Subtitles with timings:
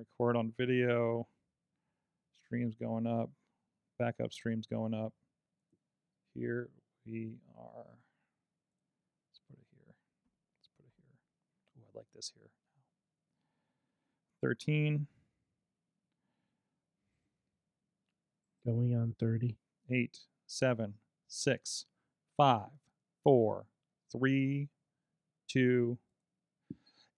[0.00, 1.26] Record on video.
[2.44, 3.30] Streams going up.
[3.98, 5.12] Backup streams going up.
[6.34, 6.68] Here
[7.06, 7.98] we are.
[9.28, 9.94] Let's put it here.
[10.58, 11.14] Let's put it here.
[11.78, 12.50] Oh, I like this here.
[14.42, 15.06] 13,
[18.66, 19.56] Going on 30.
[19.90, 20.94] 8, 7,
[21.26, 21.86] 6,
[22.36, 22.60] 5,
[23.24, 23.64] 4,
[24.12, 24.68] 3,
[25.48, 25.98] 2.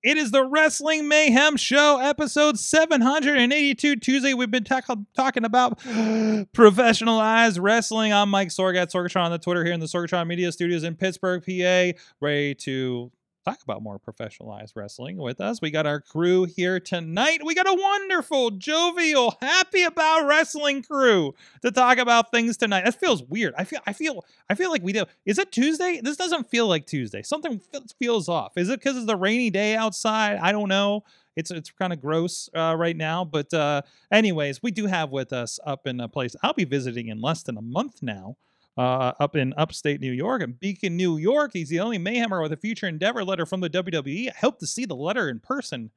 [0.02, 3.94] It is the Wrestling Mayhem Show, episode 782.
[3.96, 8.12] Tuesday, we've been talk- talking about professionalized wrestling.
[8.12, 10.96] I'm Mike Sorg at Sorgatron on the Twitter here in the Sorgatron Media Studios in
[10.96, 13.12] Pittsburgh, PA, ready to
[13.44, 15.60] talk about more professionalized wrestling with us.
[15.60, 17.44] We got our crew here tonight.
[17.44, 22.84] We got a wonderful, jovial, happy about wrestling crew to talk about things tonight.
[22.84, 23.54] That feels weird.
[23.56, 25.04] I feel I feel I feel like we do.
[25.26, 26.00] Is it Tuesday?
[26.02, 27.22] This doesn't feel like Tuesday.
[27.22, 28.52] Something fe- feels off.
[28.56, 30.38] Is it because it's the rainy day outside?
[30.38, 31.04] I don't know.
[31.34, 35.32] It's it's kind of gross uh, right now, but uh, anyways, we do have with
[35.32, 38.36] us up in a place I'll be visiting in less than a month now
[38.76, 41.50] uh, up in upstate New York in Beacon, New York.
[41.52, 44.28] He's the only Mayhemmer with a future endeavor letter from the WWE.
[44.30, 45.90] I hope to see the letter in person.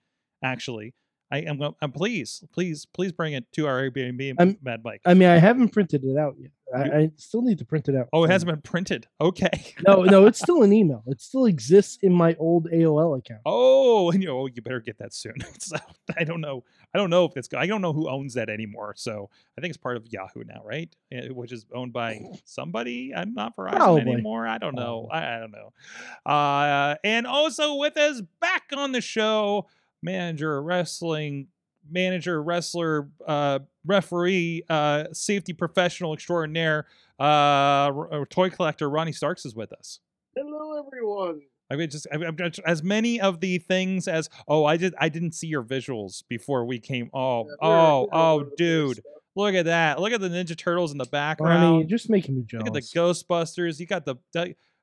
[0.43, 0.93] Actually,
[1.31, 1.57] I am.
[1.57, 5.01] go- I'm please, please, please bring it to our Airbnb, I'm- Mad Mike.
[5.05, 6.51] I mean, I haven't printed it out yet.
[6.73, 8.07] I, I still need to print it out.
[8.13, 9.07] oh, it hasn't been printed.
[9.21, 9.73] Okay.
[9.87, 11.03] No, no, it's still an email.
[11.07, 13.41] It still exists in my old AOL account.
[13.45, 15.35] Oh, and you know, you better get that soon.
[15.59, 15.77] so
[16.17, 16.63] I don't know.
[16.93, 17.49] I don't know if it's.
[17.55, 18.93] I don't know who owns that anymore.
[18.97, 20.93] So I think it's part of Yahoo now, right?
[21.11, 23.13] Eh, Which is owned by somebody.
[23.15, 24.01] I'm not Verizon Probably.
[24.13, 24.47] anymore.
[24.47, 25.07] I don't know.
[25.11, 25.73] I, I don't know.
[26.25, 29.67] Uh, and also with us back on the show,
[30.01, 31.47] manager of wrestling,
[31.89, 36.85] manager, wrestler, uh, referee, uh, safety professional extraordinaire,
[37.19, 39.99] uh, r- uh, toy collector Ronnie Starks is with us.
[40.35, 41.41] Hello, everyone.
[41.71, 44.93] I mean, just I mean, just- as many of the things as oh, I did
[44.99, 47.09] I didn't see your visuals before we came.
[47.13, 48.99] Oh, oh, oh, dude,
[49.35, 49.99] look at that!
[49.99, 51.79] Look at the Ninja Turtles in the Ronnie, background.
[51.79, 52.81] you're just making me look at the.
[52.81, 53.79] Ghostbusters.
[53.79, 54.15] You got the.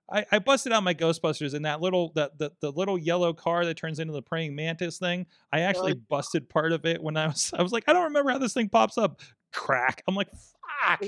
[0.09, 3.33] The I, I busted out my Ghostbusters in that little that the, the little yellow
[3.33, 5.27] car that turns into the praying mantis thing.
[5.53, 8.31] I actually busted part of it when I was I was like I don't remember
[8.31, 9.21] how this thing pops up.
[9.53, 10.03] Crack.
[10.09, 11.03] I'm like fuck.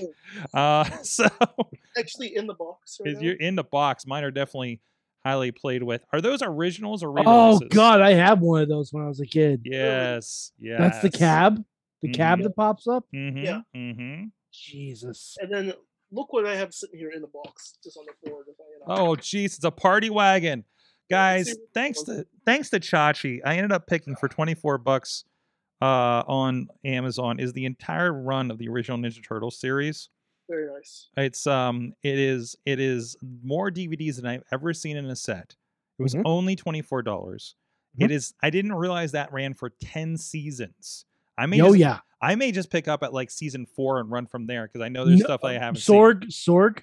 [0.53, 1.27] Uh, so
[1.99, 2.99] Actually, in the box.
[3.05, 4.07] Right is you're in the box.
[4.07, 4.81] Mine are definitely
[5.25, 6.05] highly played with.
[6.13, 7.13] Are those originals or Oh
[7.53, 7.69] re-releases?
[7.71, 9.63] God, I had one of those when I was a kid.
[9.65, 10.53] Yes.
[10.59, 10.77] Yeah.
[10.79, 11.65] That's the cab.
[12.03, 12.43] The cab Mhm.
[12.43, 13.05] that pops up.
[13.15, 13.39] Mm-hmm.
[13.39, 13.61] Yeah.
[13.75, 14.25] Mm-hmm.
[14.53, 15.37] Jesus.
[15.41, 15.73] And then
[16.15, 18.43] look what I have sitting here in the box, just on the floor.
[18.47, 19.07] Just hanging out.
[19.09, 20.65] Oh, jeez, it's a party wagon,
[21.11, 21.55] guys.
[21.75, 25.25] Thanks to thanks to Chachi, I ended up picking for twenty four bucks
[25.83, 27.39] uh, on Amazon.
[27.41, 30.09] Is the entire run of the original Ninja Turtles series.
[30.49, 31.09] Very nice.
[31.17, 35.57] It's um, it is it is more DVDs than I've ever seen in a set.
[35.99, 36.23] It was Mhm.
[36.27, 37.57] only twenty four dollars.
[37.99, 38.05] Mhm.
[38.05, 38.35] It is.
[38.43, 41.07] I didn't realize that ran for ten seasons.
[41.37, 41.99] I may Oh just, yeah.
[42.21, 44.89] I may just pick up at like season four and run from there because I
[44.89, 45.95] know there's No, stuff I haven't seen.
[45.97, 46.83] Sorg, Sorg.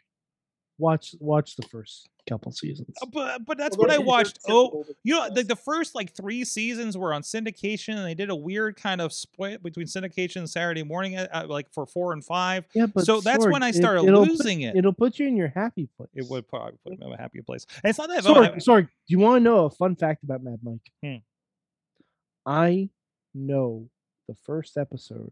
[0.77, 2.95] Watch, watch the first couple seasons.
[3.01, 4.39] Uh, But but that's Well, what I watched.
[4.49, 8.31] Oh, you know, the, the first like three seasons were on syndication, and they did
[8.31, 12.13] a weird kind of split between syndication and Saturday morning, uh, uh, like for four
[12.13, 12.65] and five.
[12.73, 14.75] Yeah, but so that's Sorg, when I started it'll put- losing it.
[14.75, 16.09] It'll put you in your happy place.
[16.15, 17.67] It would probably put me in a happy place.
[17.83, 20.23] And it's not that Sorg, I- Sorg, do you want to know a fun fact
[20.23, 20.81] about Mad Mike?
[21.03, 21.17] Hmm.
[22.45, 22.89] I
[23.35, 23.87] know
[24.31, 25.31] the first episode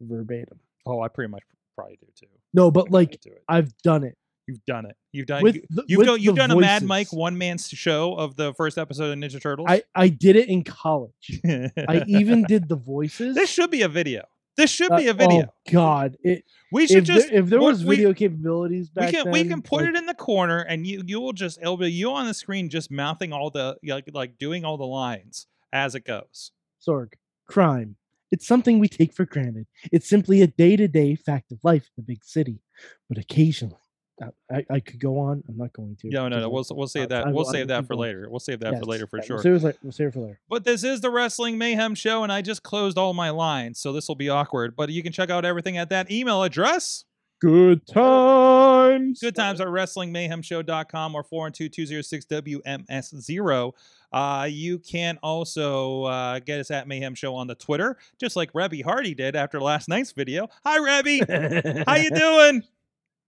[0.00, 0.60] verbatim.
[0.86, 1.42] oh, I pretty much
[1.74, 2.26] probably do too.
[2.54, 3.32] No, but like do.
[3.48, 4.16] I've done it.
[4.46, 4.96] You've done it.
[5.12, 5.42] You've done.
[5.42, 6.20] With the- you've done.
[6.20, 9.66] You've done a Mad Mike one man show of the first episode of Ninja Turtles.
[9.68, 11.40] I I did it in college.
[11.44, 13.34] I even did the voices.
[13.34, 14.22] This should be a video.
[14.56, 15.46] This should Uh, be a video.
[15.48, 16.16] Oh God!
[16.22, 19.24] It, we should if, just there, if there was we- video capabilities we back can
[19.24, 21.76] then, we can put like, it in the corner and you you will just it'll
[21.76, 25.46] be you on the screen just mouthing all the like like doing all the lines
[25.72, 26.52] as it goes
[26.86, 27.14] Sorg,
[27.46, 27.96] crime.
[28.30, 29.66] It's something we take for granted.
[29.92, 32.60] It's simply a day to day fact of life in the big city.
[33.08, 33.76] But occasionally,
[34.20, 35.44] I, I, I could go on.
[35.48, 36.08] I'm not going to.
[36.08, 38.40] no no no we'll we'll save that I we'll I save that for later we'll
[38.40, 40.20] save that Yes, for later for yeah, sure We'll save, it we'll save it for
[40.20, 40.40] later.
[40.48, 43.92] but this is the wrestling mayhem show and i just closed all my lines so
[43.92, 47.04] this will be awkward but you can check out everything at that email address
[47.38, 49.20] Good times.
[49.20, 53.72] Good times are WrestlingMayhemShow.com or 412-206-WMS0.
[54.10, 58.54] Uh, you can also uh, get us at Mayhem Show on the Twitter, just like
[58.54, 60.48] Reby Hardy did after last night's video.
[60.64, 61.84] Hi, Reby.
[61.86, 62.62] How you doing?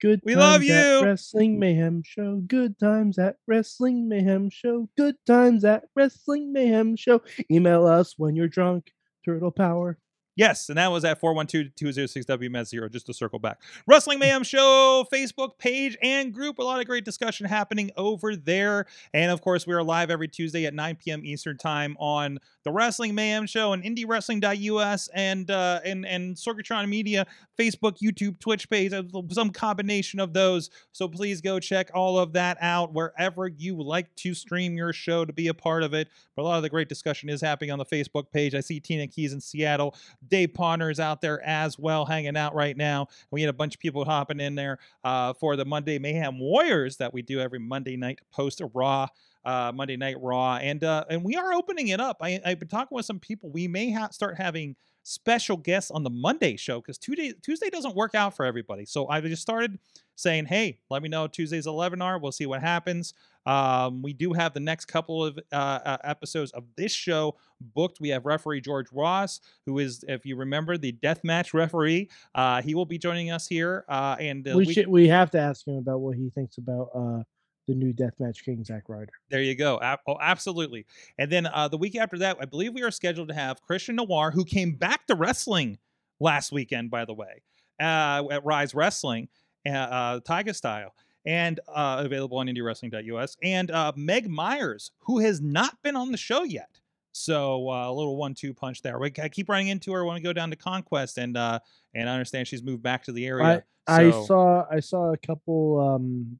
[0.00, 0.20] Good.
[0.24, 1.04] We love times at you.
[1.04, 2.36] Wrestling Mayhem Show.
[2.46, 4.88] Good times at Wrestling Mayhem Show.
[4.96, 7.20] Good times at Wrestling Mayhem Show.
[7.50, 8.92] Email us when you're drunk.
[9.24, 9.98] Turtle Power.
[10.38, 13.60] Yes, and that was at 412-206-WMS0, just to circle back.
[13.88, 16.60] Wrestling Mayhem Show Facebook page and group.
[16.60, 18.86] A lot of great discussion happening over there.
[19.12, 21.24] And of course, we are live every Tuesday at 9 p.m.
[21.24, 27.26] Eastern Time on the Wrestling Mayhem Show and IndieWrestling.us and uh, and and Sorgatron Media
[27.58, 30.70] Facebook, YouTube, Twitch page, uh, some combination of those.
[30.92, 35.24] So please go check all of that out wherever you like to stream your show
[35.24, 36.08] to be a part of it.
[36.36, 38.54] But a lot of the great discussion is happening on the Facebook page.
[38.54, 39.96] I see Tina Keys in Seattle.
[40.28, 43.08] Dave Podnar is out there as well, hanging out right now.
[43.30, 46.96] We had a bunch of people hopping in there uh, for the Monday Mayhem Warriors
[46.98, 49.08] that we do every Monday night post a Raw.
[49.44, 52.18] Uh, Monday Night Raw, and uh, and we are opening it up.
[52.20, 53.48] I, I've been talking with some people.
[53.48, 54.76] We may ha- start having
[55.08, 58.84] special guests on the Monday show because Tuesday Tuesday doesn't work out for everybody.
[58.84, 59.78] So I just started
[60.16, 62.18] saying, hey, let me know Tuesday's 11 hour.
[62.18, 63.14] We'll see what happens.
[63.46, 67.36] Um, we do have the next couple of uh, uh, episodes of this show
[67.74, 68.00] booked.
[68.00, 72.10] We have referee George Ross, who is, if you remember, the death match referee.
[72.34, 73.84] Uh, he will be joining us here.
[73.88, 74.88] Uh, and uh, we, we- should.
[74.88, 77.22] We have to ask him about what he thinks about uh,
[77.68, 79.12] the new Deathmatch King Zack Ryder.
[79.30, 79.78] There you go.
[80.08, 80.86] Oh, absolutely.
[81.18, 83.94] And then uh, the week after that, I believe we are scheduled to have Christian
[83.96, 85.78] Noir, who came back to wrestling
[86.18, 87.42] last weekend, by the way,
[87.80, 89.28] uh, at Rise Wrestling,
[89.66, 90.94] uh, uh, Tiger Style,
[91.24, 96.18] and uh, available on IndieWrestling.us, and uh, Meg Myers, who has not been on the
[96.18, 96.80] show yet.
[97.12, 98.98] So uh, a little one-two punch there.
[98.98, 101.58] We, I keep running into her when we go down to Conquest, and uh,
[101.94, 103.64] and I understand she's moved back to the area.
[103.86, 104.66] I So- saw.
[104.70, 106.38] I saw a couple um,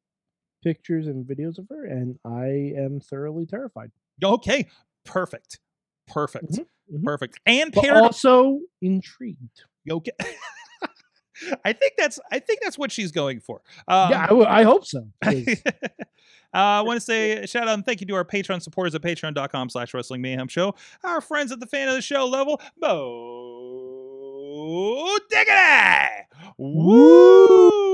[0.69, 3.91] pictures and videos of her, and I am thoroughly terrified.
[4.23, 4.69] Okay,
[5.05, 5.61] perfect,
[6.06, 7.05] perfect, Mhm, mhm.
[7.05, 9.65] perfect, and But paired also intrigued.
[9.91, 10.11] Okay.
[11.65, 13.62] I think that's I think that's what she's going for.
[13.87, 15.09] Um, yeah, I, w- I hope so.
[15.25, 15.31] uh,
[16.53, 19.03] I want to say a shout out and thank you to our Patreon supporters at
[19.03, 20.75] patreon.com slash wrestling mayhem show.
[21.05, 22.99] Our friends at the fan of the show level, Bo
[25.31, 26.26] Diggity!
[26.59, 27.88] Woo!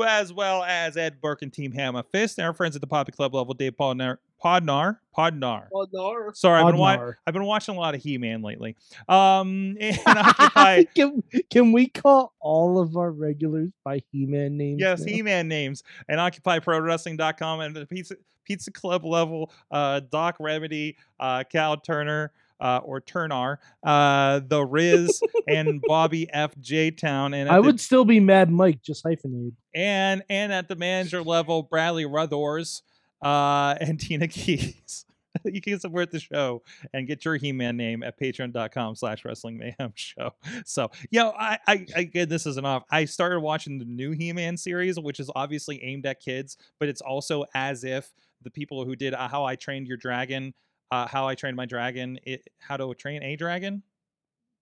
[0.00, 3.12] As well as Ed Burke and Team Hammer Fist, and our friends at the Poppy
[3.12, 5.68] Club level, Dave Podnar, Podnar, Podnar.
[5.92, 6.30] No.
[6.34, 8.76] Sorry, I've been, wa- I've been watching a lot of He-Man lately.
[9.08, 14.80] Um, and Occupy, can, can we call all of our regulars by He-Man names?
[14.80, 15.12] Yes, now?
[15.12, 19.52] He-Man names and OccupyProWrestling.com and the Pizza Pizza Club level.
[19.70, 22.32] Uh, Doc Remedy, uh, Cal Turner,
[22.62, 26.52] uh, or Turnar, uh, the Riz, and Bobby F.
[26.60, 29.56] J Town, and I the- would still be Mad Mike, just hyphenated.
[29.74, 32.82] and and at the manager level, Bradley Ruthors,
[33.20, 35.04] uh, and Tina Keys.
[35.46, 36.62] you can support the show
[36.92, 40.34] and get your He-Man name at patreon.com slash wrestling mayhem show.
[40.66, 42.84] So, you know, I, I, I again, this isn't off.
[42.90, 47.00] I started watching the new He-Man series, which is obviously aimed at kids, but it's
[47.00, 48.12] also as if
[48.42, 50.52] the people who did uh, How I Trained Your Dragon,
[50.92, 53.82] uh, How I Trained My Dragon, it, How to Train a Dragon,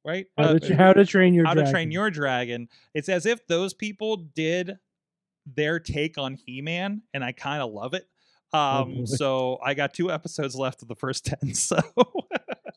[0.05, 0.27] right?
[0.39, 2.69] How, Uh, to, how to train your how to train your dragon.
[2.95, 4.79] It's as if those people did
[5.45, 8.07] their take on He-Man, and I kind of love it.
[8.53, 9.05] Um, boy.
[9.07, 11.53] so I got two episodes left of the first ten.
[11.55, 11.79] So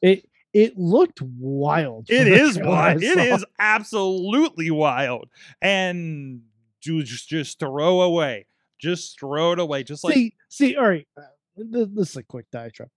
[0.02, 2.08] It it looked wild.
[2.10, 3.02] it is wild.
[3.04, 5.30] It is absolutely wild,
[5.62, 6.42] and
[6.82, 8.48] ju- just just throw away,
[8.80, 11.08] just throw it away, just like see, see, all right.
[11.18, 11.22] uh,
[11.56, 12.90] This, this is a quick diatribe.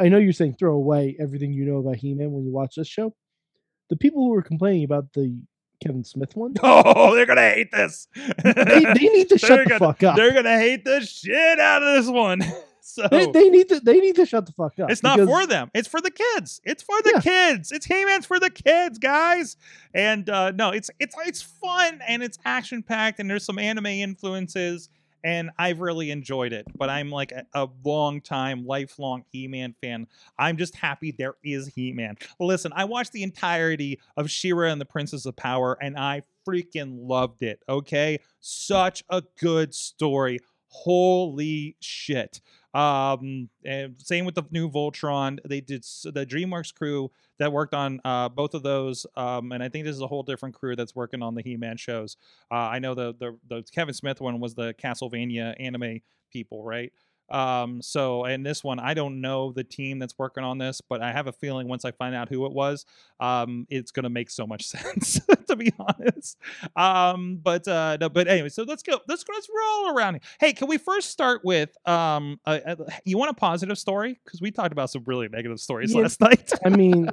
[0.00, 2.88] I know you're saying throw away everything you know about He-Man when you watch this
[2.88, 3.14] show.
[3.90, 5.38] The people who were complaining about the
[5.82, 8.08] Kevin Smith one, oh, they're gonna hate this.
[8.44, 8.52] they,
[8.84, 10.16] they need to shut the gonna- fuck up.
[10.16, 12.42] They're gonna hate the shit out of this one.
[12.80, 14.90] so They, they need to they need to shut the fuck up.
[14.90, 15.70] It's not for them.
[15.74, 16.60] It's for the kids.
[16.64, 17.20] It's for the Yeah.
[17.20, 17.70] kids.
[17.72, 19.56] It's He-Man's for the kids, guys.
[19.94, 23.86] And uh, no, it's it's it's fun and it's action packed and there's some anime
[23.86, 24.88] influences
[25.24, 26.66] and I've really enjoyed it.
[26.76, 30.06] But I'm like a, a long time, lifelong He-Man fan.
[30.38, 32.16] I'm just happy there is He-Man.
[32.40, 36.96] Listen, I watched the entirety of She-Ra and the Princess of Power and I freaking
[37.00, 37.62] loved it.
[37.68, 40.38] Okay, such a good story.
[40.68, 42.40] Holy shit.
[42.78, 45.38] Um, and same with the new Voltron.
[45.44, 49.06] They did the DreamWorks crew that worked on uh, both of those.
[49.16, 51.76] Um, and I think this is a whole different crew that's working on the He-Man
[51.76, 52.16] shows.
[52.50, 56.00] Uh, I know the, the the Kevin Smith one was the Castlevania anime
[56.32, 56.92] people, right?
[57.30, 61.02] Um, so in this one, I don't know the team that's working on this, but
[61.02, 62.86] I have a feeling once I find out who it was,
[63.20, 66.36] um, it's gonna make so much sense to be honest.
[66.76, 69.00] Um, but uh, no, but anyway, so let's go.
[69.08, 70.14] Let's let's roll around.
[70.14, 70.20] here.
[70.40, 74.18] Hey, can we first start with um, uh, uh, you want a positive story?
[74.24, 76.02] Because we talked about some really negative stories Yeah.
[76.02, 76.52] last night.
[76.64, 77.08] I mean,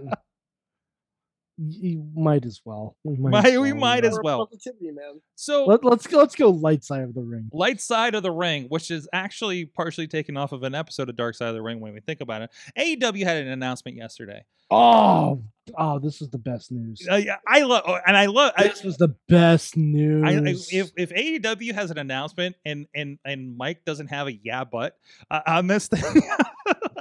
[1.57, 2.95] you might as well.
[3.03, 4.45] We might, Might- as we well, might as well.
[4.47, 5.21] Positivity, man.
[5.35, 6.17] So Let, let's go.
[6.19, 7.49] Let's go light side of the ring.
[7.53, 11.15] Light Side of the Ring, which is actually partially taken off of an episode of
[11.15, 12.49] Dark Side of the Ring when we think about it.
[12.77, 14.43] AEW had an announcement yesterday.
[14.71, 15.43] Oh,
[15.77, 17.07] oh, this is the best news.
[17.09, 18.51] Uh, yeah, I love, and I love.
[18.57, 20.23] I, this was the best news.
[20.25, 24.33] I, I, if if AEW has an announcement and and and Mike doesn't have a
[24.33, 24.97] yeah but
[25.29, 26.43] uh, on this thing, I-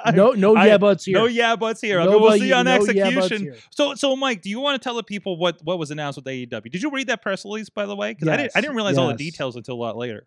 [0.14, 1.14] no, no, I- yeah, buts here.
[1.18, 2.00] no yeah buts here.
[2.00, 3.42] I mean, we'll see you- on no execution.
[3.42, 3.56] here.
[3.70, 6.26] so so Mike, do you want to tell the people what what was announced with
[6.26, 6.70] AEW?
[6.70, 8.12] Did you read that press release by the way?
[8.12, 10.26] Because I didn't I didn't realize all the details until a lot later.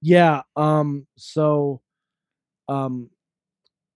[0.00, 0.42] Yeah.
[0.56, 1.06] Um.
[1.16, 1.80] So,
[2.68, 3.10] um,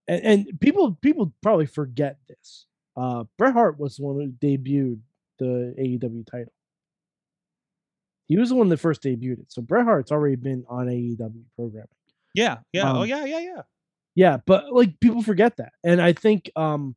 [0.07, 2.65] and, and people people probably forget this.
[2.95, 4.99] Uh, Bret Hart was the one who debuted
[5.39, 6.53] the AEW title.
[8.27, 9.51] He was the one that first debuted it.
[9.51, 11.87] So Bret Hart's already been on AEW programming.
[12.33, 13.61] Yeah, yeah, oh Um, yeah, yeah, yeah.
[14.17, 16.95] Yeah, but like people forget that, and I think um,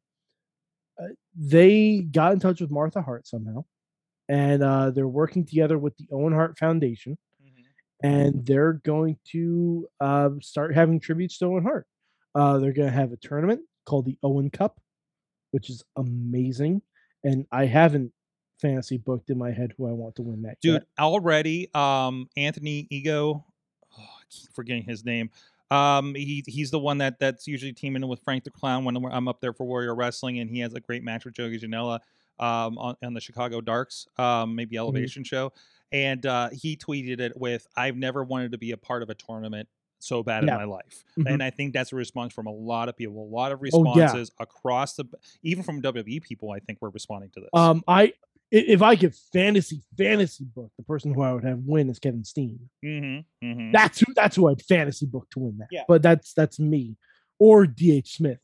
[0.99, 3.65] uh, they got in touch with Martha Hart somehow,
[4.29, 7.65] and uh, they're working together with the Owen Hart Foundation, Mhm.
[8.03, 11.87] and they're going to uh, start having tributes to Owen Hart.
[12.35, 14.81] Uh, they're going to have a tournament called the Owen Cup,
[15.51, 16.81] which is amazing,
[17.23, 18.13] and I haven't
[18.63, 20.59] fantasy booked in my head who I want to win that.
[20.63, 20.87] dude yet.
[20.99, 23.45] already um anthony ego
[23.99, 25.31] oh, I keep forgetting his name
[25.71, 29.29] um he he's the one that that's usually teaming with frank the clown when i'm
[29.29, 32.01] up there for warrior wrestling and he has a great match with joey janela
[32.39, 35.53] um on, on the chicago darks um maybe elevation show
[35.93, 39.15] and uh he tweeted it with i've never wanted to be a part of a
[39.15, 39.69] tournament
[40.03, 40.53] so bad Yeah.
[40.53, 41.31] in my life Mhm.
[41.35, 43.85] and i think that's a response from a lot of people a lot of Oh,
[43.95, 44.05] yeah.
[44.05, 45.05] responses across the
[45.43, 48.15] even from wwe people i think were responding to this Um, i-
[48.51, 52.25] if I could fantasy fantasy book, the person who I would have win is Kevin
[52.25, 52.69] Steen.
[52.85, 53.73] mm-hmm, mm-hmm.
[53.73, 55.69] That's who that's who I'd fantasy book to win that.
[55.71, 55.85] Yeah.
[55.87, 56.97] But that's that's me.
[57.39, 58.39] Or DH Smith.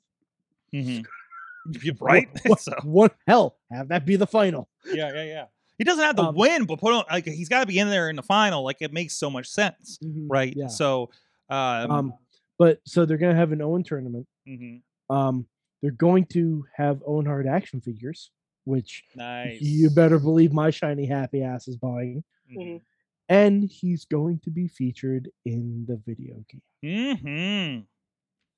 [0.75, 1.03] mm-hmm.
[2.01, 3.57] Right What, so what hell?
[3.73, 4.69] Have that be the final.
[4.93, 5.45] Yeah, yeah, yeah.
[5.79, 7.91] He doesn't have to Um, win, but put on like he's got to be in
[7.91, 8.63] there in the final.
[8.63, 9.99] Like it makes so much sense,
[10.29, 10.55] right?
[10.57, 10.69] Yeah.
[10.69, 11.11] So,
[11.51, 12.15] um, Um,
[12.59, 14.27] but so they're gonna have an Owen tournament.
[14.49, 14.81] mhm.
[15.11, 15.47] Um,
[15.83, 18.31] they're going to have Owen Hart action figures,
[18.67, 19.61] which nice.
[19.63, 22.23] you better believe my shiny happy ass is buying.
[22.51, 22.83] Mhm.
[23.29, 26.63] And he's going to be featured in the video game.
[26.85, 27.87] Mhm.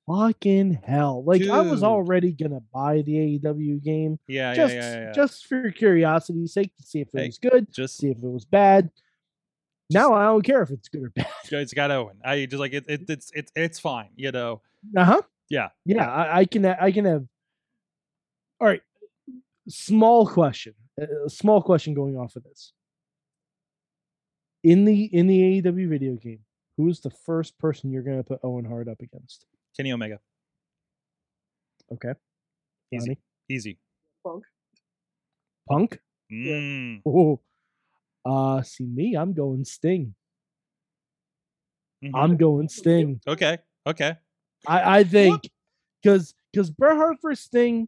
[0.07, 1.23] Fucking hell.
[1.23, 5.11] Like I was already gonna buy the AEW game Yeah, just yeah, yeah, yeah.
[5.13, 8.27] just for curiosity's sake to see if it Hey, was good, just see if it
[8.27, 8.89] was bad.
[9.91, 11.27] Now I don't care if it's good or bad.
[11.51, 12.17] it's got Owen.
[12.23, 13.09] I just like it, it.
[13.09, 14.09] It's it's it's fine.
[14.15, 14.61] You know.
[14.97, 15.21] Uh-huh.
[15.49, 15.69] Yeah.
[15.85, 17.25] Yeah, I, I can I can have
[18.59, 18.81] all right.
[19.69, 20.73] Small question.
[20.99, 22.73] A small question going off of this.
[24.63, 26.39] In the in the AEW video game,
[26.75, 29.45] who's the first person you're gonna put Owen Hart up against?
[29.77, 30.19] Kenny Omega.
[31.93, 32.13] Okay.
[32.91, 33.05] Easy.
[33.05, 33.17] Johnny?
[33.47, 33.77] Easy.
[34.25, 34.43] Punk.
[35.69, 35.99] Punk?
[36.31, 37.01] Mm.
[37.05, 37.39] Oh.
[38.25, 40.13] Uh see me, I'm going Sting.
[42.03, 42.11] Mhm.
[42.13, 43.21] I'm going Sting.
[43.27, 43.59] okay.
[43.87, 44.15] Okay.
[44.67, 45.49] I, I think
[46.01, 47.87] because because Bret Hart for Sting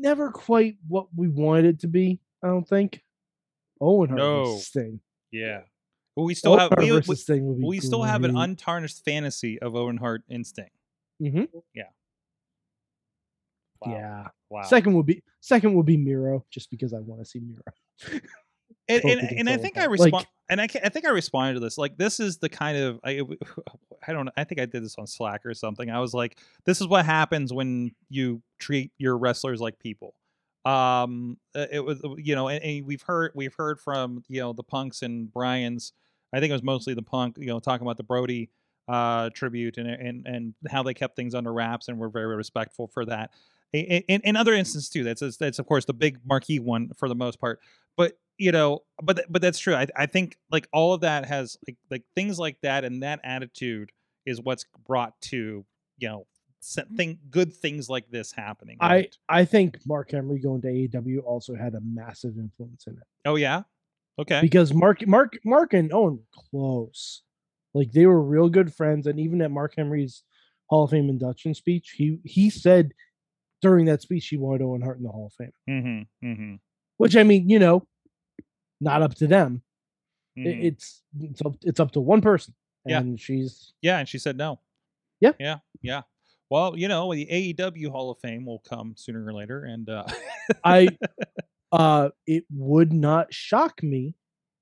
[0.00, 2.20] never quite what we wanted it to be.
[2.42, 3.02] I don't think.
[3.80, 4.44] Owen Hart No.
[4.44, 5.00] versus Sting.
[5.30, 5.62] Yeah.
[6.16, 8.24] But we still Owen have Hart we, we, versus Sting would be we still have
[8.24, 10.72] an untarnished fantasy of Owen Hart instinct.
[11.22, 11.48] Mhm.
[11.74, 11.84] Yeah.
[13.86, 14.28] Yeah.
[14.50, 14.62] Wow.
[14.62, 18.20] Second would be second would be Miro, just because I want to see Miro.
[18.90, 21.60] and, and, and I think I respond, Like- and I, I think I responded to
[21.60, 21.78] this.
[21.78, 23.20] Like, this is the kind of I,
[24.08, 24.28] I don't.
[24.36, 25.90] I think I did this on Slack or something.
[25.90, 30.14] I was like, this is what happens when you treat your wrestlers like people.
[30.64, 34.52] Um, uh, it was you know, and, and we've heard we've heard from you know
[34.52, 35.92] the Punks and Brian's.
[36.32, 38.50] I think it was mostly the Punk, you know, talking about the Brodie
[38.88, 42.88] uh tribute and and and how they kept things under wraps and were very respectful
[42.88, 43.30] for that.
[43.72, 47.08] In, in, in other instances too, that's that's of course the big marquee one for
[47.08, 47.60] the most part
[47.96, 51.56] but you know but but that's true I, I think like all of that has
[51.66, 53.92] like like things like that and that attitude
[54.26, 55.64] is what's brought to
[55.98, 56.26] you know
[56.60, 59.16] se- thing good things like this happening I right?
[59.28, 63.36] I think Mark Henry going to AEW also had a massive influence in it oh
[63.36, 63.62] yeah
[64.18, 67.22] okay because Mark Mark Mark and Owen were close,
[67.74, 69.06] like they were real good friends.
[69.06, 70.22] And even at Mark Henry's
[70.66, 72.92] Hall of Fame induction speech, he he said
[73.62, 75.52] during that speech he wanted Owen Hart in the Hall of Fame.
[75.68, 76.54] mm-hmm, mm-hmm,
[76.96, 77.86] Which I mean, you know,
[78.80, 79.62] not up to them.
[80.36, 80.64] I- mhm.
[80.64, 82.54] It's it's up, it's up to one person,
[82.86, 83.00] Yeah.
[83.00, 84.60] and she's yeah and she said no
[85.20, 85.32] Yeah.
[85.38, 85.58] Yeah.
[85.82, 86.02] Yeah.
[86.50, 90.04] Well, you know, the AEW Hall of Fame will come sooner or later, and uh,
[90.64, 90.88] I
[91.72, 94.14] uh it would not shock me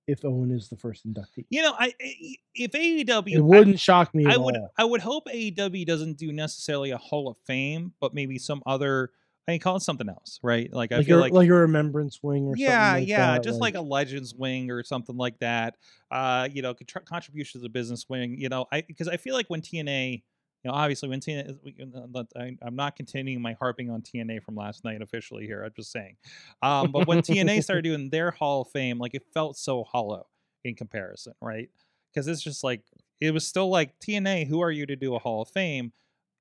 [0.07, 1.45] if Owen is the first inductee.
[1.51, 4.71] you know, I I- if AEW, It wouldn't shock me I, I would, all.
[4.77, 9.11] I would hope AEW doesn't do necessarily a Hall of Fame, but maybe some other.
[9.49, 10.71] I mean, call it something else, right?
[10.71, 13.33] Like I like, feel a, like, like a remembrance wing or yeah, something like yeah,
[13.33, 15.77] that, just like, a Legends wing or something like that.
[16.11, 18.39] Uh, you know, contr- contributions to the business wing.
[18.39, 21.57] You know, I because I feel like when TNA, you know, obviously when TNA,
[22.15, 25.63] uh, I, I'm not continuing my harping on TNA from last night officially here.
[25.65, 26.19] I'm just saying,
[26.61, 30.27] um, but when TNA started doing their Hall of Fame, like it felt so hollow
[30.65, 31.71] in comparison, right?
[32.13, 32.83] Because it's just like
[33.19, 34.47] it was still like TNA.
[34.47, 35.95] Who are you to do a Hall of Fame?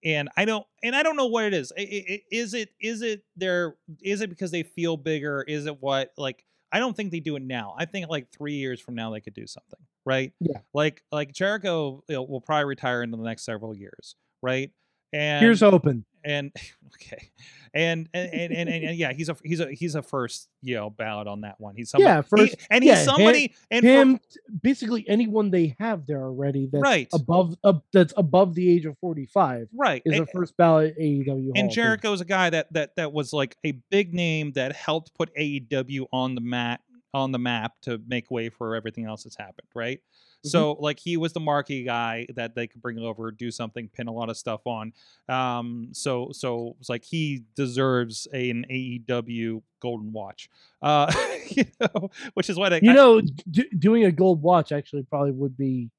[0.03, 1.71] And I don't and I don't know what it is.
[1.77, 5.43] I- I- I- Is it is it their is it because they feel bigger?
[5.47, 7.75] Is it what like I don't think they do it now.
[7.77, 10.33] I think like three years from now they could do something, right?
[10.39, 10.59] Yeah.
[10.73, 14.71] Like like Jericho you know, will probably retire in the next several years, right?
[15.13, 16.05] And Here's open.
[16.27, 16.51] And
[16.95, 17.29] okay,
[17.73, 20.89] and and, and and and yeah, he's a he's a he's a first you know
[20.89, 21.75] ballot on that one.
[21.75, 24.19] He's somebody, Yeah, first- he- and he's yeah, somebody and for- Him,
[24.61, 28.97] basically anyone they have there already that's right, above up that's above the age of
[28.99, 31.27] 45 right, is and- a first ballot AEW.
[31.27, 31.69] And of Fame.
[31.69, 36.07] Jericho's a guy that that that was like a big name that helped put AEW
[36.11, 36.81] on the mat
[37.13, 40.01] on the map to make way for everything else that's happened, right?
[40.45, 40.49] Mhm.
[40.49, 44.07] So like he was the marquee guy that they could bring over, do something, pin
[44.07, 44.93] a lot of stuff on.
[45.27, 50.49] Um, so so it's like he deserves a, an AEW golden watch.
[50.81, 51.11] Uh,
[51.49, 55.03] you know, which is what I, You I- know, d- doing a gold watch actually
[55.03, 55.89] probably would be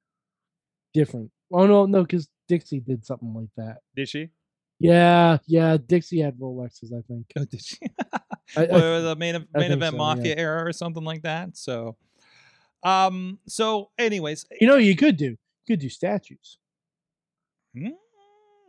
[0.94, 1.30] different.
[1.52, 3.78] Oh no, no, because Dixie did something like that.
[3.94, 4.28] did she?
[4.80, 5.76] Yeah, yeah.
[5.76, 7.26] Dixie had Rolexes, I think.
[7.36, 7.76] Oh, did she?
[8.56, 10.14] I, I the main main event so, yeah.
[10.14, 11.56] mafia era or something like that.
[11.56, 11.96] So,
[12.82, 15.30] um, so anyways, you know, you could do.
[15.30, 16.58] You could do statues.
[17.76, 17.90] Mm,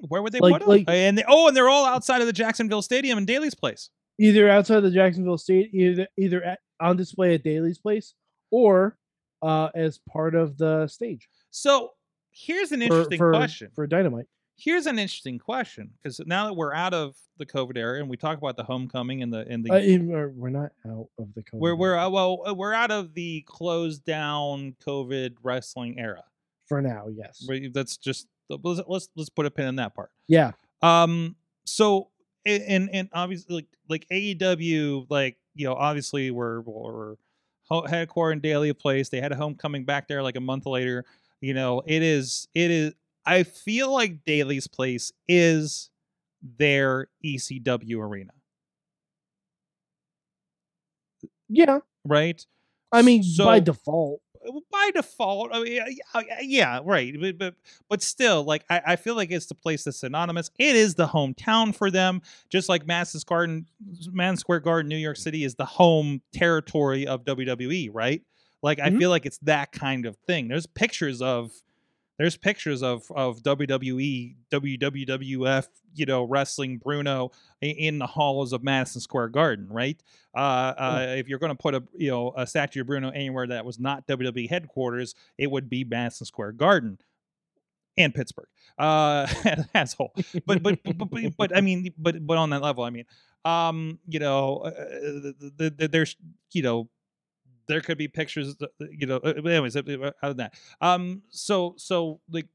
[0.07, 0.69] Where would they Like- put them?
[0.69, 3.89] like- and they, oh, and they're all outside of the Jacksonville Stadium in Daly's place.
[4.21, 8.13] either outside the Jacksonville State, either either at, on display at Daly's place,
[8.51, 8.97] or
[9.41, 11.29] uh, as part of the stage.
[11.51, 11.91] So
[12.31, 13.71] here's an for- interesting for, question.
[13.73, 14.25] for Dynamite.
[14.59, 18.17] Here's an interesting question because now that we're out of the COVID era and we
[18.17, 21.41] talk about the homecoming and the and the Uh, in- we're not out of the
[21.43, 21.59] COVID.
[21.59, 26.23] we're we're uh, well uh, we're out of the closed down COVID wrestling era.
[26.67, 27.07] for now.
[27.07, 27.47] Yes.
[27.73, 30.11] That's just let's let's let's put a pin in that part.
[30.27, 30.51] Yeah.
[30.81, 31.35] Um.
[31.65, 32.09] So
[32.45, 37.15] and and obviously like like AEW like you know obviously we're we're
[37.71, 39.09] headquartered in Daly Place.
[39.09, 41.05] They had a homecoming back there like a month later.
[41.41, 42.93] You know it is it is.
[43.25, 45.89] I feel like Daly's Place is
[46.41, 48.31] their ECW arena,
[51.49, 51.79] Yeah.
[52.05, 52.43] right?
[52.91, 54.21] I mean, by default.
[54.71, 57.13] by default, I mean, yeah, yeah, right.
[57.19, 57.55] But, but
[57.89, 60.49] but still, like I, I feel like it's the place that's synonymous.
[60.57, 63.67] It is the hometown for them, just like Madison Garden,
[64.11, 68.23] Madison Square Garden, New York City is the home territory of WWE, right?
[68.63, 68.97] Like I Mhm.
[68.97, 70.47] feel like it's that kind of thing.
[70.47, 71.51] There's pictures of
[72.19, 79.01] there's pictures of of WWE, WWF, you know, wrestling Bruno in the halls of Madison
[79.01, 79.99] Square Garden, right?
[80.35, 83.47] Uh, uh, if you're going to put a you know a statue of Bruno anywhere
[83.47, 86.99] that was not WWE headquarters, it would be Madison Square Garden
[87.97, 89.25] and Pittsburgh uh,
[89.73, 90.13] as whole.
[90.45, 93.05] But but, but but but I mean, but but on that level, I mean,
[93.45, 96.17] um, you know, uh, the, the, the, there's
[96.51, 96.89] you know.
[97.69, 99.17] There could be pictures, uh, you know.
[99.23, 102.47] uh, Anyways, uh, uh, other than that, um, so so like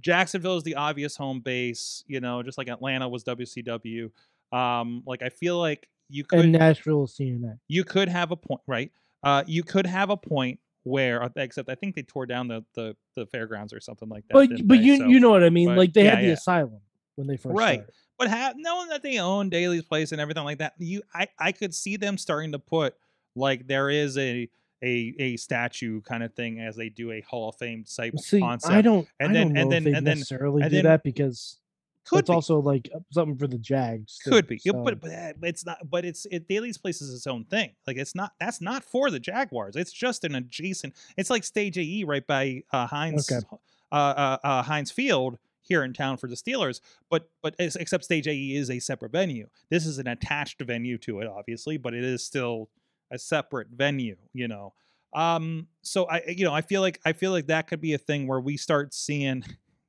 [0.00, 4.10] Jacksonville is the obvious home base, you know, just like Atlanta was WCW.
[4.52, 7.58] Um, like I feel like you could and Nashville TNA.
[7.68, 8.90] you could have a point, right?
[9.22, 12.64] Uh, you could have a point where, uh, except I think they tore down the
[12.74, 14.34] the, the fairgrounds or something like that.
[14.34, 14.84] But but they?
[14.84, 15.68] you So- you know what I mean?
[15.68, 16.32] but- like they yeah, had the yeah.
[16.34, 16.80] asylum
[17.16, 17.78] when they first Right.
[17.80, 17.94] started.
[18.18, 21.52] but have, knowing that they own Daly's Place and everything like that, you I I
[21.52, 22.94] could see them starting to put
[23.36, 24.48] like there is a
[24.82, 28.40] a a statue kind of thing as they do a Hall of Fame type See,
[28.40, 28.72] concept.
[28.74, 29.06] I don't.
[29.20, 31.58] And I then- don't and know then- and then- necessarily and do then- that because
[32.04, 32.34] could it's be.
[32.34, 34.18] also like uh, something for the Jags.
[34.22, 37.12] too, could be so- but but uh, it's not but it's it Daly's place is
[37.14, 40.94] its own thing like it's not that's not for the jaguars it's just an adjacent
[41.16, 43.44] it's like stage ae right by uh heinz Okay.
[43.90, 48.28] uh, uh uh heinz field here in town for the steelers but but except stage
[48.28, 52.04] ae is a separate venue this is an attached venue to it obviously but it
[52.04, 52.68] is still
[53.10, 54.72] a separate venue you know
[55.14, 57.98] um so i you know i feel like i feel like that could be a
[57.98, 59.42] thing where we start seeing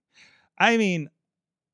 [0.60, 1.10] i mean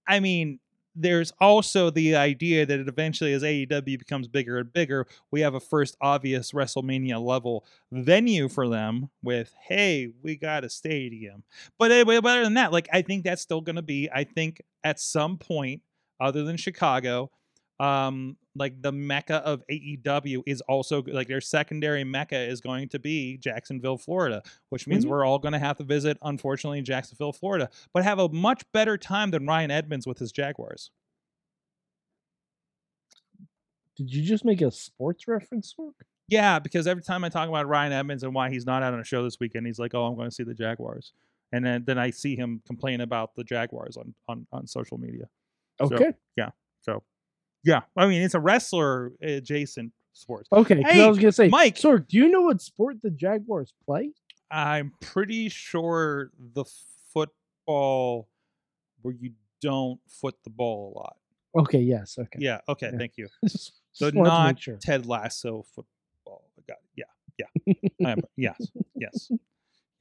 [0.07, 0.59] i mean
[0.95, 5.55] there's also the idea that it eventually, as AEW becomes bigger and bigger, we have
[5.55, 11.43] a first obvious WrestleMania level venue for them with, hey, we got a stadium.
[11.79, 14.09] But anyway, better than that, like I think that's still going to be.
[14.13, 15.81] I think at some point,
[16.19, 17.31] other than Chicago,
[17.83, 22.99] um, like the mecca of AEW is also like their secondary mecca is going to
[22.99, 25.09] be Jacksonville, Florida, which means Mhm.
[25.09, 28.97] we're all going to have to visit, unfortunately, Jacksonville, Florida, but have a much better
[28.97, 30.91] time than Ryan Edmonds with his Jaguars.
[33.95, 36.05] Did you just make a sports reference work?
[36.27, 38.99] Yeah, because every time I talk about Ryan Edmonds and why he's not out on
[38.99, 41.13] a show this weekend, he's like, "Oh, I'm going to see the Jaguars,"
[41.51, 45.29] and then then I see him complain about the Jaguars on on on social media.
[45.79, 46.13] So- Okay.
[46.81, 47.01] So,
[47.63, 50.47] yeah, I mean, it's a wrestler adjacent sport.
[50.51, 51.75] Okay, Hey, I was gonna say, Mike.
[51.75, 54.11] Sorg, do you know what sport the Jaguars play?
[54.51, 56.65] I'm pretty sure the
[57.13, 58.27] football
[59.01, 61.15] where you don't foot the ball a lot.
[61.55, 61.79] Okay.
[61.79, 62.17] Yes.
[62.19, 62.39] Okay.
[62.41, 62.59] Yeah.
[62.67, 62.89] Okay.
[62.91, 62.97] Yeah.
[62.97, 63.27] Thank you.
[63.95, 64.77] So just wanted to make not sure.
[64.81, 66.49] Ted Lasso football.
[66.57, 67.05] I got it.
[67.37, 67.45] Yeah.
[67.67, 68.07] Yeah.
[68.07, 68.57] I am- yes.
[68.95, 69.29] Yes.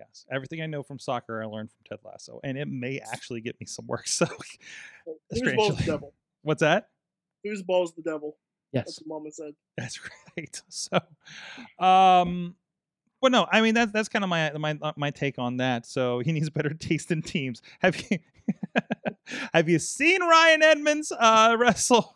[0.00, 0.24] Yes.
[0.32, 3.60] Everything I know from soccer, I learned from Ted Lasso, and it may actually get
[3.60, 4.06] me some work.
[4.08, 4.24] So,
[5.34, 5.76] strangely.
[6.40, 6.88] what's that?
[7.44, 8.36] Foosball's the devil.
[8.72, 8.84] Yes.
[8.86, 9.54] That's what Mama said.
[9.76, 10.00] That's
[10.36, 10.62] right.
[10.68, 10.98] So,
[11.84, 12.54] um,
[13.20, 15.86] but no, I mean that's that's kind of my my uh, my take on that.
[15.86, 17.62] So he needs better taste in teams.
[17.80, 18.18] Have you
[19.54, 22.14] have you seen Ryan Edmonds uh, wrestle?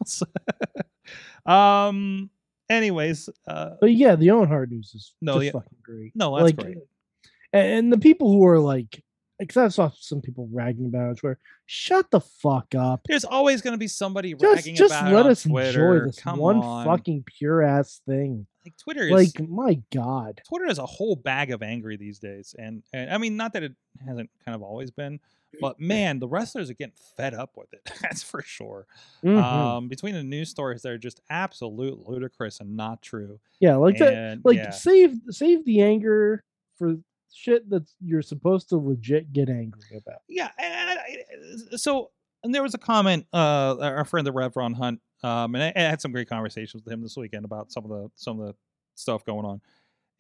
[1.45, 2.31] um.
[2.69, 5.51] Anyways, uh, But yeah, the Owen Hart news is No, just yeah.
[5.53, 6.11] fucking great.
[6.17, 6.79] no, that's like, great.
[7.53, 9.05] And, and the people who are like,
[9.38, 13.03] because I saw some people ragging about it, where shut the fuck up.
[13.07, 15.94] There's always going to be somebody Just, ragging just about it Just let us Twitter.
[15.96, 16.87] enjoy this Come one on.
[16.87, 18.46] fucking pure ass thing.
[18.64, 20.40] like Twitter is Like, my god.
[20.49, 23.62] Twitter is a whole bag of angry these days, and and I mean, not that
[23.62, 23.75] it
[24.07, 25.20] hasn't kind of always been,
[25.61, 27.81] but man, the wrestlers are getting fed up with it.
[28.03, 28.87] That's for sure.
[29.25, 29.42] Mhm.
[29.42, 33.38] Um, between the news stories, they're just absolute ludicrous and not true.
[33.61, 34.14] yeah, like that.
[34.14, 36.42] and, Like yeah, save save the anger
[36.79, 36.96] for
[37.35, 40.23] shit that you're supposed to legit get angry about.
[40.29, 40.51] yeah.
[40.59, 42.11] And I- so,
[42.43, 43.27] and there was a comment.
[43.33, 46.85] Uh, our friend the Rev Ron Hunt, um, and I, I had some great conversations
[46.85, 48.55] with him this weekend about some of the some of the
[48.95, 49.61] stuff going on,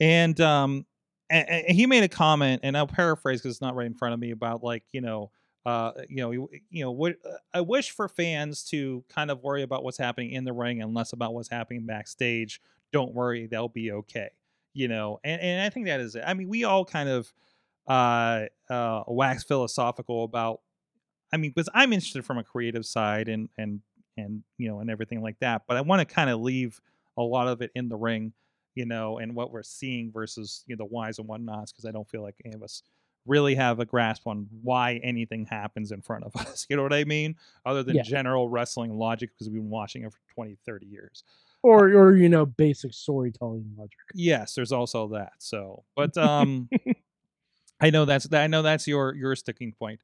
[0.00, 0.86] and um,
[1.30, 4.14] and, and he made a comment, and I'll paraphrase because it's not right in front
[4.14, 5.30] of me about like you know.
[5.64, 7.16] Uh, you know, you, you know, what
[7.52, 10.94] I wish for fans to kind of worry about what's happening in the ring and
[10.94, 12.60] less about what's happening backstage.
[12.92, 14.28] Don't worry, they'll be okay.
[14.76, 16.24] You know, and and I think that is it.
[16.26, 17.32] I mean, we all kind of
[17.88, 20.60] uh, uh, wax philosophical about.
[21.32, 23.80] I mean, because I'm interested from a creative side and and
[24.16, 26.80] and you know and everything like that, but I want to kind of leave
[27.16, 28.34] a lot of it in the ring,
[28.74, 31.90] you know, and what we're seeing versus you know the whys and whatnots, because I
[31.90, 32.82] don't feel like any of us
[33.24, 36.66] really have a grasp on why anything happens in front of us.
[36.70, 37.36] You know what I mean?
[37.64, 38.02] Other than Yeah.
[38.02, 41.24] general wrestling logic, because we've been watching it for 20, 30 years.
[41.66, 43.98] Or or you know, basic storytelling logic.
[44.14, 45.32] Yes, there's also that.
[45.38, 46.68] So, but um,
[47.80, 50.00] I know that's I know that's your your sticking point.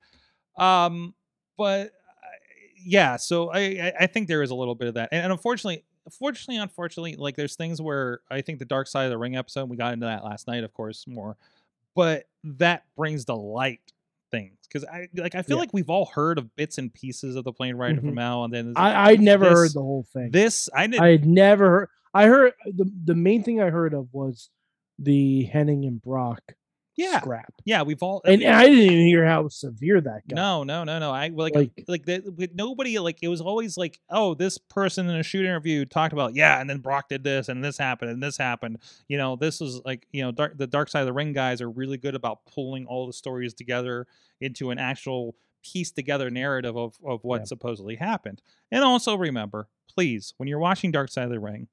[0.58, 1.14] Um,
[1.56, 2.36] but I-
[2.84, 5.32] yeah, so I I- I think there is a little bit of that, and, and
[5.32, 9.36] unfortunately, fortunately, unfortunately, like there's things where I think the Dark Side of the Ring
[9.36, 11.36] episode we got into that last night, of course, more,
[11.94, 13.80] but that brings to light
[14.32, 15.60] things because I like I feel Yeah.
[15.60, 18.00] like we've all heard of bits and pieces of the plane ride Mhm.
[18.00, 20.30] from Al, and then I I never heard the whole thing.
[20.32, 21.88] this I didn't I had never heard.
[22.14, 24.50] I heard the the main thing I heard of was
[24.98, 26.40] the Hennig and Brock
[26.96, 30.34] yeah scrap, yeah we've all and, and I didn't even hear how severe that got.
[30.36, 31.10] No, no, no, no.
[31.10, 32.34] I like Like- like that.
[32.36, 36.12] With nobody like it was always like, oh, this person in a shoot interview talked
[36.12, 38.78] about yeah, and then Brock did this, and this happened, and this happened.
[39.08, 41.60] You know, this was like you know, dark, the Dark Side of the Ring guys
[41.60, 44.06] are really good about pulling all the stories together
[44.40, 47.44] into an actual piece together narrative of of what Yeah.
[47.46, 48.42] supposedly happened.
[48.70, 51.68] And also remember, please, when you're watching Dark Side of the Ring,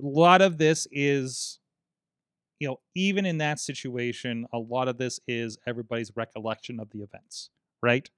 [0.00, 1.58] a lot of this is
[2.58, 7.02] you know, even in that situation, a lot of this is everybody's recollection of the
[7.02, 7.50] events,
[7.82, 8.08] right?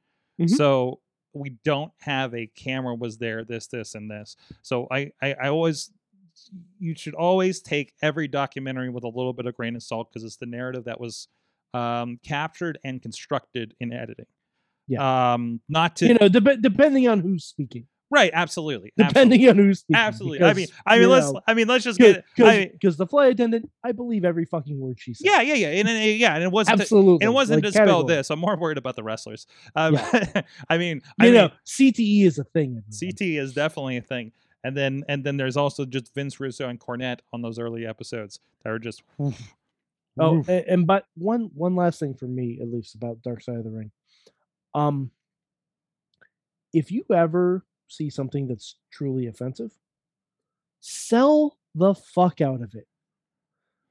[0.41, 0.51] Mhm.
[0.51, 1.01] So
[1.35, 4.37] we don't have a camera was there, this, this, and this.
[4.63, 5.91] So I, I, I always,
[6.79, 10.25] you should always take every documentary with a little bit of grain of salt because
[10.25, 11.29] it's the narrative that was
[11.75, 14.27] um, captured and constructed in editing.
[14.87, 15.35] Yeah.
[15.35, 19.81] Um, not to you know, dep- depending on who's speaking, right, absolutely, depending on who's
[19.81, 19.97] speaking.
[20.01, 20.47] absolutely.
[20.47, 22.25] I mean, I mean, let's, know, I mean, let's just get.
[22.39, 25.27] I because mean, the flight attendant, I believe every fucking word she said.
[25.27, 26.79] yeah, yeah, yeah, and, and yeah, and it wasn't.
[26.79, 27.27] to- absolutely.
[27.27, 28.17] it wasn't like, to spell category.
[28.17, 28.31] this.
[28.31, 29.47] I'm more worried about the wrestlers.
[29.77, 30.43] Um, Yeah.
[30.69, 32.83] I mean, I You mean, know, CTE is a thing.
[32.83, 33.13] everyone.
[33.13, 34.33] CT is definitely a thing.
[34.65, 38.41] And then and then there's also just Vince Russo and Cornette on those early episodes
[38.65, 39.03] that are just
[40.21, 43.55] Oh, and, and but one one last thing for me, at least about Dark Side
[43.57, 43.93] of the Ring.
[44.75, 45.13] Um,
[46.73, 49.73] if you ever see something that's truly offensive,
[50.81, 52.87] sell the fuck out of it.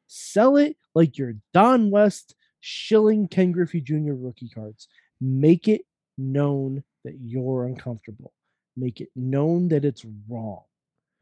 [0.08, 4.14] Sell it like your Don West shilling Ken Griffey Jr.
[4.14, 4.88] rookie cards.
[5.20, 5.82] Make it
[6.18, 8.34] known that you're uncomfortable.
[8.76, 10.64] Make it known that it's wrong.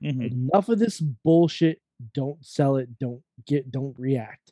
[0.04, 0.32] Mhm.
[0.32, 1.82] Enough of this bullshit.
[2.14, 3.00] Don't sell it.
[3.00, 3.72] Don't get.
[3.72, 4.52] Don't react.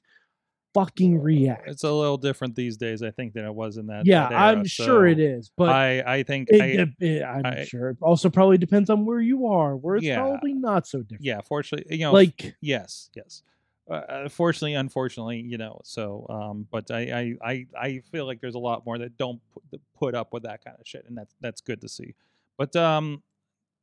[0.73, 1.69] Fucking react.
[1.69, 4.05] It's a little different these days, I think, than it was in that.
[4.05, 7.45] yeah, that era, I'm sure it is, but I I think it, I, it, I'm
[7.45, 10.17] I- sure it also probably depends on where you are, where it's Yeah.
[10.19, 11.23] probably not so different.
[11.25, 13.43] yeah, fortunately, you know, like yes, yes.
[13.89, 15.81] Uh, Uh, fortunately, unfortunately, you know.
[15.83, 19.41] So, um, but I, I, I, I feel like there's a lot more that don't
[19.53, 22.15] put, put up with that kind of shit, and that's that's good to see.
[22.57, 23.21] But um,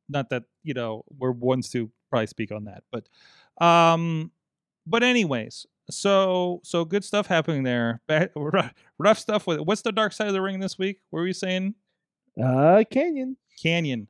[0.09, 3.07] not that you know we're ones to probably speak on that, but
[3.63, 4.31] um,
[4.87, 8.01] but anyways, so so good stuff happening there.
[8.07, 10.99] Bad, rough, rough stuff with what's the dark side of the ring this week?
[11.09, 11.75] What were you saying?
[12.41, 13.35] uh Kanyon.
[13.63, 14.07] Kanyon.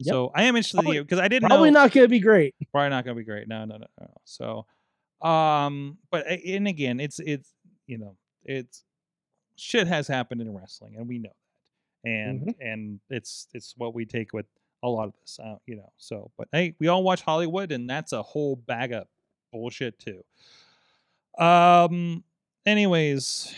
[0.00, 0.12] Yep.
[0.12, 2.54] So I am interested Probably- in because I didn't Probably know not gonna be great.
[2.72, 3.48] probably not gonna be great.
[3.48, 4.06] No, no, no, no.
[4.24, 4.66] So,
[5.26, 7.52] um, but and again, it's it's
[7.86, 8.84] you know it's
[9.56, 11.30] shit has happened in wrestling, and we know
[12.04, 12.66] that, and Mm-hmm.
[12.66, 14.46] and it's it's what we take with
[14.82, 15.92] a lot of this, uh, you know.
[15.98, 19.06] So, but hey, we all watch Hollywood, and that's a whole bag of
[19.52, 20.24] bullshit too.
[21.40, 22.22] Um.
[22.66, 23.54] Anyways,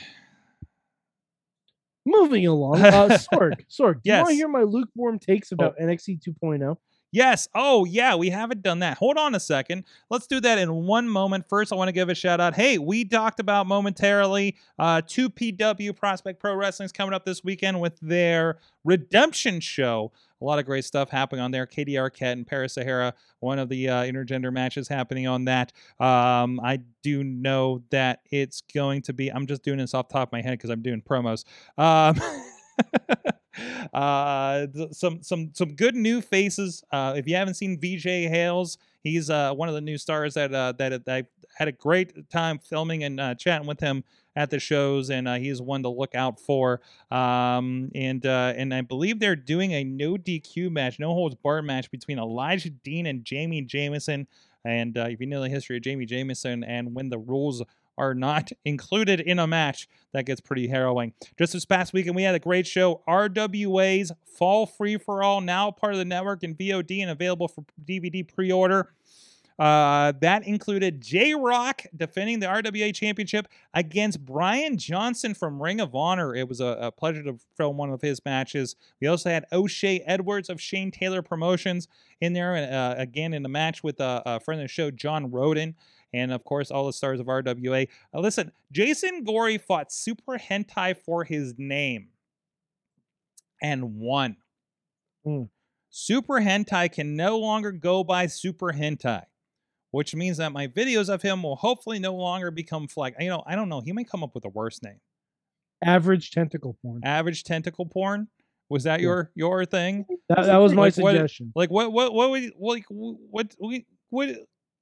[2.05, 2.81] Moving along.
[2.81, 3.65] Uh Sorg.
[3.71, 6.77] Sorg, do you want to hear my lukewarm takes about NXT 2.0?
[7.13, 7.47] Yes.
[7.55, 8.15] Oh, yeah.
[8.15, 8.97] We haven't done that.
[8.97, 9.85] Hold on a second.
[10.09, 11.47] Let's do that in one moment.
[11.47, 12.55] First, I want to give a shout out.
[12.55, 17.81] Hey, we talked about momentarily uh, 2PW Prospect Pro Wrestling is coming up this weekend
[17.81, 20.11] with their redemption show.
[20.43, 21.67] A lot of great stuff happening on there.
[21.67, 25.73] Katie Arquette and Paris Sahara, one of the uh, intergender matches happening on that.
[26.01, 30.15] Um, I do know that it's going to be, I'm just doing this off the
[30.15, 31.45] top of my head because I'm doing promos.
[31.79, 32.21] Um,
[33.93, 39.29] uh some some some good new faces uh if you haven't seen vj hales he's
[39.29, 41.23] uh one of the new stars that uh that i
[41.55, 44.03] had a great time filming and uh, chatting with him
[44.35, 48.73] at the shows and uh, he's one to look out for um and uh and
[48.73, 53.07] i believe they're doing a no dq match no holds barred match between elijah dean
[53.07, 54.27] and jamie jameson
[54.65, 57.63] and uh, if you know the history of jamie jameson and when the rules
[57.99, 62.23] are not included in a match that gets pretty harrowing just this past weekend, we
[62.23, 63.01] had a great show.
[63.09, 67.65] RWA's Fall Free for All, now part of the network and VOD and available for
[67.85, 68.93] DVD pre order.
[69.63, 75.95] Uh, that included J Rock defending the RWA championship against Brian Johnson from Ring of
[75.95, 76.35] Honor.
[76.35, 78.75] It was a, a pleasure to film one of his matches.
[79.01, 81.87] We also had O'Shea Edwards of Shane Taylor Promotions
[82.21, 85.31] in there, uh, again in the match with a, a friend of the show, John
[85.31, 85.77] Roden.
[86.13, 87.87] And of course, all the stars of RWA.
[88.13, 92.09] Uh, listen, Jason Gory fought Super Hentai for his name
[93.63, 94.39] and won.
[95.25, 95.45] Hmm.
[95.89, 99.23] Super Hentai can no longer go by Super Hentai,
[99.93, 103.15] which means that my videos of him will hopefully no longer become flag.
[103.21, 103.81] You know, I don't know.
[103.81, 105.01] He may come up with a worse name.
[105.85, 107.01] Average tentacle porn.
[107.05, 108.29] Average tentacle porn.
[108.69, 109.07] Was that Yeah.
[109.07, 110.05] your your thing?
[110.29, 111.53] That, that was my Like what- suggestion.
[111.55, 114.29] Like what what what would like what what what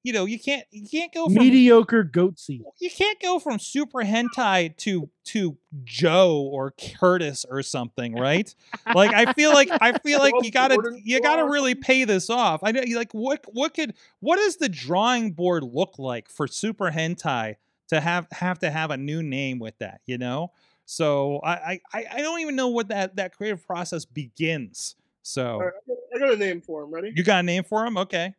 [0.03, 2.63] you know you can't you can't go from Mediocre goat seed.
[2.79, 8.55] you can't go from super hentai to to Joe or Curtis or something, right?
[8.95, 12.61] like I feel like I feel like you gotta you gotta really pay this off.
[12.63, 16.47] I know you like what what could what does the drawing board look like for
[16.47, 17.57] super hentai
[17.89, 20.53] to have have to have a new name with that, you know?
[20.87, 24.97] So I I, I don't even know what that that creative process begins.
[25.23, 26.91] So All right, I got- I got a name for him.
[26.93, 27.13] Ready?
[27.15, 27.97] you got a name for him?
[27.99, 28.35] Okay.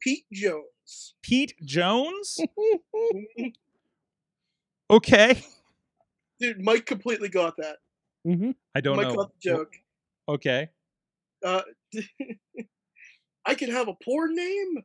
[0.00, 0.64] Pete Jones.
[1.22, 2.38] Pete Jones?
[4.90, 5.42] Okay.
[6.40, 7.76] Dude, Mike completely got that.
[8.24, 9.02] hmm I don't know.
[9.02, 9.16] Mike know.
[9.16, 9.74] got the joke.
[10.28, 10.70] Okay.
[11.44, 11.60] Uh,
[13.46, 14.76] I can have a poor name.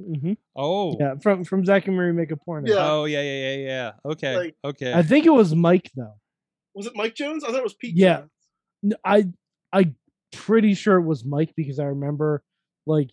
[0.00, 0.96] hmm Oh.
[0.98, 2.68] Yeah, from from Zack and Miri make a porno.
[2.72, 2.90] Yeah.
[2.90, 3.92] Oh yeah, yeah, yeah, yeah.
[4.12, 4.94] Okay, Like- okay.
[4.94, 6.14] I think it was Mike though.
[6.74, 7.44] Was it Mike Jones?
[7.44, 7.94] I thought it was Pete.
[7.96, 8.22] Yeah.
[8.82, 8.96] Jones.
[9.04, 9.26] I
[10.32, 12.42] pretty sure it was Mike because I remember
[12.86, 13.10] like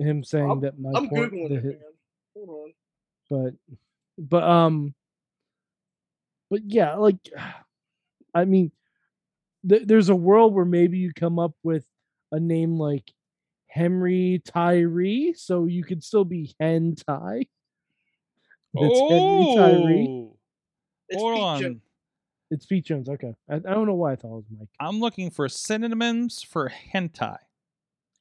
[0.00, 1.72] him saying I'm- that my I'm porn- googling the it, man.
[1.72, 1.80] hit-
[2.36, 2.72] Hold on.
[3.28, 3.76] but
[4.18, 4.94] but um
[6.50, 7.16] but yeah like
[8.34, 8.70] i mean
[9.68, 11.84] th- there's a world where maybe you come up with
[12.32, 13.12] a name like
[13.68, 17.46] henry tyree so you could still be hen ty
[18.74, 20.36] it's henry tyree oh,
[21.08, 21.60] It's hold Pete on.
[21.60, 21.82] Jones.
[22.52, 25.00] it's pete jones okay I, I don't know why i thought it was mike I'm
[25.00, 27.38] looking for synonyms for hentai.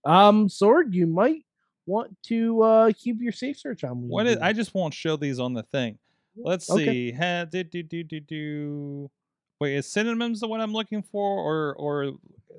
[0.06, 1.44] um Sorg you might
[1.86, 4.42] want to uh keep your safe search on What?
[4.42, 5.98] I just won't show these on the thing.
[6.36, 6.86] Let's Okay.
[6.86, 7.12] see.
[7.12, 9.12] Ha, do, do, do, do, do.
[9.60, 12.14] Wait, is synonyms the one I'm looking for, or or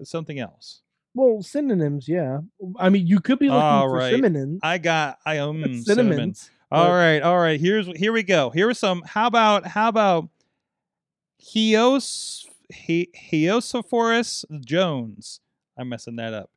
[0.04, 0.82] something else.
[1.14, 2.40] Well, synonyms, yeah.
[2.78, 4.14] I mean, you could be looking All for right.
[4.14, 4.60] synonyms.
[4.62, 5.84] I got I um cinnamon.
[5.84, 6.50] Cinnamons.
[6.70, 7.58] All but- right, all right.
[7.60, 8.50] Here's here we go.
[8.50, 9.02] Here are some.
[9.06, 10.28] How about how about
[11.38, 15.40] Heos he, Heosophorus Jones?
[15.78, 16.50] I'm messing that up.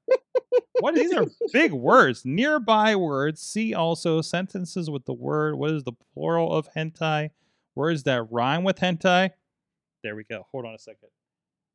[0.79, 2.23] What these are big words.
[2.25, 3.41] Nearby words.
[3.41, 5.55] See also sentences with the word.
[5.55, 7.29] What is the plural of hentai?
[7.75, 9.31] Words that rhyme with hentai.
[10.03, 10.45] There we go.
[10.51, 11.09] Hold on a second.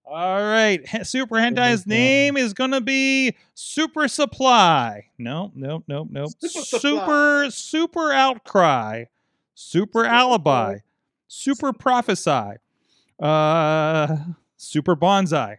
[0.05, 0.87] All right.
[0.89, 5.07] He- Super Hentai's name is gonna be Super Supply.
[5.19, 6.27] No, no, no, no.
[6.41, 9.05] Super Super, super outcry.
[9.55, 10.75] Super Super alibi.
[10.75, 10.83] Supply.
[11.29, 12.57] Super prophesy.
[13.21, 14.17] Uh
[14.57, 15.59] super bonsai.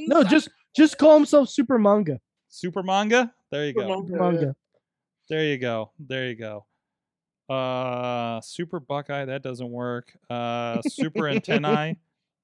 [0.00, 0.48] No, just
[0.78, 2.20] just call himself Super Manga.
[2.48, 3.32] Super manga.
[3.50, 3.86] There you go.
[3.88, 4.06] manga.
[4.08, 4.56] Super Manga.
[5.28, 5.90] There you go.
[5.98, 6.64] There you go.
[7.48, 10.16] Uh super buckeye, that doesn't work.
[10.30, 11.96] Uh super antennae.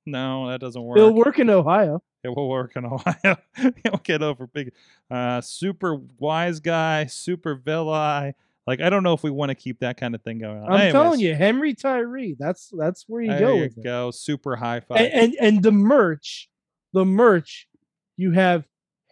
[0.06, 0.98] No, that doesn't work.
[0.98, 2.02] It'll work in Ohio.
[2.22, 3.36] It will work in Ohio.
[3.84, 4.72] It'll get over big.
[5.10, 8.34] Uh, super wise guy, super villi.
[8.66, 10.72] Like I don't know if we want to keep that kind of thing going on.
[10.72, 12.34] I'm telling you, Henry Tyree.
[12.38, 13.84] That's that's where you there go you with it.
[13.84, 14.10] go.
[14.10, 14.98] Super high five.
[15.00, 16.48] And, and and the merch,
[16.94, 17.68] the merch,
[18.16, 18.64] you have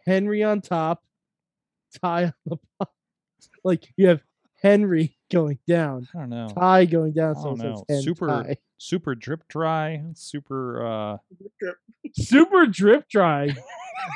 [0.07, 1.03] Henry on top,
[2.01, 2.93] Ty on the bottom.
[3.65, 4.23] Like you have
[4.62, 6.49] Henry going down, I don't know.
[6.49, 7.37] Ty going down.
[7.37, 8.01] I So don't know.
[8.01, 8.57] Super- Ty.
[8.79, 10.03] Super drip dry.
[10.15, 10.85] Super.
[10.85, 11.17] uh
[12.15, 13.55] super drip dry.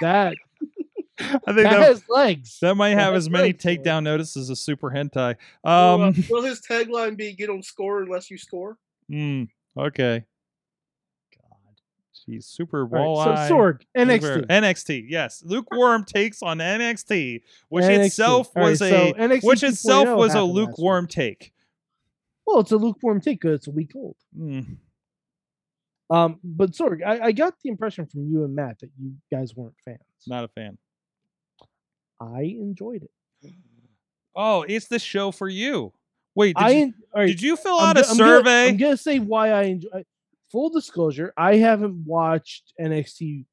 [0.00, 0.34] That
[1.18, 2.58] I think that that, has legs.
[2.60, 3.82] that might have has as many legs for it.
[3.84, 5.36] takedown notices as a super hentai.
[5.64, 6.24] Will, uh, Um.
[6.28, 8.76] will his tagline be "Get don't score unless you score"?
[9.10, 10.24] mm, okay.
[12.28, 12.44] Jeez.
[12.44, 13.48] Super All right, walleye.
[13.48, 14.46] so Sorg, NXT.
[14.46, 15.42] NXT, yes.
[15.44, 18.04] Lukewarm takes on NXT, which NXT.
[18.06, 20.68] itself was so a NXT which itself was a happened last week.
[20.68, 21.52] lukewarm take.
[22.46, 24.16] Well, it's a lukewarm take because it's a week old.
[24.36, 24.76] Mm,
[26.10, 29.54] Um, but Sorg, I, I got the impression from you and Matt that you guys
[29.56, 29.98] weren't fans.
[30.26, 30.78] not a fan.
[32.20, 33.52] I enjoyed it.
[34.34, 35.92] Oh, it's the show for you.
[36.34, 38.68] Wait, did, I you, right, did you fill I'm out a go- I'm gonna- survey?
[38.68, 40.04] I'm gonna say why I enjoy.
[40.52, 43.44] Full disclosure, I haven't watched NXT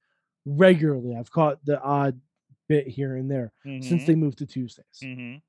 [0.46, 1.16] regularly.
[1.16, 2.20] I've caught the odd
[2.70, 4.86] bit here and there since Mhm, they moved to Tuesdays.
[5.04, 5.42] mhm.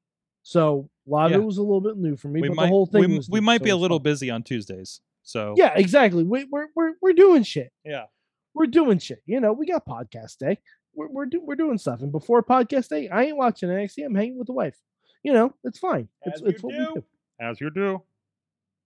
[0.42, 1.37] So a lot Yeah.
[1.37, 3.00] of it was a little bit new for me, We but might the whole thing
[3.09, 4.04] we, we might so be a little fine.
[4.04, 5.00] busy on Tuesdays.
[5.22, 6.22] So Yeah, exactly.
[6.24, 7.72] We, we're we're we're doing shit.
[7.85, 8.07] yeah.
[8.54, 9.22] We're doing shit.
[9.26, 10.59] You know, we got podcast day.
[10.94, 12.02] We're we're, do, we're doing stuff.
[12.02, 14.04] And before podcast day, I ain't watching NXT.
[14.04, 14.78] I'm hanging with the wife.
[15.22, 16.09] You know, it's fine.
[16.22, 16.78] It's As it's you what do.
[16.94, 17.04] we do.
[17.40, 18.02] As you do.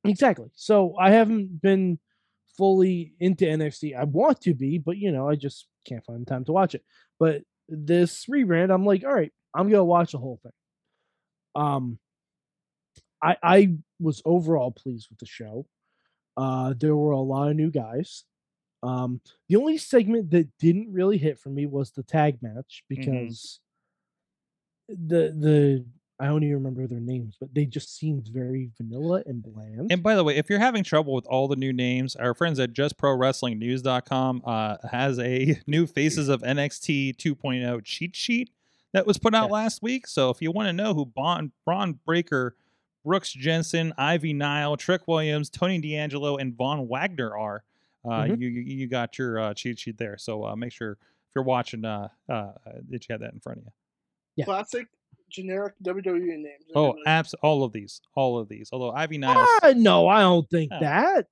[0.05, 0.51] Exactly.
[0.55, 1.99] So I haven't been
[2.59, 3.97] fully into NXT.
[3.97, 6.75] I want to be, but you know, I just can't find the time to watch
[6.75, 6.85] it.
[7.19, 10.53] But this rebrand, I'm like, all right, I'm gonna watch the whole thing.
[11.55, 11.99] Um,
[13.23, 15.67] I I was overall pleased with the show.
[16.37, 18.25] Uh, there were a lot of new guys.
[18.83, 23.61] Um, the only segment that didn't really hit for me was the tag match because
[24.89, 25.85] the the
[26.21, 29.93] I don't even remember their names, but they just seemed very vanilla and bland.
[29.93, 32.59] And by the way, if you're having trouble with all the new names, our friends
[32.59, 38.51] at justprowrestlingnews.com uh, has a new Faces of NXT 2.0 cheat sheet
[38.93, 39.53] that was put out Yes.
[39.53, 40.07] last week.
[40.07, 42.57] So if you want to know who Bon, Bron Breakker,
[43.05, 47.65] Brooks Jensen, Ivy Nile, Trick Williams, Tony D'Angelo, and Von Wagner are,
[48.05, 48.41] uh, Mhm.
[48.41, 50.17] you, you you got your uh, cheat sheet there.
[50.19, 52.53] So uh, make sure if you're watching uh, uh,
[52.89, 53.73] that you have that in front of you.
[54.37, 54.45] Yeah.
[54.47, 54.87] Classic,
[55.29, 56.65] generic WWE names.
[56.75, 57.03] Oh, everybody.
[57.07, 58.71] abs- all of these, all of these.
[58.73, 60.81] Although Ivy Nile, Ah, no, I don't think Oh.
[60.81, 61.27] that.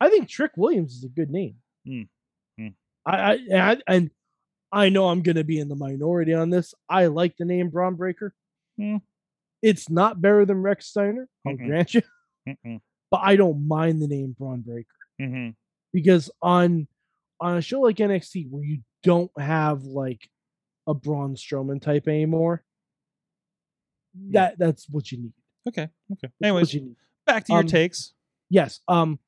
[0.00, 1.56] I think Trick Williams is a good name.
[1.86, 2.02] Hmm.
[2.58, 2.68] Hmm.
[3.04, 4.10] I, I, and I and
[4.72, 6.74] I know I'm going to be in the minority on this.
[6.88, 8.34] I like the name Bron Breakker.
[8.78, 8.98] Hmm.
[9.62, 11.66] It's not better than Rex Steiner, I'll Mm-mm.
[11.66, 12.02] grant you,
[12.48, 12.80] Mm-mm.
[13.10, 14.86] but I don't mind the name Bron Breakker
[15.20, 15.54] Mhm.
[15.92, 16.88] because on
[17.42, 20.30] on a show like NXT where you don't have like
[20.86, 22.62] a Braun Strowman type anymore,
[24.30, 25.32] that that's what you need.
[25.68, 25.82] Okay.
[25.82, 25.90] Okay.
[26.22, 26.96] That's Anyways, you need.
[27.26, 28.12] back to your Um, takes.
[28.48, 28.80] Yes.
[28.88, 29.18] Um.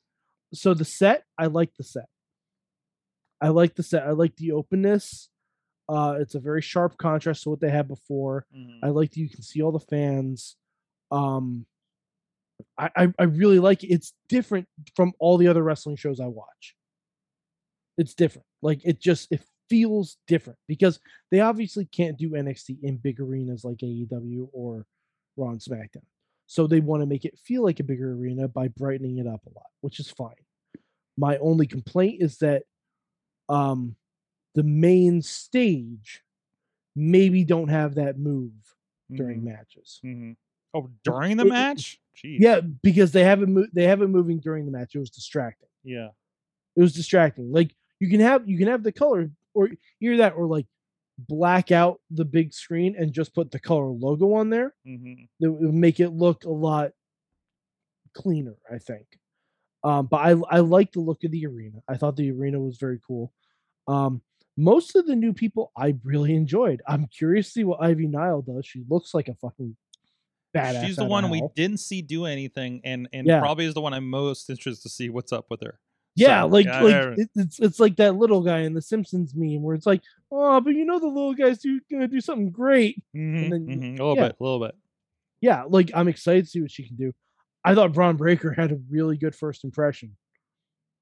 [0.54, 2.06] So the set, I like the set.
[3.40, 4.04] I like the set.
[4.06, 5.28] I like the openness.
[5.88, 8.46] Uh, it's a very sharp contrast to what they had before.
[8.82, 10.56] I like that you can see all the fans.
[11.10, 11.66] Um,
[12.78, 13.88] I I, I really like it.
[13.88, 16.76] It's different from all the other wrestling shows I watch.
[17.98, 18.46] It's different.
[18.62, 19.42] Like it just it
[19.72, 24.84] feels different because they obviously can't do NXT in big arenas like AEW or
[25.38, 26.04] Raw and SmackDown.
[26.46, 29.40] So they want to make it feel like a bigger arena by brightening it up
[29.46, 30.34] a lot, which is fine.
[31.16, 32.64] My only complaint is that
[33.48, 33.96] um
[34.54, 36.22] the main stage
[36.94, 38.52] maybe don't have that move
[39.10, 39.44] during Mhm.
[39.44, 40.00] matches.
[40.04, 40.36] Mhm.
[40.74, 42.00] Oh, during the it- it- match?
[42.14, 42.40] Jeez.
[42.40, 44.94] Yeah, because they haven't mo- they haven't moving during the match.
[44.94, 45.68] It was distracting.
[45.82, 46.10] Yeah.
[46.76, 47.50] It was distracting.
[47.52, 50.66] Like you can have you can have the color or either that or like
[51.18, 54.74] black out the big screen and just put the color logo on there.
[54.86, 55.28] Mhm.
[55.40, 56.92] It would make it look a lot
[58.14, 59.06] cleaner, I think.
[59.84, 61.82] Um, but I I like the look of the arena.
[61.88, 63.32] I thought the arena was very cool.
[63.88, 64.22] Um,
[64.56, 66.82] most of the new people I really enjoyed.
[66.86, 68.66] I'm curious to see what Ivy Nile does.
[68.66, 69.76] She looks like a fucking
[70.54, 70.86] badass.
[70.86, 73.40] She's the one we didn't see do anything, and and Yeah.
[73.40, 75.80] probably is the one I'm most interested to see what's up with her.
[76.14, 79.32] Yeah, So, like yeah, like it, it's it's like that little guy in the Simpsons
[79.34, 82.50] meme where it's like, oh, but you know the little guy's do, gonna do something
[82.50, 83.02] great.
[83.16, 84.22] Mhm, then- mhm, a little yeah.
[84.28, 84.74] bit, a little bit.
[85.40, 87.12] Yeah, like I'm excited to see what she can do.
[87.64, 90.16] I thought Bron Breakker had a really good first impression.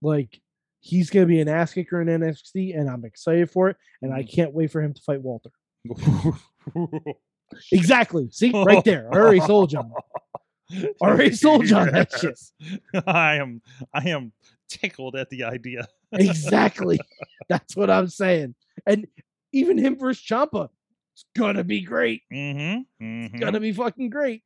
[0.01, 0.41] Like
[0.81, 3.77] he's gonna be an ass kicker in NXT, and I'm excited for it.
[4.03, 4.33] And I Mhm.
[4.33, 5.51] can't wait for him to fight Walter.
[7.73, 8.29] Exactly.
[8.31, 9.09] See right there.
[9.13, 9.83] I already sold you.
[11.03, 12.39] Already sold you on that shit.
[13.09, 13.61] I am
[13.93, 14.33] I am
[14.71, 15.87] tickled at the idea.
[16.13, 16.99] Exactly.
[17.49, 18.55] That's what I'm saying.
[18.87, 19.07] And
[19.53, 20.69] even him versus Ciampa,
[21.15, 22.23] it's gonna be great.
[22.33, 23.05] Mm-hmm.
[23.05, 23.39] mm-hmm.
[23.39, 24.43] Gonna be fucking great.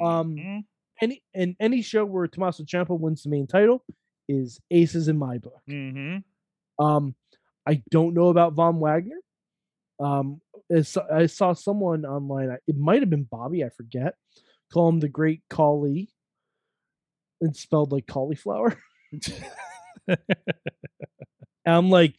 [0.00, 0.64] um, mhm,
[1.00, 3.84] Any and any show where Tommaso Ciampa wins the main title
[4.28, 5.60] is aces in my book.
[5.68, 6.22] mhm.
[6.78, 7.14] Um,
[7.66, 9.20] I don't know about Von Wagner.
[10.00, 10.40] Um,
[11.12, 12.56] I saw someone online.
[12.66, 13.64] It might have been Bobby.
[13.64, 14.14] I forget.
[14.72, 16.08] Call him the Great Kali.
[17.40, 18.76] It's spelled like cauliflower.
[19.12, 20.18] And
[21.66, 22.16] I'm like,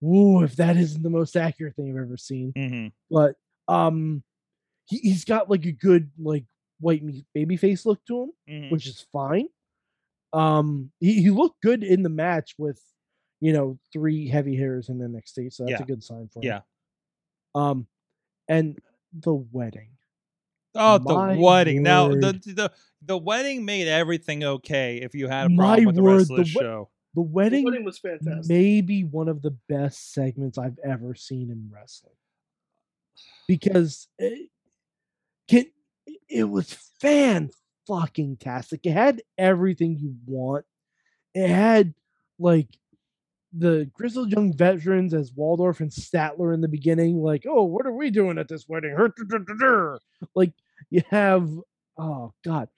[0.00, 2.52] whoa, if that isn't the most accurate thing I've ever seen.
[2.56, 2.92] Mhm.
[3.10, 3.36] But
[3.68, 4.22] um,
[4.86, 6.44] he, he's got like a good like
[6.80, 8.70] white meat baby face look to him, Mhm.
[8.70, 9.48] which is fine.
[10.32, 12.80] Um, he, he looked good in the match with,
[13.40, 15.82] you know, three heavy hitters in the next state, so that's Yeah.
[15.82, 16.44] a good sign for him.
[16.44, 16.60] Yeah.
[17.54, 17.86] Um,
[18.48, 18.78] and
[19.12, 19.93] the wedding.
[20.74, 21.82] Oh, the My wedding.
[21.82, 22.72] Now the the
[23.02, 26.30] the wedding made everything okay if you had a My problem with the word, rest
[26.30, 26.90] of the, the show.
[27.14, 28.48] The The wedding, wedding was fantastic.
[28.48, 32.16] Maybe one of the best segments I've ever seen in wrestling
[33.46, 34.50] because it,
[35.48, 35.66] can,
[36.28, 37.50] it was fan
[37.86, 38.84] fucking tastic.
[38.84, 40.64] It had everything you want.
[41.34, 41.94] It had
[42.40, 42.68] like
[43.52, 47.92] the grizzled young veterans as Waldorf and Statler in the beginning, like, oh, what are
[47.92, 48.96] we doing at this wedding?
[50.34, 50.52] Like
[50.90, 51.48] you have,
[51.98, 52.68] oh god,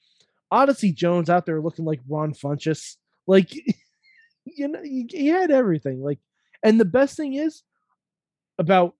[0.50, 2.96] Odyssey Jones out there looking like Ron Funches,
[3.26, 3.52] like
[4.44, 6.02] you know, you had everything.
[6.02, 6.18] Like,
[6.62, 7.62] and the best thing is,
[8.58, 8.94] about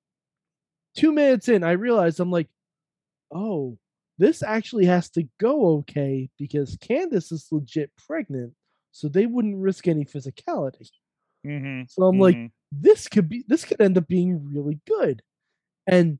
[0.96, 2.48] two minutes in, I realized I'm like,
[3.32, 3.78] oh,
[4.18, 8.54] this actually has to go okay because Candice is legit pregnant,
[8.92, 10.88] so they wouldn't risk any physicality.
[11.46, 11.82] Mm-hmm.
[11.88, 12.36] So I'm like,
[12.72, 15.22] this could be this could end up being really good.
[15.86, 16.18] And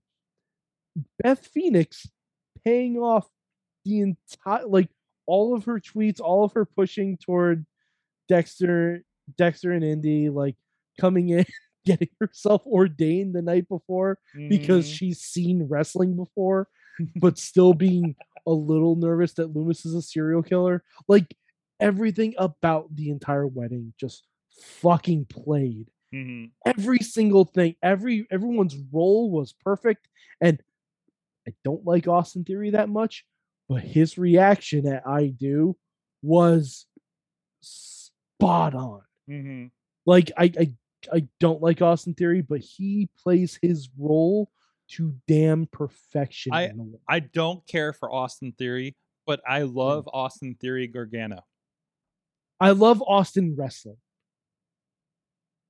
[1.23, 2.07] Beth Phoenix
[2.67, 3.29] paying off
[3.87, 4.91] the entire like
[5.27, 7.65] all of her tweets, all of her pushing toward
[8.29, 9.03] Dexter,
[9.39, 10.57] Dexter and Indi, like
[11.01, 11.45] coming in,
[11.87, 14.95] getting herself ordained the night before because Mhm.
[14.95, 16.69] she's seen wrestling before,
[17.17, 20.83] but still being a little nervous that Lumis is a serial killer.
[21.09, 21.37] Like
[21.81, 24.27] everything about the entire wedding just
[24.81, 25.91] fucking played.
[26.15, 26.51] Mhm.
[26.65, 30.09] Every single thing, every everyone's role was perfect.
[30.41, 30.63] And
[31.49, 33.25] I don't like Austin Theory that much,
[33.69, 35.77] but his reaction at I do
[36.23, 36.87] was
[37.61, 39.71] spot on Mhm.
[40.07, 40.73] like I, I
[41.13, 44.51] I don't like Austin Theory, but he plays his role
[44.89, 46.53] to damn perfection.
[46.53, 46.73] I-
[47.09, 51.45] I don't care for Austin Theory, but I love Austin Theory Gargano.
[52.61, 53.99] I love Austin wrestling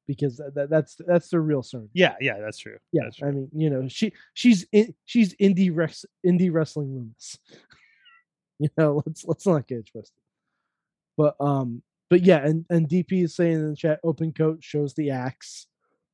[0.07, 1.91] because that, that- that's that's the real surname.
[1.95, 2.77] Yeah, yeah, that's true.
[2.93, 7.39] Yeah, that's I mean, you know, she she's in, she's indie rex, indie wrestling Lumis.
[8.59, 10.19] you know, let's let's not get twisted.
[11.17, 14.95] But um, but yeah, and and DP is saying in the chat, open coat shows
[14.95, 15.67] the axe.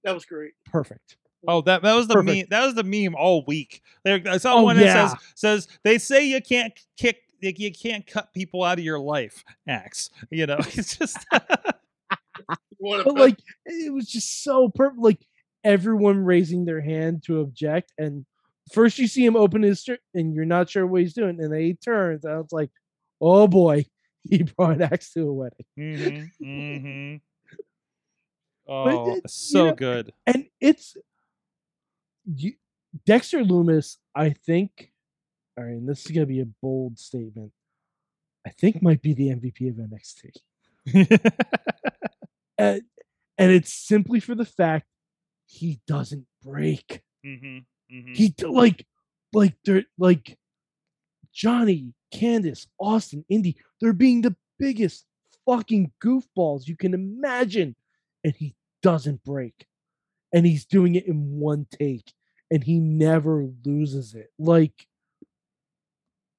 [0.05, 0.53] That was great.
[0.66, 1.16] Perfect.
[1.47, 2.36] Oh, that that was the Perfect.
[2.36, 2.47] meme.
[2.51, 3.82] That was the meme all week.
[4.05, 5.09] There, I saw Oh, one that yeah.
[5.09, 9.45] says says they say you can't kick, you can't cut people out of your life.
[9.66, 11.18] Axe, you know, it's just
[13.05, 15.01] but like it was just so perfect.
[15.01, 15.24] Like
[15.64, 18.24] everyone raising their hand to object, and
[18.72, 21.53] first you see him open his shirt, and you're not sure what he's doing, and
[21.53, 22.70] then he turns, and it's like,
[23.20, 23.87] oh boy,
[24.28, 27.16] he brought an axe to a wedding, hmm hmm
[28.68, 30.12] Oh, it- you so know, good.
[30.26, 30.97] and it's
[32.35, 32.53] you,
[33.07, 33.97] Dexter Lumis.
[34.14, 34.93] I think,
[35.59, 37.53] all right, and this is gonna be a bold statement.
[38.47, 40.33] I think might be the MVP of NXT.
[42.63, 42.83] and,
[43.39, 44.87] and it's simply for the fact
[45.47, 47.03] he doesn't break.
[47.25, 47.59] hmm
[47.91, 48.87] hmm He like
[49.33, 50.39] like they're like
[51.33, 53.57] Johnny, Candice, Austin, Indi.
[53.81, 55.07] They're being the biggest
[55.47, 57.77] fucking goofballs you can imagine,
[58.25, 59.67] and he doesn't break.
[60.33, 62.13] and he's doing it in one take
[62.51, 64.33] and he never loses it.
[64.39, 64.87] Like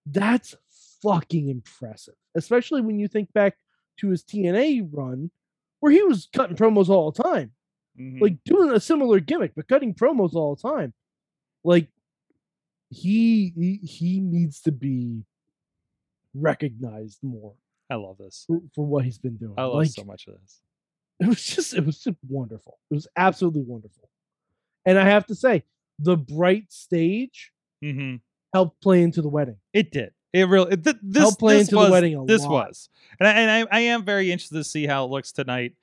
[0.05, 0.55] that's
[1.01, 3.57] fucking impressive, especially when you think back
[3.99, 5.31] to his TNA run
[5.83, 7.51] where he was cutting promos all the time,
[7.99, 8.21] Mhm.
[8.21, 10.93] like doing a similar gimmick, but cutting promos all the time.
[11.65, 11.89] Like
[12.89, 15.25] he he, he needs to be
[16.33, 17.53] recognized more
[17.89, 18.45] I love this.
[18.47, 19.55] for, for what he's been doing.
[19.57, 20.61] I love like, so much of this.
[21.19, 22.79] it was just it was just wonderful.
[22.89, 24.09] It was absolutely wonderful.
[24.85, 25.63] And I have to say,
[25.99, 28.15] the bright stage hmm
[28.53, 29.57] helped play into the wedding.
[29.73, 30.13] It did.
[30.33, 32.51] It really it, th- this Helped play this into the was, wedding a This lot.
[32.51, 35.73] was, and I, and I, I am very interested to see how it looks tonight.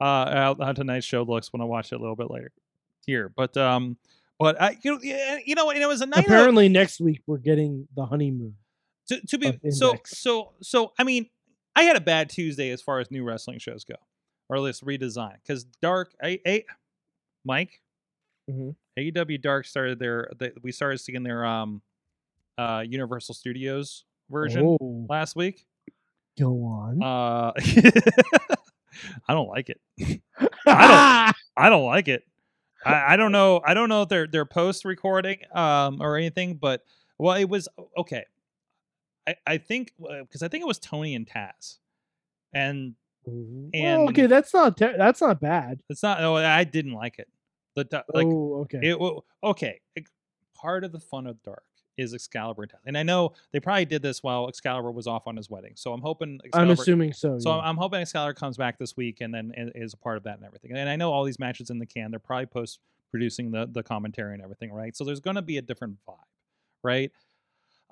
[0.00, 2.50] Uh, how, tonight's show looks when I watch it a little bit later
[3.06, 3.30] here.
[3.34, 3.96] But um,
[4.38, 4.98] but I you know
[5.44, 6.20] you know and it was a night.
[6.20, 8.56] of- Apparently, next week we're getting the honeymoon.
[9.08, 11.28] to, to be so so so i mean
[11.76, 13.96] i had a bad tuesday as far as new wrestling shows go
[14.48, 16.64] or at least redesign because dark I, I,
[17.44, 17.80] mike
[18.48, 18.70] mm-hmm.
[18.98, 21.82] aew dark started their they, we started seeing their um
[22.60, 25.66] uh universal studios version Oh, last week
[26.38, 27.02] go on.
[27.02, 27.52] uh
[29.28, 29.80] i don't like it
[30.66, 32.22] I I don't like it.
[32.84, 33.60] I, I don't know.
[33.64, 36.82] I don't know if they're they're post recording um or anything, but
[37.18, 38.24] well, it was okay.
[39.26, 41.78] I I think because I think it was Tony and Taz,
[42.54, 42.94] and
[43.26, 45.80] well, and- okay, that's not ter- that's not bad.
[45.90, 46.22] it's not.
[46.22, 47.28] Oh, I didn't like it.
[47.76, 48.78] The like oh, okay.
[48.82, 49.22] it.
[49.44, 50.06] Okay, it-
[50.54, 51.64] part of the fun of Dark
[52.00, 55.50] is Excalibur and I know they probably did this while Excalibur was off on his
[55.50, 55.72] wedding.
[55.76, 56.40] So I'm hoping.
[56.54, 57.38] I'm assuming so.
[57.38, 57.56] So yeah.
[57.56, 60.36] I'm, I'm hoping Excalibur comes back this week and then is a part of that
[60.36, 60.72] and everything.
[60.72, 62.10] And I know all these matches in the can.
[62.10, 62.80] They're probably post
[63.10, 64.96] producing the the commentary and everything, right?
[64.96, 66.16] So there's going to be a different vibe,
[66.82, 67.12] right?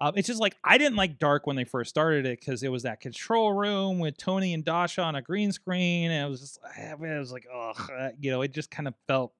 [0.00, 2.70] Um, it's just like I didn't like Dark when they first started it because it
[2.70, 6.40] was that control room with Tony and Dasha on a green screen, and it was
[6.40, 7.90] just eh, it was like, ugh,
[8.20, 9.32] you know, it just kind of felt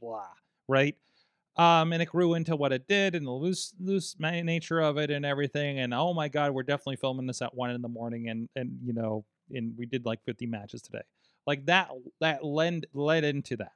[0.00, 0.28] blah,
[0.68, 0.96] right?
[1.56, 5.10] Um, and it grew into what it did and the loose loose nature of it
[5.10, 5.78] and everything.
[5.78, 8.78] And oh my god, we're definitely filming this at one in the morning, and and
[8.84, 11.02] you know, and we did like 50 matches today.
[11.46, 11.90] Like that
[12.20, 13.72] that led led into that.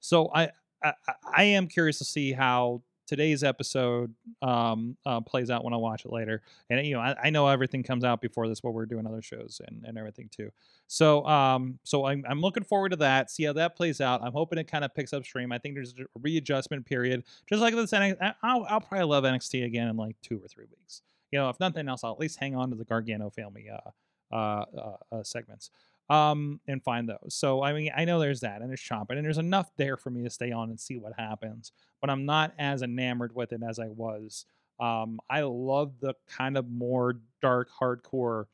[0.00, 0.50] So I
[0.82, 2.82] I, I- I am curious to see how
[3.12, 4.10] today's episode
[4.40, 6.40] um uh, plays out when I watch it later.
[6.70, 9.20] And you know, I, I know everything comes out before this, but we're doing other
[9.20, 10.50] shows and, and everything too.
[10.86, 13.30] So um so I'm I'm looking forward to that.
[13.30, 14.22] See how that plays out.
[14.22, 15.52] I'm hoping it kind of picks up stream.
[15.52, 17.92] I think there's a readjustment period, just like this.
[17.92, 21.02] I- I'll I'll probably love NXT again in like two or three weeks.
[21.30, 23.90] You know, if nothing else, I'll at least hang on to the Gargano family uh
[24.34, 25.70] uh, uh, uh segments
[26.10, 27.34] um and find those.
[27.34, 30.10] So I mean, I know there's that and there's chomping and there's enough there for
[30.10, 31.72] me to stay on and see what happens.
[32.00, 34.44] But I'm not as enamored with it as I was.
[34.80, 38.46] Um, I love the kind of more dark, hardcore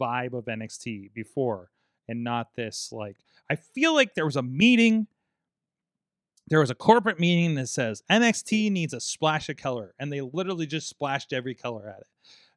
[0.00, 1.70] vibe of NXT before,
[2.08, 3.16] and not this like.
[3.50, 5.06] I feel like there was a meeting.
[6.48, 10.20] There was a corporate meeting that says NXT needs a splash of color, and they
[10.20, 12.06] literally just splashed every color at it.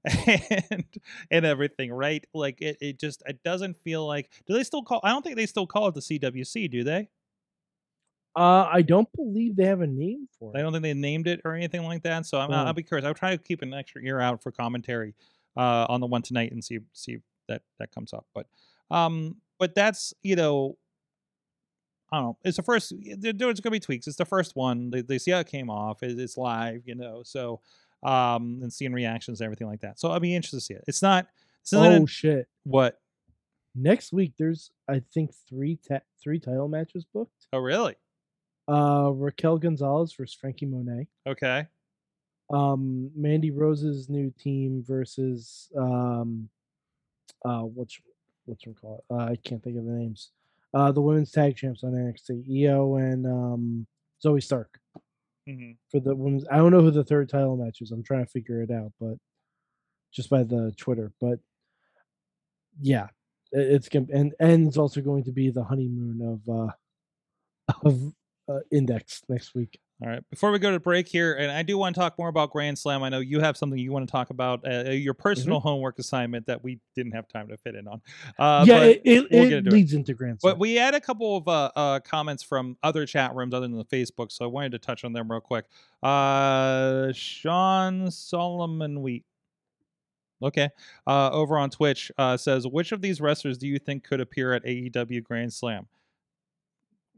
[0.72, 0.86] and
[1.30, 2.26] and everything, right?
[2.34, 5.36] Like it, it just it doesn't feel like do they still call I don't think
[5.36, 7.10] they still call it the CWC, do they?
[8.36, 10.60] uh, I don't believe they have a name for it.
[10.60, 12.26] I don't think they named it or anything like that.
[12.26, 12.56] So I'm, Oh.
[12.56, 13.06] I'll be curious.
[13.06, 15.16] I'll try to keep an extra ear out for commentary
[15.58, 18.26] uh, on the one tonight and see see if that that comes up.
[18.34, 18.46] But
[18.92, 20.78] um, but that's you know,
[22.12, 22.38] I don't know.
[22.44, 22.94] It's the first.
[23.18, 24.08] There's gonna be tweaks.
[24.08, 24.90] It's the first one.
[24.92, 26.02] They, they see how it came off.
[26.04, 27.24] It, it's live, you know.
[27.24, 27.60] So
[28.04, 30.00] um, and seeing reactions and everything like that.
[30.00, 30.84] So I'll be interested to see it.
[30.88, 31.28] It's not.
[31.64, 32.48] This isn't Oh a- shit!
[32.64, 33.00] what?
[33.76, 37.48] Next week there's I think three ta- three title matches booked.
[37.54, 37.96] Oh really?
[38.68, 41.08] Uh, Raquel Gonzalez versus Franky Monet.
[41.28, 41.68] Okay.
[42.52, 46.50] Um, Mandy Rose's new team versus um,
[47.46, 48.00] uh, what's
[48.46, 49.14] what's we call it?
[49.14, 50.32] Uh, I can't think of the names.
[50.74, 53.88] Uh, the women's tag champs on NXT, Io and um,
[54.24, 54.80] Zoey Stark
[55.50, 56.46] hmm for the women's.
[56.52, 57.92] I don't know who the third title match is.
[57.92, 59.16] I'm trying to figure it out, but
[60.14, 61.12] just by the Twitter.
[61.22, 61.40] But
[62.80, 63.08] yeah,
[63.52, 66.72] it- it's gonna and and it's also going to be the honeymoon of uh
[67.86, 68.14] of
[68.50, 69.80] uh, Index next week.
[70.02, 70.24] All right.
[70.30, 72.80] Before we go to break here, and I do want to talk more about Grand
[72.80, 73.04] Slam.
[73.04, 76.46] I know you have something you want to talk about, uh, your personal homework assignment
[76.46, 78.02] that we didn't have time to fit in on.
[78.38, 79.74] Uh, yeah, but, it, it, we'll it into it.
[79.74, 80.54] leads into Grand Slam.
[80.54, 83.78] but we had a couple of uh, uh, comments from other chat rooms other than
[83.78, 85.66] the Facebook, so I wanted to touch on them real quick.
[86.02, 89.26] Uh, Sean Solomon Wheat.
[90.42, 90.70] Okay.
[91.06, 94.54] Uh, over on Twitch uh, says, which of these wrestlers do you think could appear
[94.54, 95.88] at AEW Grand Slam?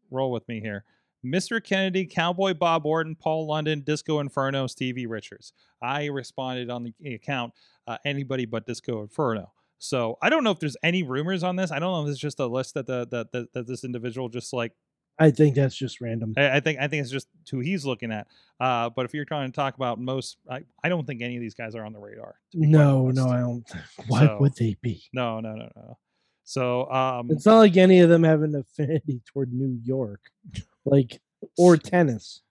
[0.10, 0.84] Roll with me here.
[1.26, 1.64] Mr.
[1.64, 5.54] Kennedy, Cowboy Bob Orton, Paul London, Disco Inferno, Stevie Richards.
[5.82, 7.54] I responded on the account,
[7.88, 9.52] uh, anybody but Disco Inferno.
[9.80, 11.72] So I don't know if there's any rumors on this.
[11.72, 14.30] I don't know if it's just a list that the that, that, that this individual
[14.30, 14.74] just like
[15.20, 16.34] I think that's just random.
[16.38, 18.28] I, I think I think it's just who he's looking at.
[18.60, 21.42] Uh, but if you're trying to talk about most, I, I don't think any of
[21.42, 22.36] these guys are on the radar.
[22.54, 23.64] to be quite No, no, I don't.
[24.08, 25.04] Why So- would they be?
[25.14, 25.98] no, no, no, no.
[26.44, 30.22] So um, It's not like any of them have an affinity toward New York,
[30.86, 31.22] like
[31.58, 32.42] or tennis.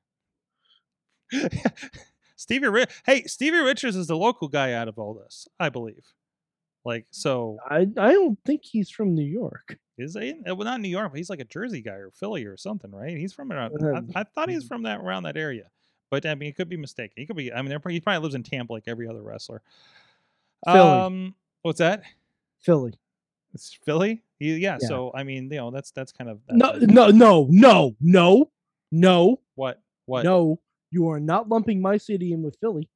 [2.37, 6.05] Stevie, Ri- hey, Stevie Richards is the local guy out of all this, I believe.
[6.85, 9.79] Like, so I I don't think he's from New York.
[9.99, 10.35] is he?
[10.49, 12.91] uh, Well, not New York, but he's like a Jersey guy or Philly or something,
[12.91, 13.17] right?
[13.17, 13.75] He's from around.
[13.83, 15.65] Um, I, I thought he was from that around that area,
[16.11, 17.13] but I mean, he could be mistaken.
[17.17, 17.53] He could be.
[17.53, 19.61] I mean, they're, he probably lives in Tampa like every other wrestler.
[20.65, 20.79] Philly.
[21.01, 22.03] Um, what's that?
[22.61, 22.95] Philly.
[23.53, 24.23] It's Philly.
[24.41, 24.89] He, yeah, Yeah.
[24.89, 28.51] So I mean, you know, that's that's kind of No, that's- no, no, no, no,
[28.91, 29.81] no, What?
[30.07, 30.25] What?
[30.25, 30.59] no.
[30.91, 32.89] You are not lumping my city in with Philly.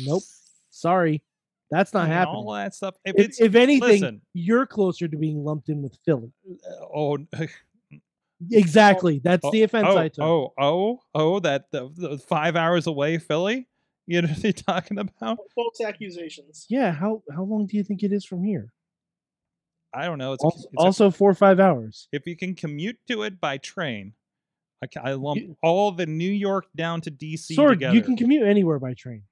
[0.00, 0.24] Nope.
[0.70, 1.22] Sorry,
[1.70, 2.36] that's I not mean, happening.
[2.36, 2.96] All that stuff.
[3.04, 4.20] If, If, it's if anything, listen.
[4.32, 6.32] you're closer to being lumped in with Philly.
[6.50, 7.18] uh, oh.
[8.50, 9.20] Exactly.
[9.22, 10.24] That's Oh, the offense oh, I took.
[10.24, 13.68] Oh, oh, oh, that the, the five hours away, Philly.
[14.08, 15.38] You know what you're talking about?
[15.54, 16.66] False accusations.
[16.68, 16.90] Yeah.
[16.90, 18.72] How how long do you think it is from here?
[19.94, 20.32] I don't know.
[20.32, 22.08] It's, Also, it's a- also four or five hours.
[22.12, 24.14] if you can commute to it by train,
[24.82, 27.94] I, I lump You- all the New York down to DC Sorg, together.
[27.94, 29.22] you can commute anywhere by train.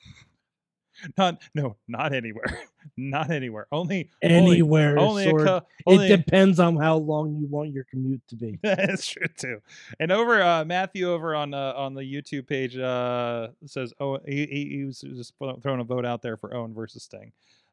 [1.16, 2.60] not no, not anywhere,
[2.96, 3.66] not anywhere.
[3.70, 4.98] Only only- Anywhere.
[4.98, 8.58] Only, a co- only it depends on how long you want your commute to be.
[8.64, 9.60] That's true too.
[10.00, 14.46] And over uh, Matthew over on uh, on the YouTube page uh, says, "Oh, he,
[14.46, 17.32] he, he was just throwing a vote out there for Owen versus Sting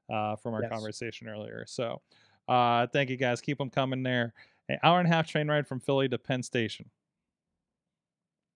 [0.09, 0.71] uh, from our Yes.
[0.71, 2.01] conversation earlier." So,
[2.47, 3.41] uh, thank you guys.
[3.41, 4.33] Keep them coming there.
[4.69, 6.89] An hour and a half train ride from Philly to Penn Station.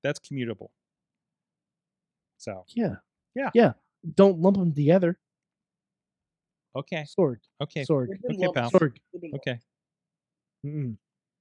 [0.04, 0.70] That's commutable.
[2.38, 2.95] So Yeah.
[3.36, 3.50] Yeah.
[3.54, 3.74] Yeah.
[4.16, 5.20] Don't lump them together.
[6.76, 7.38] okay, Sorg.
[7.62, 8.08] okay, Sorg.
[8.30, 8.56] Okay, lumped.
[8.56, 8.72] pal.
[8.72, 8.97] Sorg.
[9.12, 9.47] They've been lumped.
[9.47, 9.60] okay.
[10.66, 10.97] Mm-mm.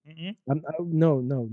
[0.08, 0.36] Mm-mm.
[0.50, 1.48] I'm, I, no, no.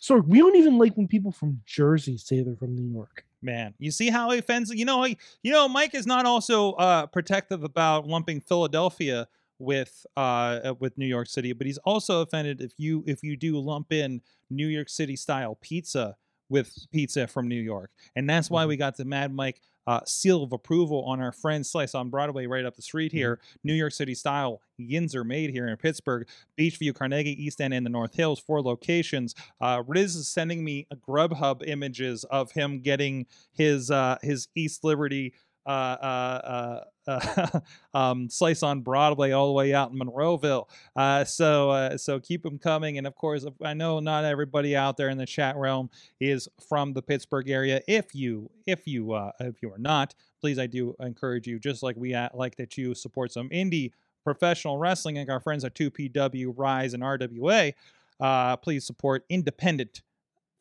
[0.00, 0.26] Sorg.
[0.26, 3.24] We don't even like when people from Jersey say they're from New York.
[3.40, 4.42] Man, you see how he.
[4.70, 9.26] You know, he, you know, Mike is not also uh, protective about lumping Philadelphia
[9.58, 10.20] with uh,
[10.64, 13.92] uh, with New York City, but he's also offended if you if you do lump
[13.92, 16.16] in New York City style pizza
[16.52, 20.42] with pizza from New York, and that's why we got the Mad Mike uh, seal
[20.42, 23.92] of approval on our friend Slice on Broadway right up the street here, New York
[23.92, 26.28] City style yins are made here in Pittsburgh,
[26.58, 29.34] Beechview, Carnegie, East End, and the North Hills, four locations.
[29.60, 34.84] Uh, Riz is sending me a Grubhub images of him getting his uh, his East
[34.84, 35.34] Liberty
[35.66, 37.60] uh, uh, uh,
[37.94, 40.68] um, slice on Broadway all the way out in Monroeville.
[40.96, 44.96] Uh, so uh, so keep them coming, and of course, I know not everybody out
[44.96, 45.90] there in the chat realm
[46.20, 47.80] is from the Pittsburgh area.
[47.88, 51.82] If you if you uh, if you are not, please I do encourage you, just
[51.82, 53.92] like we like that you support some indie
[54.24, 57.72] professional wrestling, like our friends at 2PW, Rise, and RWA.
[58.20, 60.02] Uh, please support independent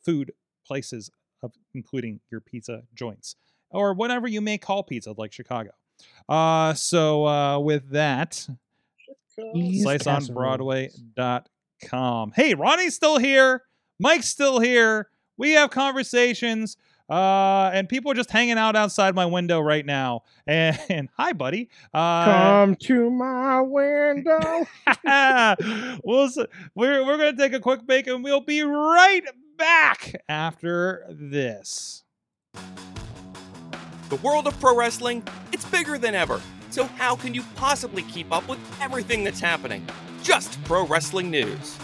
[0.04, 0.32] food
[0.66, 1.12] places,
[1.44, 3.36] of, including your pizza joints
[3.72, 5.72] or whatever you may call pizza, like Chicago.
[6.28, 8.48] Uh, so uh, with that,
[9.56, 12.32] East sliceonbroadway.com.
[12.36, 13.64] Hey, Ronnie's still here.
[14.00, 15.10] Mike's still here.
[15.38, 16.78] We have conversations.
[17.10, 20.22] Uh, and people are just hanging out outside my window right now.
[20.48, 21.70] And, hi, buddy.
[21.94, 24.66] Uh, Come to my window.
[26.04, 26.30] we'll,
[26.76, 29.24] we're we're gonna take a quick break, and we'll be right
[29.58, 32.04] back after this.
[34.12, 36.42] The world of pro wrestling, it's bigger than ever.
[36.70, 39.88] So how can you possibly keep up with everything that's happening?
[40.22, 41.78] Just pro wrestling news.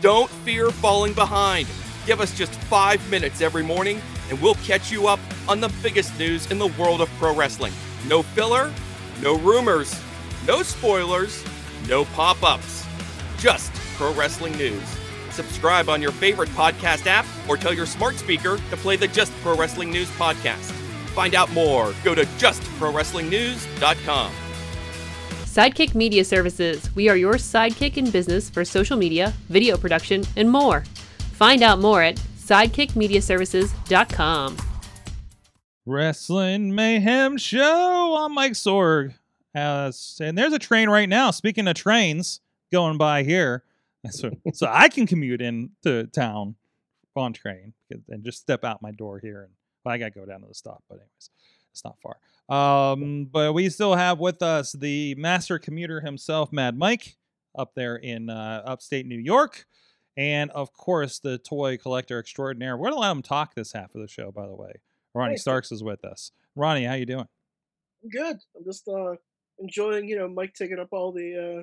[0.00, 1.68] Don't fear falling behind.
[2.06, 6.18] Give us just 5 minutes every morning and we'll catch you up on the biggest
[6.18, 7.74] news in the world of pro wrestling.
[8.08, 8.72] No filler,
[9.20, 9.94] no rumors,
[10.46, 11.44] no spoilers,
[11.86, 12.86] no pop-ups.
[13.36, 14.82] Just pro wrestling news.
[15.32, 19.32] Subscribe on your favorite podcast app or tell your smart speaker to play the Just
[19.42, 20.83] Pro Wrestling News podcast.
[21.14, 21.94] Find out more.
[22.02, 24.32] Go to justprowrestlingnews.com.
[25.44, 26.92] Sidekick Media Services.
[26.96, 30.82] We are your sidekick in business for social media, video production, and more.
[31.34, 34.56] Find out more at sidekickmediaservices.com.
[35.86, 38.16] Wrestling Mayhem Show.
[38.18, 39.14] I'm Mike Sorg.
[39.54, 41.30] Uh, and there's a train right now.
[41.30, 42.40] Speaking of trains
[42.72, 43.62] going by here,
[44.10, 46.56] so, so I can commute into town
[47.14, 47.72] on train
[48.08, 49.42] and just step out my door here.
[49.42, 49.52] And
[49.84, 51.30] well, I got to go down to the stop, but anyways,
[51.72, 52.16] it's not far.
[52.48, 57.16] Um, but we still have with us the master commuter himself, Mad Mike,
[57.56, 59.66] up there in uh, upstate New York.
[60.16, 62.76] And of course, the toy collector extraordinaire.
[62.76, 64.74] We're gonna let him talk this half of the show, by the way.
[65.14, 65.38] Ronnie Hey.
[65.38, 66.30] Starks is with us.
[66.54, 67.26] Ronnie, how you doing?
[68.04, 68.36] I'm good.
[68.56, 69.14] I'm just uh
[69.58, 71.62] enjoying, you know, Mike taking up all the uh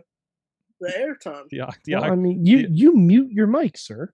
[0.81, 0.89] the
[1.25, 1.47] airtime.
[1.49, 4.11] The, o- the Well, o- I mean, you you mute your mic, sir.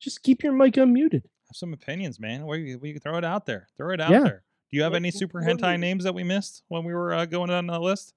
[0.00, 1.22] Just keep your mic unmuted.
[1.48, 2.46] Have some opinions, man.
[2.46, 3.66] We we throw it out there.
[3.76, 4.22] Throw it out Yeah.
[4.24, 4.42] there.
[4.70, 6.94] Do you have any super what do hentai you- names that we missed when we
[6.94, 8.14] were uh, going down the list?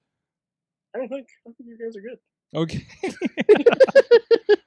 [0.96, 1.28] I don't think.
[1.48, 2.18] I think you guys are good.
[2.56, 2.88] Okay.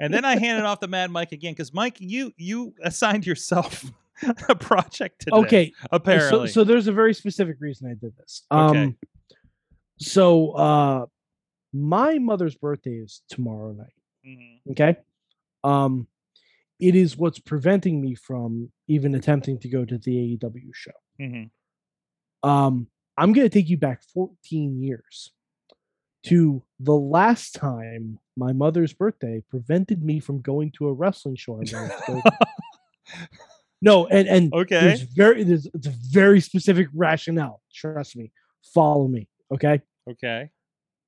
[0.00, 3.84] and then I handed off the Mad Mike again because Mike, you you assigned yourself
[4.48, 5.36] a project today.
[5.36, 6.48] Okay, so, apparently.
[6.48, 8.42] so there's a very specific reason I did this.
[8.50, 8.94] Um, Okay.
[9.98, 11.06] so uh,
[11.74, 13.92] my mother's birthday is tomorrow night.
[14.26, 14.60] Mhm.
[14.70, 14.96] Okay.
[15.64, 16.06] Um,
[16.80, 20.92] it is what's preventing me from even attempting to go to the AEW show.
[21.20, 21.50] Mhm.
[22.42, 25.32] Um, I'm going to take you back 14 years
[26.24, 31.54] to the last time my mother's birthday prevented me from going to a wrestling show.
[31.54, 33.28] I wanted to go to.
[33.82, 34.80] no, and and Okay.
[34.80, 37.60] there's very there's it's a very specific rationale.
[37.74, 38.30] Trust me.
[38.74, 39.28] Follow me.
[39.52, 39.80] Okay.
[40.08, 40.50] Okay.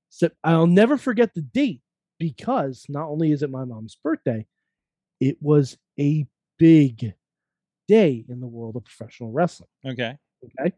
[0.08, 1.82] So I'll never forget the date
[2.18, 4.46] because not only is it my mom's birthday,
[5.20, 6.26] it was a
[6.58, 7.14] big
[7.88, 9.68] day in the world of professional wrestling.
[9.86, 10.16] Okay.
[10.58, 10.72] Okay.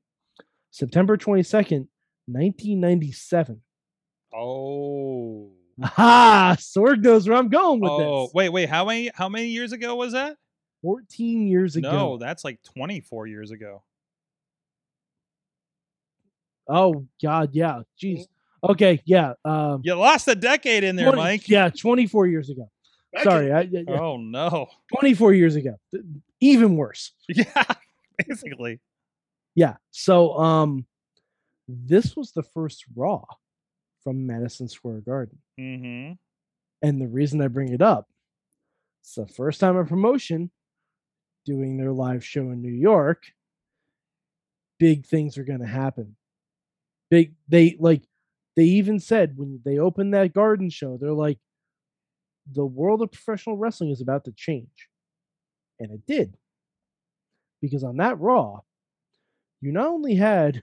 [0.70, 1.86] September 22nd,
[2.26, 3.60] 1997.
[4.34, 5.50] Oh.
[5.82, 6.56] Ha!
[6.58, 8.06] Sorg knows where I'm going with Oh, this.
[8.06, 8.68] Oh, wait, wait.
[8.68, 10.36] How many how many years ago was that?
[10.82, 11.90] 14 years ago.
[11.92, 13.82] No, that's like 24 years ago.
[16.68, 17.50] Oh, God.
[17.52, 17.82] Yeah.
[18.02, 18.24] Jeez.
[18.62, 19.00] Okay.
[19.04, 19.34] Yeah.
[19.44, 21.48] Um, You lost a decade in there, 20 Mike.
[21.48, 21.70] Yeah.
[21.70, 22.70] 24 years ago.
[23.12, 23.46] Back Sorry.
[23.46, 24.68] in- I, yeah, yeah, Oh no.
[24.98, 25.76] 24 years ago.
[26.40, 27.12] Even worse.
[27.28, 27.64] Yeah.
[28.28, 28.80] Basically.
[29.54, 29.76] Yeah.
[29.90, 30.86] So um
[31.68, 33.24] this was the first Raw
[34.04, 35.38] from Madison Square Garden.
[35.58, 36.12] Mm-hmm.
[36.86, 38.08] And the reason I bring it up,
[39.02, 40.50] it's the first time a promotion
[41.44, 43.24] doing their live show in New York.
[44.78, 46.16] Big things are gonna happen.
[47.10, 48.02] Big they like
[48.56, 51.38] they even said when they opened that garden show, they're like,
[52.50, 54.88] the world of professional wrestling is about to change.
[55.78, 56.36] And it did.
[57.60, 58.60] Because on that Raw,
[59.60, 60.62] you not only had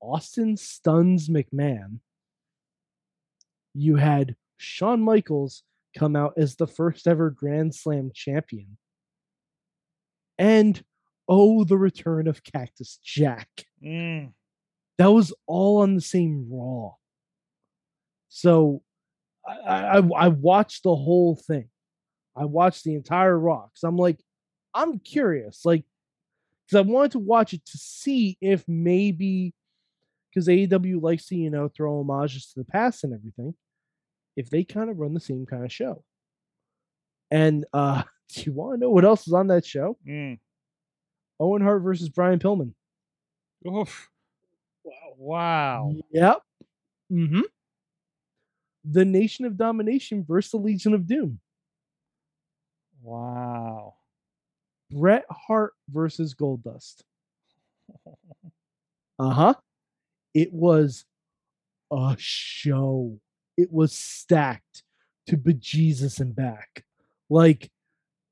[0.00, 2.00] Austin Stuns McMahon,
[3.74, 5.62] you had Shawn Michaels
[5.96, 8.76] come out as the first ever Grand Slam champion.
[10.38, 10.82] And
[11.28, 13.48] oh, the return of Cactus Jack.
[13.82, 14.32] Mm.
[14.98, 16.92] That was all on the same Raw.
[18.28, 18.82] So
[19.46, 21.68] I, I, I watched the whole thing.
[22.36, 24.18] I watched the entire Raw because I'm like,
[24.74, 25.84] I'm curious, like,
[26.66, 29.54] because I wanted to watch it to see if maybe
[30.30, 33.54] because AEW likes to, you know, throw homages to the past and everything,
[34.36, 36.02] if they kind of run the same kind of show.
[37.30, 39.98] And uh do you want to know what else is on that show?
[40.08, 40.38] Mm.
[41.38, 42.72] Owen Hart versus Brian Pillman.
[43.66, 44.08] Oof.
[44.84, 45.14] Wow.
[45.18, 45.94] Wow.
[46.12, 46.38] Yep.
[47.12, 47.40] Mm-hmm.
[48.84, 51.38] The Nation of Domination versus the Legion of Doom.
[53.02, 53.94] Wow.
[54.90, 57.02] Bret Hart versus Goldust.
[59.18, 59.54] Uh huh.
[60.34, 61.04] It was
[61.92, 63.20] a show.
[63.56, 64.82] It was stacked
[65.28, 66.84] to bejesus and back.
[67.30, 67.70] Like,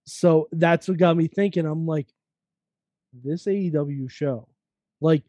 [0.07, 1.67] so that's what got me thinking.
[1.67, 2.09] I'm like,
[3.13, 4.49] this AEW show,
[5.01, 5.23] like,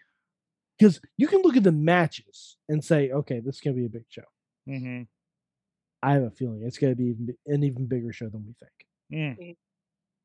[0.78, 4.06] because you can look at the matches and say, okay, this can be a big
[4.10, 4.24] show.
[4.68, 5.04] Mm-hmm.
[6.04, 8.72] I have a feeling it's gonna be even, an even bigger show than we think.
[9.14, 9.56] Mm.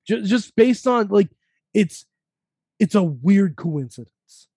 [0.07, 1.29] just just based on like
[1.75, 2.07] it's
[2.79, 4.49] it's a weird coincidence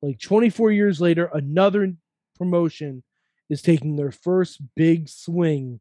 [0.00, 1.92] like 24 years later another
[2.38, 3.02] promotion
[3.50, 5.80] is taking their first big swing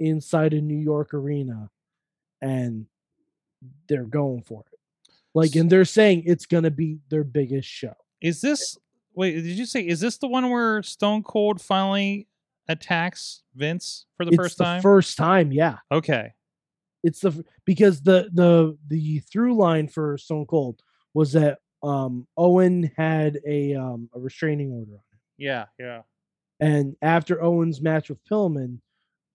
[0.00, 1.68] inside a new york arena
[2.40, 2.86] and
[3.88, 4.78] they're going for it
[5.34, 8.78] like and they're saying it's gonna be their biggest show Is this
[9.14, 12.26] wait, did you say is this the one where Stone Cold finally
[12.68, 14.82] attacks Vince for the it's first the time?
[14.82, 16.32] first time yeah okay.
[17.02, 20.80] it's the because the the the through line for Stone Cold
[21.14, 25.20] was that um Owen had a um a restraining order on him.
[25.36, 26.02] Yeah, yeah.
[26.60, 28.80] And after Owen's match with Pillman,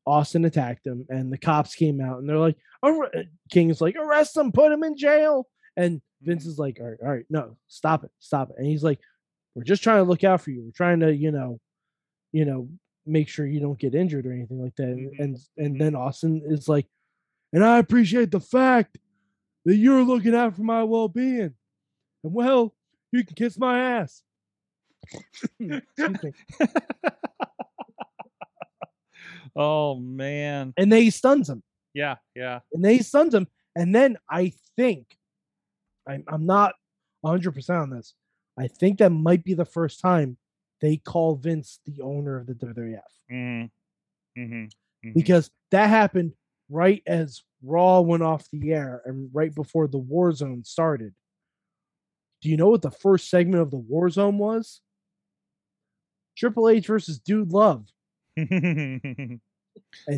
[0.06, 4.36] Austin attacked him and the cops came out and they're like, "Arre-" King's like, arrest
[4.36, 5.48] him, put him in jail.
[5.78, 8.56] And Vince is like, all right, all right, no, stop it, stop it.
[8.58, 9.00] And he's like,
[9.56, 10.64] we're just trying to look out for you.
[10.64, 11.60] We're trying to, you know,
[12.32, 12.68] you know,
[13.06, 14.88] make sure you don't get injured or anything like that.
[14.88, 16.88] And Mhm, and, and then Austin is like,
[17.52, 18.98] and I appreciate the fact
[19.66, 21.54] that you're looking out for my well-being.
[22.24, 22.74] And well,
[23.12, 24.24] you can kiss my ass.
[29.56, 30.74] Oh man.
[30.78, 31.64] And then he stuns him.
[31.94, 32.60] Yeah, yeah.
[32.72, 33.48] and then he stuns him.
[33.76, 35.16] And then I think
[36.08, 36.74] I'm, I'm not
[37.24, 38.14] 100% on this.
[38.58, 40.38] I think that might be the first time
[40.84, 43.00] they call Vince the owner of the WWF
[43.32, 44.42] Mm-hmm.
[44.42, 45.12] Mm-hmm.
[45.16, 46.34] because that happened
[46.70, 51.14] right as Raw went off the air and right before the War Zone started.
[52.42, 54.82] Do you know what the first segment of the War Zone was?
[56.38, 57.88] Triple H versus Dude Love.
[58.38, 59.36] Mm-hmm.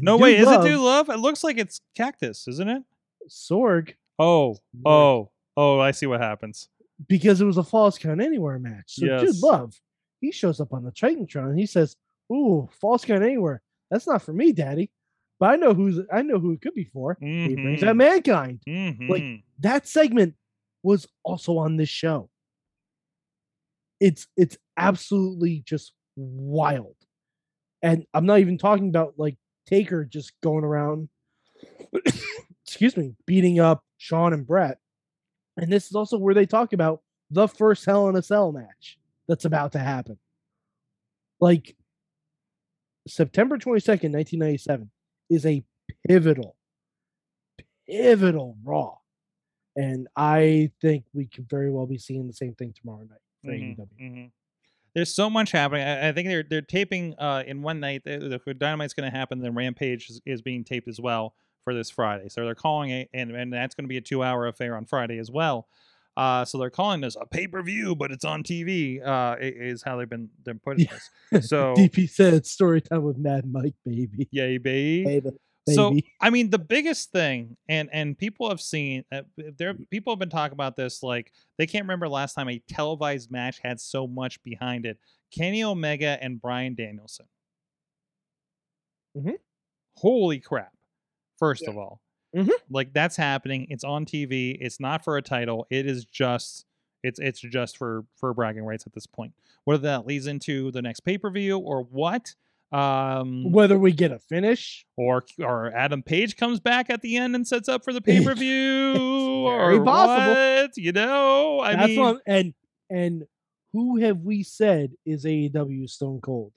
[0.01, 1.09] No Dude way, is it Dude Love?
[1.09, 2.84] It looks like it's Cactus, isn't it?
[3.30, 5.80] Sorg Oh, oh, oh!
[5.80, 6.70] I see what happens.
[7.07, 8.84] because it was a false count anywhere match.
[8.88, 9.74] So Dude Love,
[10.26, 11.95] he shows up on the Titantron and he says,
[12.32, 13.61] "Ooh, false count anywhere.
[13.91, 14.91] That's not for me, Daddy.
[15.39, 17.17] But I know who's I know who it could be for.
[17.21, 17.88] He brings Mhm.
[17.88, 18.61] out mankind.
[18.67, 19.43] Mhm.
[19.59, 20.36] That segment
[20.84, 22.30] was also on this show.
[23.99, 26.95] It's it's absolutely just wild.
[27.82, 31.09] And I'm not even talking about like Taker just going around
[32.65, 34.80] excuse me, beating up Shawn and Bret.
[35.57, 37.01] And this is also where they talk about
[37.32, 38.97] the first Hell in a Cell match
[39.28, 40.17] that's about to happen.
[41.39, 41.76] Like
[43.07, 44.89] September 22nd, 1997
[45.30, 45.63] is a
[46.07, 46.55] pivotal,
[47.88, 48.95] pivotal Raw.
[49.76, 53.51] And I think we could very well be seeing the same thing tomorrow night for
[53.51, 53.88] Mhm, AEW.
[53.99, 54.32] mhm.
[54.93, 55.86] There's so much happening.
[55.86, 58.03] I, I think they're they're taping uh, in one night.
[58.05, 59.39] The, the Dynamite's going to happen.
[59.41, 62.30] Then Rampage is, is being taped as well for this Friday.
[62.30, 64.86] So they're calling it, and and that's going to be a two hour affair on
[64.86, 65.67] Friday as well.
[66.18, 69.05] Uh, so they're calling this a pay per view, but it's on TV.
[69.05, 70.88] Uh, is how they've been they're putting
[71.32, 71.47] this.
[71.49, 74.28] So DP said story time with Mad Mike, baby.
[74.32, 75.03] yay, baby.
[75.22, 75.30] Baby.
[75.74, 75.97] So.
[76.22, 79.24] I mean, the biggest thing, and and people have seen, uh,
[79.57, 81.01] there people have been talking about this.
[81.03, 84.99] Like they can't remember last time a televised match had so much behind it.
[85.36, 87.26] Kenny Omega and Bryan Danielson.
[89.18, 89.38] Mhm.
[89.97, 90.72] Holy crap!
[91.39, 91.72] First Yeah.
[91.72, 92.01] of all,
[92.36, 92.52] Mhm.
[92.70, 93.68] like that's happening.
[93.70, 94.58] It's on TV.
[94.60, 95.66] It's not for a title.
[95.70, 96.66] It is just.
[97.04, 99.34] It's it's just for for bragging rights at this point.
[99.64, 102.34] Whether that leads into the next pay per view or what,
[102.72, 107.36] um, Whether we get a finish, or or Adam Page comes back at the end
[107.36, 108.96] and sets up for the pay per view,
[109.46, 110.34] or possible.
[110.34, 110.78] what?
[110.78, 112.54] You know, I that's mean, what, and
[112.90, 113.28] and
[113.72, 116.54] who have we said is AEW Stone Cold?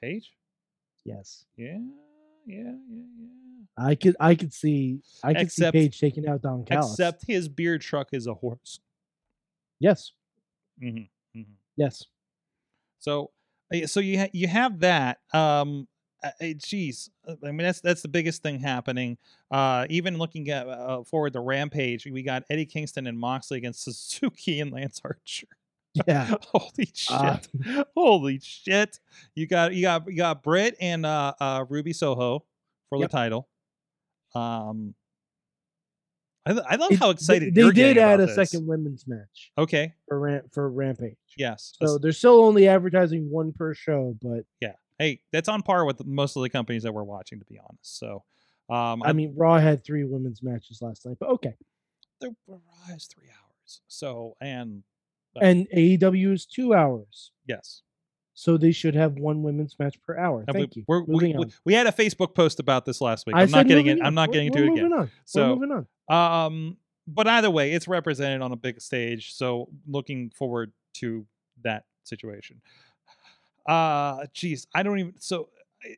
[0.00, 0.30] Page.
[1.04, 1.44] Yes.
[1.56, 1.78] Yeah.
[2.46, 3.26] Yeah, yeah, yeah,
[3.76, 6.64] I could I could see I could Except- see Page taking out Don.
[6.64, 6.92] Callis.
[6.92, 8.80] Except his beer truck is a horse.
[9.80, 10.12] yes,
[10.80, 11.02] hmm
[11.76, 12.04] yes.
[13.00, 13.30] So,
[13.86, 15.18] so you ha- you have that.
[15.32, 15.86] Um,
[16.24, 19.16] uh, uh, geez, I mean that's that's the biggest thing happening.
[19.52, 23.84] Uh, even looking at uh, forward to Rampage, we got Eddie Kingston and Moxley against
[23.84, 25.46] Suzuki and Lance Archer.
[26.06, 26.34] Yeah.
[26.52, 27.10] Holy shit!
[27.16, 28.98] Uh, Holy shit!
[29.36, 32.44] You got you got you got Britt and uh, uh Ruby Soho
[32.88, 33.10] for Yep.
[33.10, 33.48] the title.
[34.34, 34.94] Um,
[36.46, 38.34] I, I love It- how excited they, you're did add a this.
[38.34, 39.94] second women's match Okay.
[40.06, 41.16] for Ram- for Rampage.
[41.36, 41.74] Yes.
[41.82, 46.04] So they're still only advertising one per show, but yeah, hey, that's on par with
[46.06, 47.98] most of the companies that we're watching, to be honest.
[47.98, 48.24] So,
[48.70, 51.16] um, I mean Raw had three women's matches last night.
[51.20, 51.54] But okay,
[52.20, 52.58] the Raw
[52.94, 53.80] is three hours.
[53.88, 54.82] So, and
[55.40, 57.82] and AEW is two hours, yes,
[58.38, 60.44] so they should have one women's match per hour.
[60.46, 60.84] And we- Thank you.
[60.86, 63.34] We're, we, we, we had a Facebook post about this last week.
[63.34, 63.98] I I'm not getting it.
[64.00, 64.92] I'm not getting we're it again.
[64.92, 65.10] On.
[65.24, 66.46] So- we're moving on.
[66.46, 66.76] Um,
[67.08, 69.34] but either way, it's represented on a big stage.
[69.34, 71.26] So, looking forward to
[71.64, 72.60] that situation.
[73.66, 75.14] Uh, geez, I don't even.
[75.18, 75.48] So,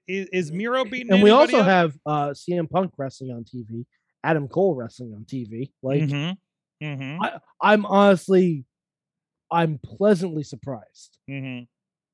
[0.08, 1.12] is, is Miro beating?
[1.12, 1.66] And we also up?
[1.66, 3.84] have uh CM Punk wrestling on TV,
[4.24, 5.72] Adam Cole wrestling on TV.
[5.82, 6.36] Like Mhm,
[6.82, 8.64] mhm, I'm honestly,
[9.52, 11.66] I'm pleasantly surprised mhm.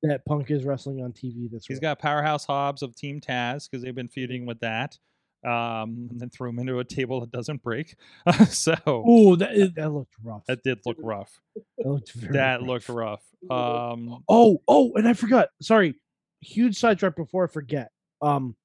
[0.03, 1.81] That Punk is wrestling on TV this He's week.
[1.81, 4.97] got Powerhouse Hobbs of Team Taz because they've been feuding with that.
[5.45, 7.95] Um, and then threw him into a table that doesn't break.
[8.49, 10.43] so oh, that, is- that looked rough.
[10.47, 11.39] that did look rough.
[11.77, 12.67] That looked very That rough.
[12.67, 13.23] looked rough.
[13.49, 15.49] Um, Oh, oh, and I forgot.
[15.61, 15.93] Sorry,
[16.41, 17.91] huge sidetrack before I forget.
[18.21, 18.55] Um,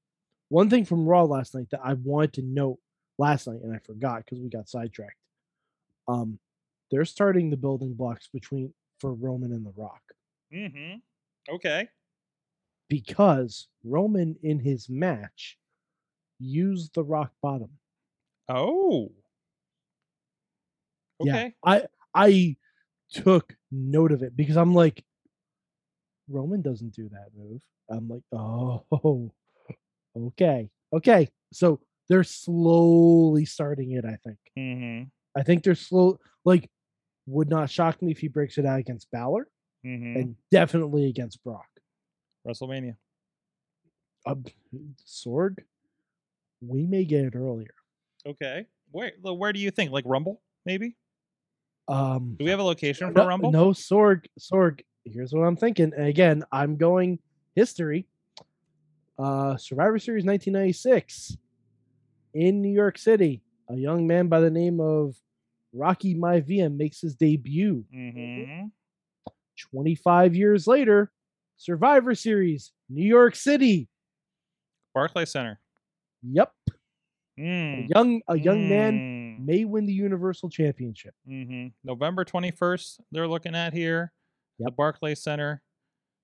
[0.49, 2.79] one thing from Raw last night that I wanted to note
[3.19, 5.17] last night, and I forgot because we got sidetracked.
[6.09, 6.39] Um,
[6.91, 10.01] they're starting the building blocks between for Roman and The Rock
[10.53, 10.95] hmm
[11.51, 11.89] Okay.
[12.89, 15.59] because Roman in his match
[16.39, 17.71] used the Rock bottom.
[18.49, 19.13] Oh.
[21.21, 21.55] Yeah, Okay.
[21.65, 22.57] I I
[23.13, 25.05] took note of it because I'm like,
[26.29, 27.63] Roman doesn't do that move.
[27.89, 29.33] I'm like, oh,
[30.17, 31.29] okay, okay.
[31.53, 34.05] So they're slowly starting it.
[34.05, 34.39] I think.
[34.59, 35.05] Mm-hmm.
[35.39, 36.19] I think they're slow.
[36.45, 36.69] Like,
[37.27, 39.47] would not shock me if he breaks it out against Balor
[39.85, 40.17] Mm-hmm.
[40.17, 41.67] and definitely against Brock.
[42.47, 42.97] WrestleMania.
[44.25, 44.37] Uh,
[45.07, 45.59] Sorg,
[46.61, 47.75] we may get it earlier.
[48.27, 48.67] Okay.
[48.93, 49.91] Where where do you think?
[49.91, 50.97] Like Rumble, maybe?
[51.89, 53.51] Um, Do we have a location for no, Rumble?
[53.51, 54.81] No, Sorg, Sorg.
[55.05, 55.93] here's what I'm thinking.
[55.97, 57.19] And again, I'm going
[57.57, 58.07] history.
[59.19, 61.37] Uh, Survivor Series 1996
[62.35, 63.43] in New York City.
[63.69, 65.17] A young man by the name of
[65.73, 67.85] Rocky Maivia makes his debut.
[67.95, 68.67] Mm-hmm.
[69.71, 71.11] 25 years later,
[71.57, 73.89] Survivor Series, New York City.
[74.95, 75.61] Barclay Center.
[76.23, 76.53] Yep.
[76.69, 77.89] A Mm.
[77.89, 78.99] young a young man
[79.41, 79.47] Mm.
[79.47, 81.15] may win the Universal Championship.
[81.25, 84.13] hmm November 21st, they're looking at here,
[84.59, 85.63] the Barclay Center.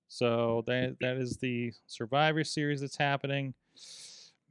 [0.07, 3.53] So that that is the Survivor Series that's happening.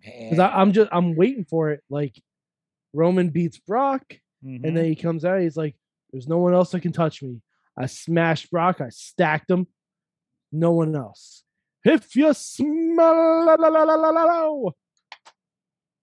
[0.02, 1.82] Because I'm just I'm waiting for it.
[1.90, 2.20] Like
[2.92, 4.64] Roman beats Brock, Mhm.
[4.64, 5.40] and then he comes out.
[5.40, 5.76] He's like,
[6.10, 7.40] "There's no one else that can touch me.
[7.78, 8.80] I smashed Brock.
[8.80, 9.68] I stacked him.
[10.50, 11.44] No one else.
[11.84, 13.56] If you smell,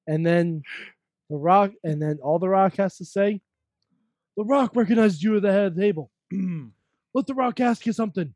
[0.07, 0.61] and then
[1.29, 3.41] the Rock, and then all the Rock has to say,
[4.37, 6.11] the Rock recognized you at the head of the table.
[7.13, 8.33] Let the Rock ask you something.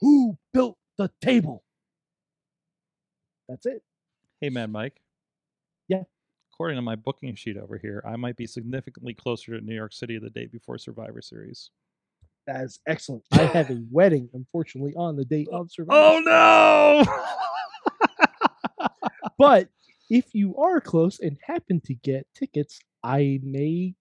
[0.00, 1.64] Who built the table?
[3.48, 3.82] That's it.
[4.40, 5.00] hey, man, Mike.
[5.88, 6.04] Yeah.
[6.52, 9.92] According to my booking sheet over here, I might be significantly closer to New York
[9.92, 11.70] City the day before Survivor Series.
[12.46, 13.22] That is excellent.
[13.32, 15.98] I have a wedding, unfortunately, on the date of Survivor.
[16.00, 17.04] Oh no!
[19.38, 19.68] But
[20.10, 23.94] if you are close and happen to get tickets, I may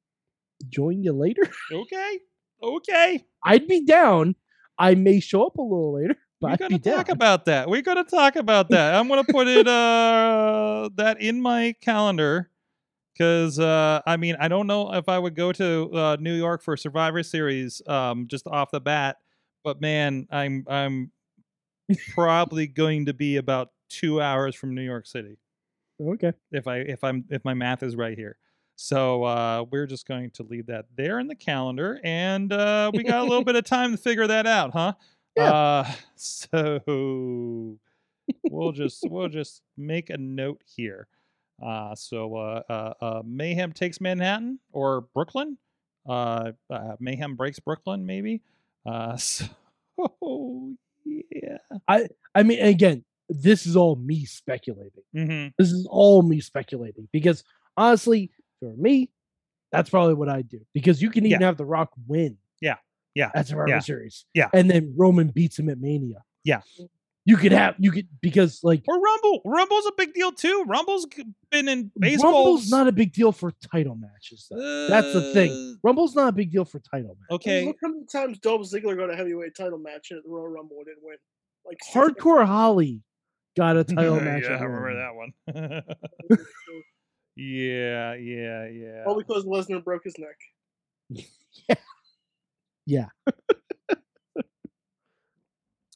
[0.69, 1.43] join you later.
[1.71, 2.19] okay,
[2.61, 3.25] okay.
[3.43, 4.35] I'd be down.
[4.77, 6.97] I may show up a little later, but We're I'd gonna be down.
[6.97, 7.69] talk about that.
[7.69, 8.93] We're gonna talk about that.
[8.93, 12.50] I'm gonna put it uh that in my calendar
[13.13, 16.61] because uh I mean I don't know if I would go to uh, New York
[16.61, 19.17] for Survivor Series um just off the bat,
[19.63, 21.11] but man, I'm I'm
[22.13, 25.37] probably going to be about two hours from New York City
[26.09, 26.33] okay.
[26.51, 28.37] if I if I'm if my math is right here.
[28.75, 33.03] So uh, we're just going to leave that there in the calendar, and uh, we
[33.03, 34.93] got a little bit of time to figure that out, huh?
[35.37, 35.53] Yeah.
[35.53, 37.79] Uh, so
[38.49, 41.07] we'll just we'll just make a note here.
[41.61, 45.57] Uh, so uh, uh, uh, Mayhem takes Manhattan or Brooklyn.
[46.07, 48.41] Uh, uh, Mayhem breaks Brooklyn, maybe.
[48.85, 50.73] Uh, so
[51.05, 51.57] yeah.
[51.87, 55.03] I I mean, again, this is all me speculating.
[55.13, 57.43] hmm This is all me speculating because
[57.77, 59.09] honestly, for me,
[59.71, 62.37] that's probably what I do because you can even have The Rock win.
[62.61, 62.75] Yeah.
[63.15, 63.31] Yeah.
[63.35, 63.79] At Survivor Yeah.
[63.79, 64.25] Series.
[64.33, 64.49] Yeah.
[64.53, 66.23] And then Roman beats him at Mania.
[66.43, 66.61] Yeah.
[67.31, 69.41] You could have, you could, because like, Or Rumble.
[69.45, 70.65] Rumble's a big deal too.
[70.67, 71.07] Rumble's
[71.49, 72.33] been in baseball.
[72.33, 74.47] Rumble's not a big deal for title matches.
[74.51, 74.87] though.
[74.89, 75.51] That's the thing.
[75.53, 77.31] Uh, Rumble's not a big deal for title matches.
[77.35, 77.65] Okay.
[77.67, 80.75] Look how many times Dolph Ziggler got a heavyweight title match at the Royal Rumble
[80.79, 81.15] and didn't win.
[81.65, 83.01] Like Hardcore Holly
[83.55, 84.43] got a title match.
[84.43, 84.87] yeah, at I remember
[85.47, 85.83] Roman.
[85.87, 85.95] that
[86.35, 86.35] one.
[87.37, 89.03] yeah, yeah, yeah.
[89.07, 91.77] All because Lesnar broke his neck.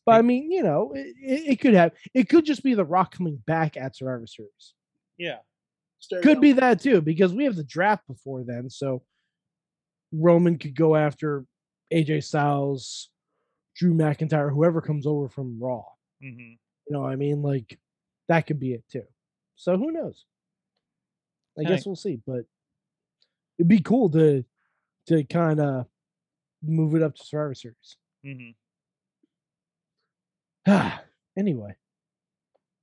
[0.06, 1.93] But I mean, you know, it, it, could have.
[2.14, 4.74] It could just be The Rock coming back at Survivor Series.
[5.18, 5.38] yeah.
[5.99, 8.70] Stare Could be that too, because we have the draft before then.
[8.70, 9.01] So
[10.12, 11.45] Roman could go after
[11.91, 13.10] AJ Styles,
[13.76, 15.84] Drew McIntyre, whoever comes over from Raw.
[16.22, 16.58] hmm You
[16.91, 17.41] know what I mean?
[17.41, 17.80] Like
[18.28, 19.06] that could be it too.
[19.56, 20.26] So who knows?
[21.58, 22.20] I guess we'll see.
[22.28, 22.45] But
[23.58, 24.43] it'd be cool to
[25.08, 25.86] to kind of
[26.62, 27.97] move it up to Survivor Series.
[28.24, 28.49] hmm
[31.38, 31.76] anyway.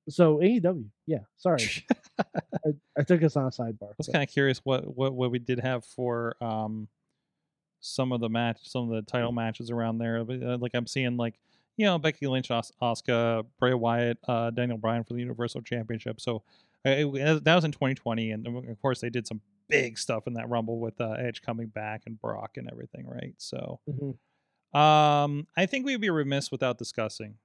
[0.08, 1.18] So AEW, yeah.
[1.36, 1.62] Sorry,
[2.18, 3.90] I, I took us on a sidebar.
[3.90, 6.88] I was kind of curious what, what what we did have for um
[7.80, 10.24] some of the match, some of the title matches around there.
[10.24, 11.34] But, uh, Like I'm seeing like
[11.76, 16.20] you know Becky Lynch, Os- Oscar, Bray Wyatt, uh, Daniel Bryan for the Universal Championship.
[16.20, 16.42] So
[16.84, 20.34] uh, it- that was in 2020, and of course they did some big stuff in
[20.34, 23.34] that Rumble with uh, Edge coming back and Brock and everything, right?
[23.38, 24.78] So Mhm.
[24.78, 27.36] um, I think we'd be remiss without discussing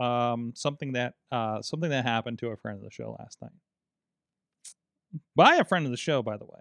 [0.00, 3.52] um, something that uh, something that happened to a friend of the show last night.
[5.36, 6.60] By a friend of the show, by the way,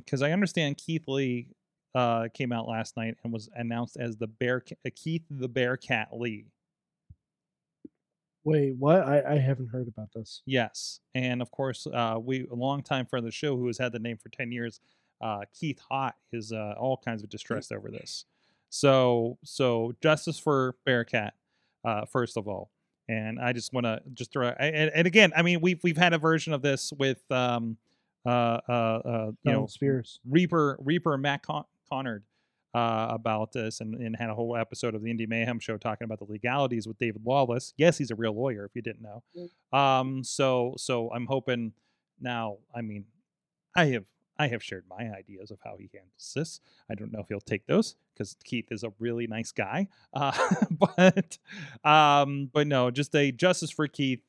[0.00, 1.48] because I understand Keith Lee
[1.94, 6.08] uh, came out last night and was announced as the Bear uh, Keith the Bearcat
[6.12, 6.46] Lee.
[8.42, 9.02] Wait, what?
[9.06, 10.42] I, I haven't heard about this.
[10.46, 13.78] Yes, and of course, uh, we a long time friend of the show who has
[13.78, 14.80] had the name for ten years,
[15.20, 18.24] uh, Keith Hott is uh, all kinds of distressed over this.
[18.70, 21.34] So, so justice for Bearcat,
[21.84, 22.70] uh, first of all,
[23.08, 26.12] and I just want to just throw and, and again, I mean, we've we've had
[26.12, 27.76] a version of this with um,
[28.26, 30.20] uh, uh, uh, you Donald know, Spears.
[30.28, 32.24] Reaper Reaper Matt Con- Connard
[32.74, 36.04] uh, about this and, and had a whole episode of the Indie Mayhem show talking
[36.04, 37.74] about the legalities with David Lawless.
[37.76, 39.22] Yes, he's a real lawyer if you didn't know.
[39.76, 41.72] Um so so I'm hoping
[42.20, 43.06] now I mean
[43.76, 44.04] I have
[44.40, 46.60] I have shared my ideas of how he handles this.
[46.90, 49.86] I don't know if he'll take those because Keith is a really nice guy.
[50.14, 50.32] Uh,
[50.96, 51.36] but
[51.84, 54.22] um, but no, just a justice for Keith,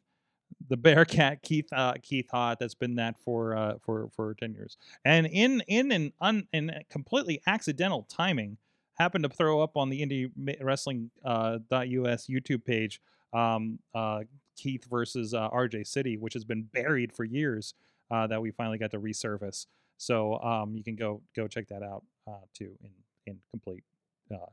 [0.68, 4.76] the Bearcat Keith uh, Keith Hott that's been that for uh, for for ten years,
[5.06, 8.58] and in in an un in completely accidental timing,
[8.96, 10.30] happened to throw up on the Indie
[10.62, 13.00] Wrestling uh, .us YouTube page
[13.32, 14.24] um, uh,
[14.58, 17.76] Keith versus uh, RJ City, which has been buried for years.
[18.10, 19.68] Uh, that we finally got to resurface.
[20.02, 22.90] So um, you can go go check that out uh, too in
[23.28, 23.84] in complete
[24.32, 24.50] uh,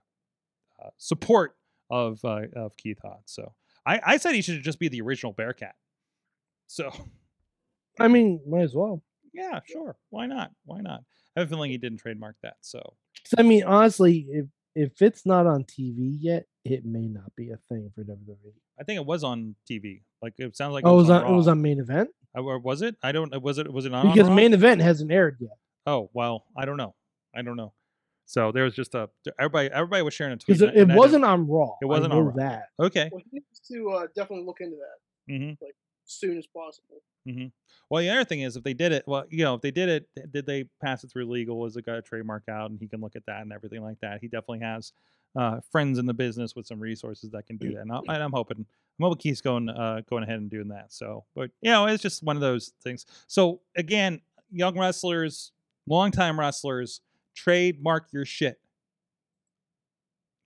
[0.85, 1.57] uh, support
[1.91, 3.23] of uh, of Keith Hott.
[3.25, 3.55] So
[3.87, 5.75] I, I said he should just be the original Bearcat.
[6.67, 6.93] So
[7.99, 9.03] I mean, might as well.
[9.33, 10.51] yeah, sure, why not?
[10.67, 11.01] Why not?
[11.35, 12.57] I have a feeling he didn't trademark that.
[12.61, 12.83] So
[13.39, 17.59] I mean, honestly, if if it's not on TV yet, it may not be a
[17.71, 18.53] thing for WWE.
[18.79, 20.03] I think it was on TV.
[20.21, 21.33] Like it sounds like oh, it was on, Raw.
[21.33, 22.97] it was on main event or was it?
[23.03, 23.41] I don't.
[23.43, 23.73] Was it?
[23.73, 24.07] Was it on?
[24.07, 24.35] on because Raw?
[24.35, 25.57] main event hasn't aired yet.
[25.87, 26.95] Oh well, I don't know.
[27.35, 27.73] I don't know.
[28.27, 29.09] So there was just a
[29.39, 29.69] everybody.
[29.73, 30.61] Everybody was sharing a tweet.
[30.61, 31.77] It, I- it wasn't on Raw.
[31.81, 32.33] It wasn't I on Raw.
[32.37, 32.65] that.
[32.79, 33.09] Okay.
[33.13, 35.73] Well, he needs to uh, definitely look into that hmm as
[36.05, 37.03] soon as possible.
[37.91, 39.89] Well, the other thing is, if they did it, well, you know, if they did
[39.89, 41.59] it, did they pass it through legal?
[41.59, 43.99] Was it got a trademark out, and he can look at that and everything like
[44.01, 44.21] that?
[44.21, 44.93] He definitely has
[45.37, 48.23] uh, friends in the business with some resources that can do that, and, I, and
[48.23, 48.65] I'm hoping,
[48.99, 50.93] I'm hoping Keith's going, uh, going ahead and doing that.
[50.93, 53.07] So, but you know, it's just one of those things.
[53.29, 54.21] So again,
[54.51, 55.53] young wrestlers,
[55.87, 57.01] longtime wrestlers,
[57.35, 58.59] trademark your shit.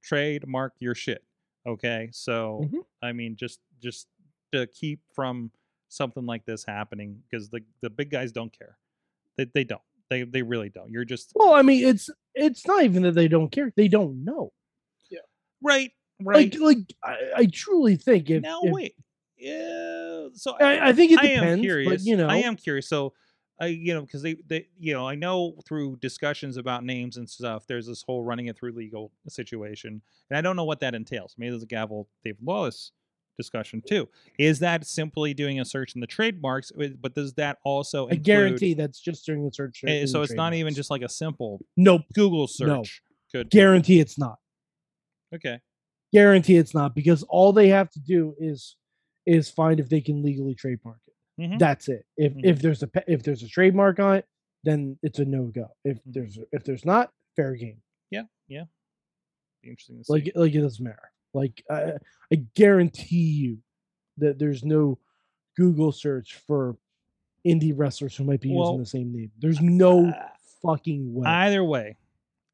[0.02, 1.24] Trademark your shit.
[1.66, 2.84] Okay, so Mhm.
[3.02, 4.08] I mean, just just
[4.52, 5.50] to keep from
[5.88, 8.76] something like this happening because the the big guys don't care.
[9.36, 9.82] They they don't.
[10.10, 10.90] They they really don't.
[10.90, 14.24] You're just Well, I mean, it's it's not even that they don't care; they don't
[14.24, 14.52] know.
[15.08, 15.20] Yeah.
[15.62, 15.92] Right,
[16.24, 16.52] right.
[16.58, 18.94] Like, like I, I truly think if, now if- wait.
[19.38, 20.28] Yeah.
[20.34, 21.90] So I, I think it I am depends, curious.
[21.90, 22.88] but you know, I am curious.
[22.88, 23.12] So,
[23.60, 27.28] I you know because they they you know I know through discussions about names and
[27.28, 27.66] stuff.
[27.66, 30.00] There's this whole running it through legal situation,
[30.30, 31.34] and I don't know what that entails.
[31.36, 32.92] Maybe there's a gavel David Lawless
[33.36, 34.08] discussion too.
[34.38, 36.70] Is that simply doing a search in the trademarks?
[36.80, 39.82] uh, But does that also I guarantee that's just doing the search.
[39.86, 42.02] eh, So it's not even just like a simple nope.
[42.14, 43.02] Google search.
[43.32, 44.36] Could Guarantee it's not.
[45.34, 45.58] okay.
[46.12, 48.76] Guarantee it's not because all they have to do is
[49.26, 51.14] is find if they can legally trademark it.
[51.42, 51.58] Mhm.
[51.58, 52.04] That's it.
[52.16, 52.44] If Mhm.
[52.44, 54.26] if there's a if there's a trademark on it,
[54.64, 55.68] then it's a no go.
[55.84, 56.12] If Mhm.
[56.12, 57.80] there's if there's not, fair game.
[58.10, 58.64] Yeah, yeah.
[59.62, 60.12] Interesting to see.
[60.12, 61.10] Like like it doesn't matter.
[61.34, 61.94] Like I
[62.32, 63.58] I guarantee you
[64.18, 64.98] that there's no
[65.56, 66.76] Google search for
[67.46, 69.32] indie wrestlers who might be Well, using the same name.
[69.38, 70.28] There's no uh,
[70.62, 71.26] fucking way.
[71.28, 71.96] either way,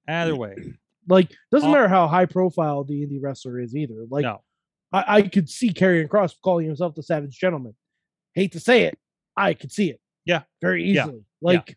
[0.06, 0.54] either way.
[1.09, 4.04] like doesn't matter how high profile the indie wrestler is either.
[4.11, 4.42] Like no,
[4.92, 7.74] I, I could see Karrion Kross calling himself the Savage Gentleman.
[8.34, 8.98] Hate to say it,
[9.36, 10.00] I could see it.
[10.24, 10.42] Yeah.
[10.61, 11.04] very Yeah.
[11.04, 11.24] easily.
[11.40, 11.76] Like,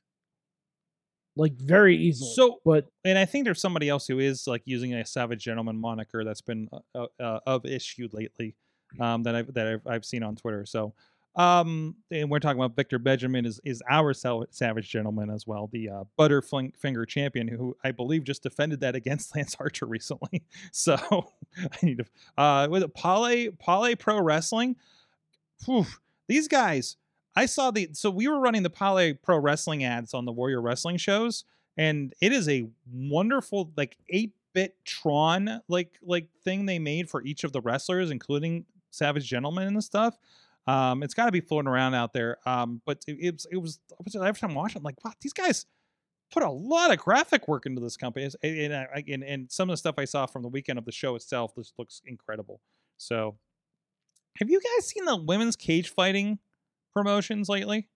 [1.37, 2.31] like very easily.
[2.33, 5.79] So- but and I think there's somebody else who is like using a Savage Gentleman
[5.79, 8.55] moniker that's been uh, uh, of issue lately,
[8.99, 10.65] um, that I've that I've, I've seen on Twitter.
[10.65, 10.93] So,
[11.35, 15.89] um, and we're talking about Victor Benjamin is is our Savage Gentleman as well, the
[15.89, 20.43] uh, Butterfinger champion who I believe just defended that against Lance Archer recently.
[20.71, 20.95] So
[21.57, 22.05] I need to.
[22.41, 24.75] Uh, was it Pale Pale Pro Wrestling?
[25.65, 25.85] Whew,
[26.27, 26.97] these guys.
[27.33, 30.61] I saw the so we were running the Pale Pro Wrestling ads on the Warrior
[30.61, 31.45] Wrestling shows,
[31.77, 37.23] and it is a wonderful like eight bit Tron like like thing they made for
[37.23, 40.17] each of the wrestlers, including Savage Gentleman and stuff.
[40.67, 42.37] Um, it's got to be floating around out there.
[42.45, 43.17] Um, but it,
[43.51, 45.65] it was it was every time I watch it, I'm like, wow, these guys
[46.31, 49.73] put a lot of graphic work into this company, and and, and and some of
[49.73, 52.61] the stuff I saw from the weekend of the show itself just looks incredible.
[52.97, 53.37] So,
[54.37, 56.39] have you guys seen the women's cage fighting
[56.93, 57.89] promotions lately?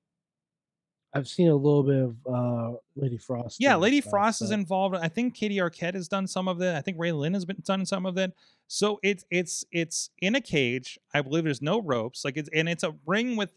[1.16, 3.58] I've seen a little bit of uh Lady Frost.
[3.60, 4.96] Yeah, Lady stuff, Frost is involved.
[4.96, 6.76] I think Katie Arquette has done some of it.
[6.76, 8.34] I think Ray Lynn has been done some of it.
[8.68, 11.00] So it's it's it's in a cage.
[11.14, 12.26] I believe there's no ropes.
[12.26, 13.52] Like it's and it's a ring with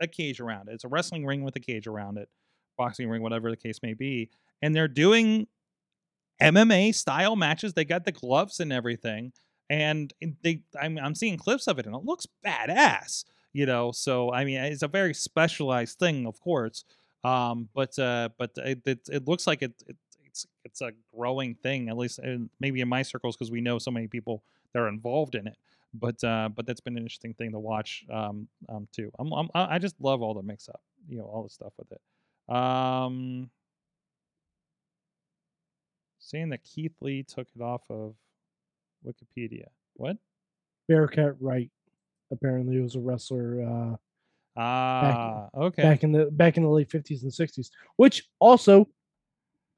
[0.00, 0.72] a cage around it.
[0.74, 2.28] It's a wrestling ring with a cage around it,
[2.76, 4.30] boxing ring, whatever the case may be.
[4.60, 5.46] And they're doing
[6.42, 7.74] MMA style matches.
[7.74, 9.32] They got the gloves and everything.
[9.70, 10.12] And
[10.42, 13.24] they, I'm, I'm seeing clips of it, and it looks badass.
[13.52, 16.84] You know, so I mean, it's a very specialized thing, of course.
[17.24, 19.96] Um, but uh, but it, it it looks like it, it
[20.26, 23.78] it's it's a growing thing, at least in, maybe in my circles, because we know
[23.78, 24.42] so many people
[24.72, 25.56] that are involved in it.
[25.94, 29.10] But uh, but that's been an interesting thing to watch um, um too.
[29.18, 31.92] I'm, I'm I just love all the mix up, you know, all the stuff with
[31.92, 32.54] it.
[32.54, 33.50] Um,
[36.18, 38.14] saying that Keith Lee took it off of
[39.06, 39.66] Wikipedia.
[39.94, 40.16] What?
[40.88, 41.70] Bearcat Wright.
[42.32, 43.62] Apparently, was a wrestler.
[43.62, 43.96] Uh,
[44.56, 45.82] Ah, okay.
[45.82, 48.88] back in the back in the late 50s and 60s, which also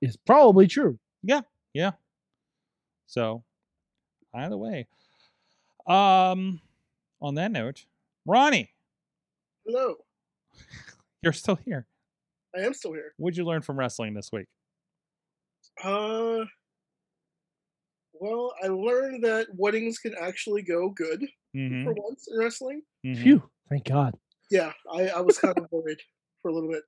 [0.02, 0.98] is probably true.
[1.22, 1.40] Yeah.
[1.72, 1.92] Yeah.
[3.06, 3.42] So,
[4.34, 4.86] either way.
[5.86, 6.60] Um,
[7.22, 7.86] on that note,
[8.26, 8.70] Ronnie,
[9.64, 9.94] Hello.
[11.22, 11.86] you're still here.
[12.54, 13.14] I am still here.
[13.16, 14.46] What'd you learn from wrestling this week?
[15.82, 16.44] Uh,
[18.14, 21.24] well, I learned that weddings can actually go good
[21.54, 21.84] Mm-hmm.
[21.84, 22.82] for once in wrestling.
[23.02, 24.14] Phew, thank God.
[24.50, 26.00] Yeah, I, I was kind of worried
[26.42, 26.82] for a little bit.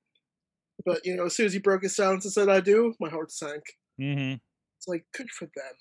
[0.86, 3.08] But, you know, as soon as he broke his silence and said, I do, my
[3.08, 3.62] heart sank.
[4.00, 4.34] Mm-hmm.
[4.76, 5.74] It's like, good for them.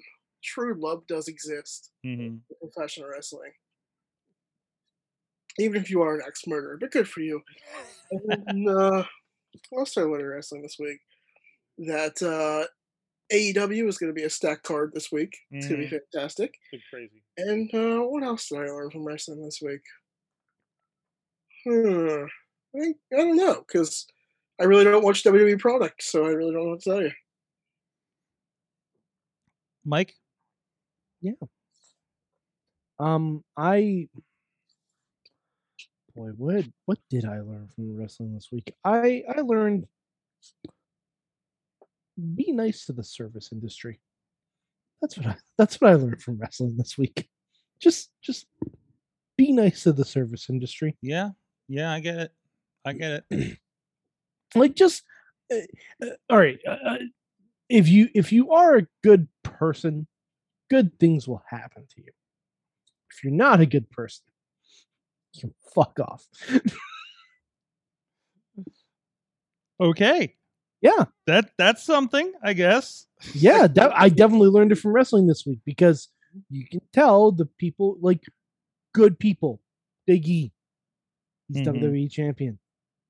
[0.43, 2.21] True love does exist Mm-hmm.
[2.21, 3.51] in professional wrestling.
[5.59, 7.41] Even if you are an ex murderer, but good for you.
[8.47, 9.03] And uh,
[9.69, 10.99] what else did I learn in wrestling this week?
[11.79, 12.67] That uh,
[13.35, 15.35] AEW is going to be a stack card this week.
[15.51, 16.53] It's going to be fantastic.
[16.71, 17.23] It's crazy.
[17.37, 19.81] And uh, what else did I learn from wrestling this week?
[21.65, 22.25] Hmm.
[22.75, 24.05] I, I don't know because
[24.59, 27.11] I really don't watch WWE product, so I really don't know what to tell you.
[29.85, 30.13] Mike?
[31.21, 31.33] Yeah.
[32.99, 34.09] Um, I
[36.15, 38.73] boy, what what did I learn from wrestling this week?
[38.83, 39.85] I I learned
[42.35, 43.99] be nice to the service industry.
[45.01, 47.29] That's what I that's what I learned from wrestling this week.
[47.79, 48.47] Just just
[49.37, 50.97] be nice to the service industry.
[51.01, 51.29] Yeah.
[51.67, 52.31] Yeah, I get it.
[52.85, 53.57] I get it.
[54.55, 55.03] Like just
[55.51, 55.57] uh,
[56.01, 56.57] uh, all right.
[56.65, 56.97] Uh, uh,
[57.69, 60.07] if you if you are a good person,
[60.69, 62.11] good things will happen to you.
[63.11, 64.23] If you're not a good person,
[65.33, 66.25] you can fuck off.
[69.79, 70.35] Okay.
[70.81, 71.05] Yeah.
[71.25, 73.05] That that's something, I guess.
[73.33, 76.09] yeah, that, I definitely learned it from wrestling this week because
[76.49, 78.23] you can tell the people like
[78.93, 79.61] good people.
[80.05, 80.51] Big E,
[81.47, 81.65] he's Mhm.
[81.81, 82.59] WWE champion.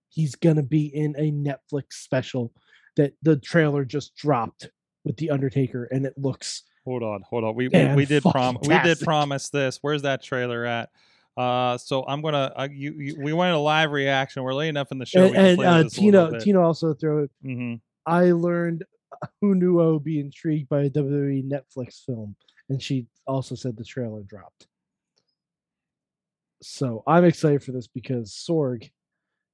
[0.10, 2.54] He's gonna be in a Netflix special
[2.96, 4.70] that the trailer just dropped
[5.04, 7.54] with the Undertaker, and it looks Hold on, hold on.
[7.54, 9.80] We we, we did prom we did promise this.
[9.82, 10.90] Where's that trailer at?
[11.36, 14.42] Uh, so I'm gonna uh, you, you we wanted a live reaction.
[14.44, 15.26] We're late enough in the show.
[15.26, 16.40] and, and uh, Tina.
[16.40, 17.32] Tina also threw it.
[17.46, 17.82] Mhm.
[18.06, 22.36] I learned uh, who knew I would be intrigued by a WWE Netflix film,
[22.70, 24.68] and she also said the trailer dropped.
[26.62, 28.90] So I'm excited for this because Sorg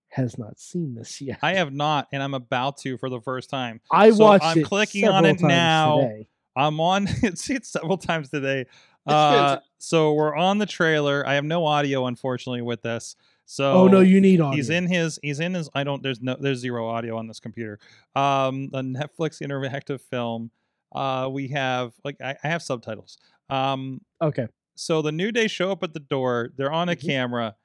[0.10, 1.40] has not seen this yet.
[1.42, 3.82] I have not, and I'm about to for the first time.
[3.92, 6.02] I so watched I'm clicking on it now.
[6.02, 6.28] today.
[6.56, 8.66] I'm on see it several times today.
[9.06, 11.28] Uh, so we're on the trailer.
[11.28, 13.18] I have no audio, unfortunately, with this.
[13.46, 14.56] So Oh no, you need audio.
[14.56, 15.20] He's in his.
[15.22, 15.70] He's in his.
[15.76, 16.02] I don't.
[16.02, 16.38] There's no.
[16.40, 17.80] There's zero audio on this computer.
[18.16, 20.52] Um, a Netflix interactive film.
[20.96, 23.18] Uh, we have like I, I have subtitles.
[23.50, 24.48] Um, Okay.
[24.76, 26.52] So the New Day show up at the door.
[26.56, 27.06] They're on a Mhm.
[27.06, 27.56] camera.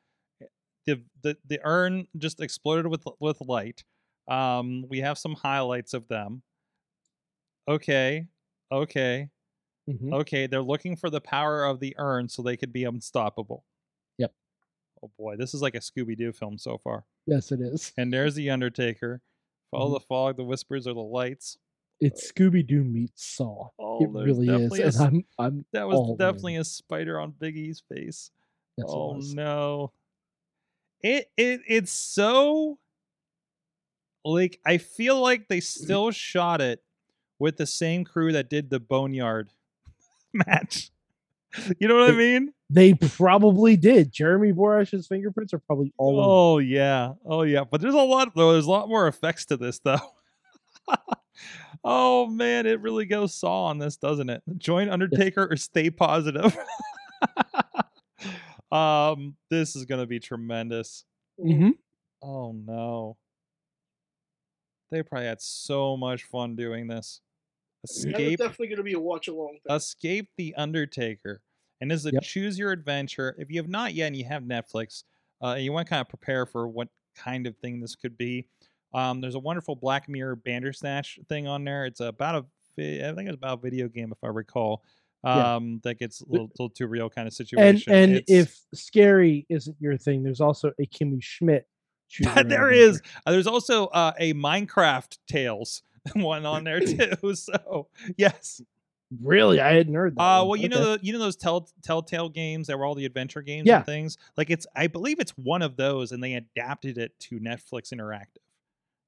[0.86, 3.84] The, the the urn just exploded with with light.
[4.28, 6.42] Um, we have some highlights of them.
[7.68, 8.26] Okay,
[8.72, 9.30] okay,
[9.88, 10.12] Mhm.
[10.14, 10.46] okay.
[10.46, 13.64] They're looking for the power of the urn so they could be unstoppable.
[14.18, 14.34] Yep.
[15.02, 17.06] Oh boy, this is like a Scooby Doo film so far.
[17.26, 17.92] Yes, it is.
[17.98, 19.22] And there's the Undertaker.
[19.70, 20.00] Follow Mhm.
[20.00, 20.36] the fog.
[20.38, 21.58] The whispers are the lights.
[22.00, 23.68] It's Scooby Doo meets Saw.
[23.78, 26.16] Oh, it really is, a and I'm I'm That was all in.
[26.16, 28.30] definitely a spider on Big E's face.
[28.76, 29.92] It oh no.
[31.02, 32.78] It it it's so
[34.24, 35.84] like I feel like they mm-hmm.
[35.84, 36.82] still shot it
[37.38, 39.50] with the same crew that did the Boneyard
[40.32, 40.90] match.
[41.78, 42.52] You know what I mean?
[42.70, 44.12] They probably did.
[44.12, 46.20] Jeremy Borash's fingerprints are probably all.
[46.20, 47.14] Oh yeah.
[47.24, 47.64] Oh yeah.
[47.68, 48.52] But there's a lot though.
[48.52, 49.98] There's a lot more effects to this though.
[51.84, 54.42] oh man, it really goes saw on this, doesn't it?
[54.58, 56.56] Join Undertaker or stay positive.
[58.72, 61.04] um, this is gonna be tremendous.
[61.40, 61.72] Mhm.
[62.22, 63.16] Oh no.
[64.90, 67.20] They probably had so much fun doing this.
[67.84, 69.58] Escape definitely going to be a watch along.
[69.68, 71.42] Escape the Undertaker.
[71.80, 72.22] And this is a Yep.
[72.22, 73.36] choose your adventure.
[73.38, 75.04] If you have not yet and you have Netflix,
[75.42, 78.16] uh, and you want to kind of prepare for what kind of thing this could
[78.16, 78.48] be,
[78.94, 81.84] um, there's a wonderful Black Mirror Bandersnatch thing on there.
[81.86, 84.82] It's about a, I think it's about a video game if I recall.
[85.24, 85.56] Yeah.
[85.56, 87.92] Um, that gets a little, little too real kind of situation.
[87.92, 88.28] and It's-
[88.72, 91.66] if scary isn't your thing, there's also a Kimmy Schmidt.
[92.46, 93.02] There is.
[93.26, 95.82] Uh, there's also uh, a Minecraft Tales
[96.14, 96.80] one on there
[97.20, 97.34] too.
[97.34, 98.62] So yes.
[99.22, 100.22] Really, I hadn't heard that.
[100.22, 100.74] Uh, well, you Okay.
[100.78, 103.78] know, the, you know those tell, Telltale games that were all the adventure games Yeah.
[103.78, 104.18] and things.
[104.36, 108.38] Like it's, I believe it's one of those, and they adapted it to Netflix Interactive.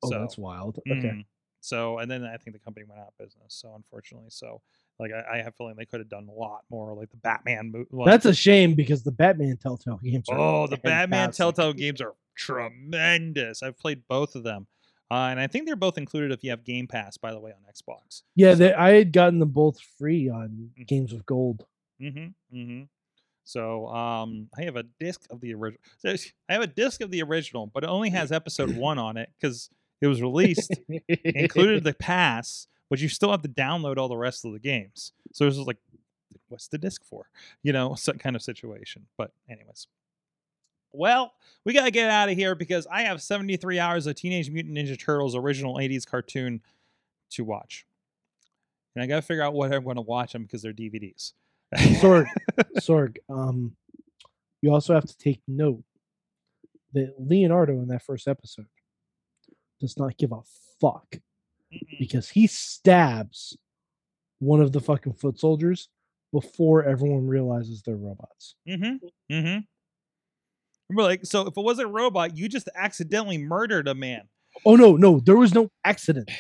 [0.03, 0.79] Oh, so, that's wild.
[0.91, 1.09] Okay.
[1.09, 1.25] mhm.
[1.63, 3.49] So, and then I think the company went out of business.
[3.55, 4.63] So, unfortunately, so
[4.99, 7.17] like I, I have a feeling they could have done a lot more, like the
[7.19, 7.89] Batman movie.
[8.05, 11.37] That's a shame because the Batman Telltale games are oh, the Batman fantastic.
[11.37, 13.63] Telltale games are tremendous.
[13.63, 14.67] I've played both of them.
[15.11, 17.51] Uh, and I think they're both included if you have Game Pass, by the way,
[17.51, 18.23] on Xbox.
[18.37, 20.87] Yeah, they, I had gotten them both free on Mhm.
[20.87, 21.67] Games with Gold.
[22.01, 22.57] Mm-hmm.
[22.57, 22.83] Mm-hmm.
[23.43, 25.81] So um, I have a disc of the original.
[26.05, 29.31] I have a disc of the original, but it only has episode one on it
[29.41, 29.69] because
[30.01, 30.73] it was released
[31.09, 35.13] included the pass, but you still have to download all the rest of the games.
[35.33, 35.79] So it was like,
[36.49, 37.29] what's the disc for?
[37.63, 39.07] You know, some kind of situation.
[39.17, 39.87] But anyways.
[40.93, 41.33] Well,
[41.65, 44.99] we gotta get out of here because I have 73 hours of Teenage Mutant Ninja
[44.99, 46.63] Turtles original 80s cartoon
[47.33, 47.87] to watch.
[48.95, 51.35] And I gotta figure out what I'm gonna watch them because they're DVDs.
[51.77, 52.27] Sorg,
[52.79, 53.77] Sorg, um,
[54.63, 55.85] you also have to take note
[56.93, 58.67] that Leonardo in that first episode
[59.81, 60.41] does not give a
[60.81, 61.17] fuck
[61.73, 61.99] Mm-mm.
[61.99, 63.57] because he stabs
[64.39, 65.89] one of the fucking foot soldiers
[66.33, 68.55] before everyone realizes they're robots.
[68.69, 69.07] Mm-hmm.
[69.35, 69.61] Mm-hmm.
[70.89, 74.23] Remember, like, so if it wasn't a robot, you just accidentally murdered a man.
[74.65, 76.31] Oh no, no, there was no accident.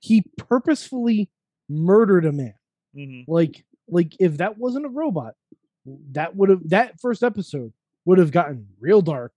[0.00, 1.28] He purposefully
[1.68, 2.54] murdered a man.
[2.96, 3.30] Mm-hmm.
[3.30, 5.34] Like, like if that wasn't a robot,
[6.12, 7.72] that would have that first episode
[8.04, 9.32] would have gotten real dark,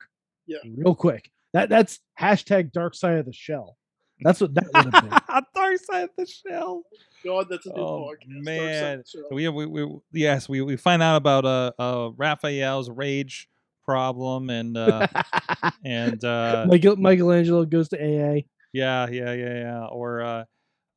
[0.45, 0.57] Yeah.
[0.75, 1.31] real quick.
[1.53, 3.75] That that's hashtag dark side of the shell.
[4.21, 5.43] That's what that would have been.
[5.55, 6.83] Dark side of the shell.
[7.23, 8.09] God, that's a new Oh, podcast.
[8.09, 8.99] Dark Side man.
[8.99, 9.23] of the Show.
[9.31, 13.47] We, we, we yes, we, we find out about uh, uh Raphael's rage
[13.85, 15.07] problem and uh
[15.85, 18.41] and uh Michael Michelangelo goes to AA.
[18.73, 20.43] yeah yeah yeah yeah or uh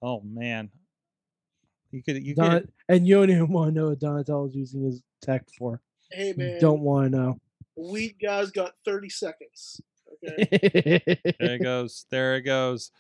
[0.03, 0.69] oh man
[1.91, 4.55] you could you Don, could and you don't even want to know what Donatello is
[4.57, 5.81] using his tech for.
[6.11, 7.39] Hey You man, don't want to know.
[7.77, 9.81] We guys got 30 seconds.
[10.13, 11.03] Okay.
[11.41, 12.91] there it goes there it goes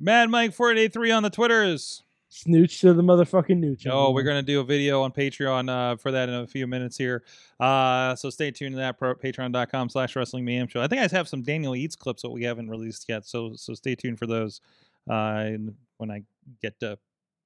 [0.00, 2.02] Mad Mike 483 on the Twitters.
[2.28, 3.86] Snooch to the motherfucking nooch.
[3.88, 6.96] Oh, we're gonna do a video on Patreon uh, for that in a few minutes
[6.98, 7.22] here.
[7.60, 8.98] Uh, so stay tuned to that.
[8.98, 10.80] Pro- Patreon.com slash Wrestling Mayhem Show.
[10.80, 13.24] I think I have some Daniel Eats clips that we haven't released yet.
[13.24, 14.60] So so stay tuned for those
[15.08, 15.50] uh,
[15.98, 16.22] when I
[16.60, 16.98] get to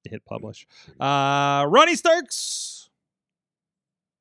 [0.05, 0.65] hit publish.
[0.99, 2.89] Uh, Ronnie Starks.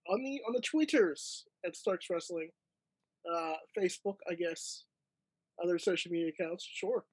[0.07, 2.51] on the on the tweeters at Starks Wrestling,
[3.33, 4.85] uh, Facebook, I guess,
[5.63, 7.05] other social media accounts, sure,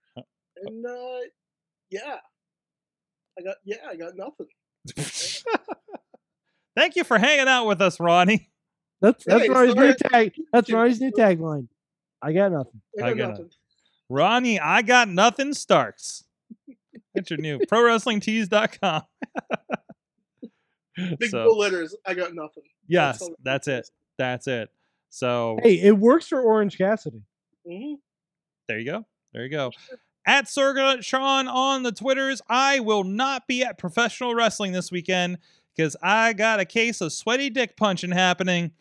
[0.64, 1.20] and uh,
[1.90, 2.18] yeah,
[3.38, 4.48] I got yeah, I got nothing.
[6.76, 8.50] Thank you for hanging out with us, Ronnie.
[9.02, 10.34] That's that's Hey, Ronnie's new tag.
[10.52, 11.68] That's Ronnie's new tagline.
[12.22, 12.82] I got nothing.
[13.02, 13.50] I I got got nothing.
[14.10, 16.24] Ronnie, I got nothing Starks.
[17.14, 19.04] That's your new ProWrestlingTees.com.
[21.20, 21.96] Big so, bull letters.
[22.06, 22.64] I got nothing.
[22.88, 23.80] yes, that's, it that's it.
[23.80, 23.92] is.
[24.18, 24.70] That's it.
[25.16, 27.22] So Hey, it works for Orange Cassidy.
[27.66, 28.00] Mhm.
[28.68, 29.06] There you go.
[29.32, 29.72] There you go.
[30.28, 35.38] At Sorgatron on the Twitters, I will not be at professional wrestling this weekend
[35.74, 38.74] because I got a case of sweaty dick punching happening.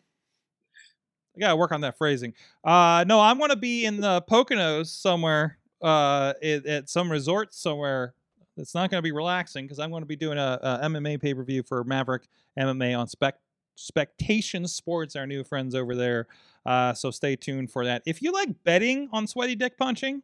[1.37, 2.33] I gotta work on that phrasing.
[2.65, 8.13] Uh, no, I'm gonna be in the Poconos somewhere, uh, at, at some resort somewhere.
[8.57, 11.45] It's not gonna be relaxing because I'm gonna be doing a, a MMA pay per
[11.45, 12.27] view for Maverick
[12.59, 13.35] MMA on Spec
[13.75, 16.27] Spectation Sports, our new friends over there.
[16.65, 18.01] Uh, so stay tuned for that.
[18.05, 20.23] If you like betting on sweaty dick punching,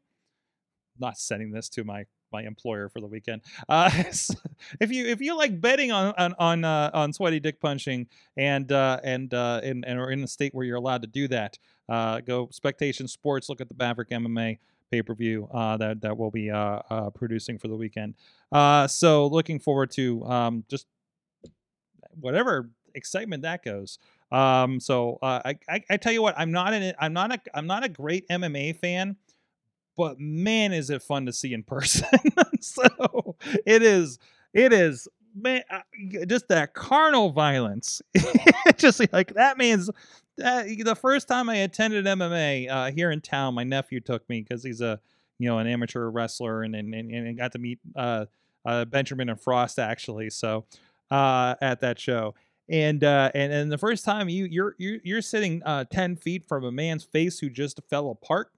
[0.99, 3.41] not sending this to my my employer for the weekend.
[3.68, 3.91] Uh,
[4.80, 8.07] if you if you like betting on on on, uh, on sweaty dick punching
[8.38, 11.28] and uh, and uh, and and are in a state where you're allowed to do
[11.28, 11.57] that,
[11.90, 13.49] uh, go Spectation Sports.
[13.49, 14.60] Look at the Maverick MMA
[14.91, 18.15] pay per view uh, that that we'll be uh, uh, producing for the weekend.
[18.90, 20.88] So looking forward to um, just
[22.19, 23.99] whatever excitement that goes.
[24.31, 27.39] Um, so uh, I, I I tell you what, I'm not an I'm not a
[27.53, 29.18] I'm not a great MMA fan,
[29.97, 32.07] but man, is it fun to see in person.
[32.61, 33.35] so
[33.65, 34.19] it is
[34.53, 35.80] it is man uh,
[36.26, 38.01] just that carnal violence.
[38.77, 39.89] just like that means
[40.38, 44.41] that the first time I attended MMA uh, here in town, my nephew took me
[44.41, 44.99] because he's a
[45.39, 48.26] you know an amateur wrestler and and, and, got to meet uh,
[48.65, 50.30] uh, Benjamin and Frost actually.
[50.30, 50.65] So
[51.09, 52.35] uh, at that show.
[52.69, 56.47] And uh, and and the first time you you're you're, you're sitting uh, ten feet
[56.47, 58.51] from a man's face who just fell apart.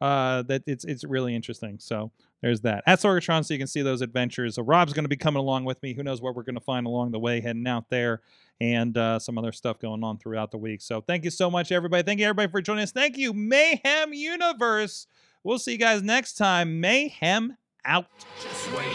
[0.00, 1.78] Uh, that it's it's really interesting.
[1.78, 2.10] So
[2.42, 4.56] there's that at Sorgatron, so you can see those adventures.
[4.56, 5.94] So Rob's going to be coming along with me.
[5.94, 8.20] Who knows what we're going to find along the way, heading out there,
[8.60, 10.82] and uh, some other stuff going on throughout the week.
[10.82, 12.02] So thank you so much, everybody.
[12.02, 12.92] Thank you everybody for joining us.
[12.92, 15.06] Thank you, Mayhem Universe.
[15.44, 16.80] We'll see you guys next time.
[16.80, 18.06] Mayhem out.
[18.42, 18.86] Just wait,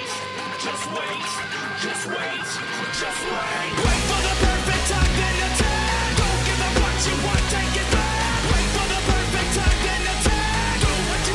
[0.60, 1.24] just wait,
[1.82, 2.42] just wait,
[3.00, 3.86] just wait.
[3.86, 4.11] Wait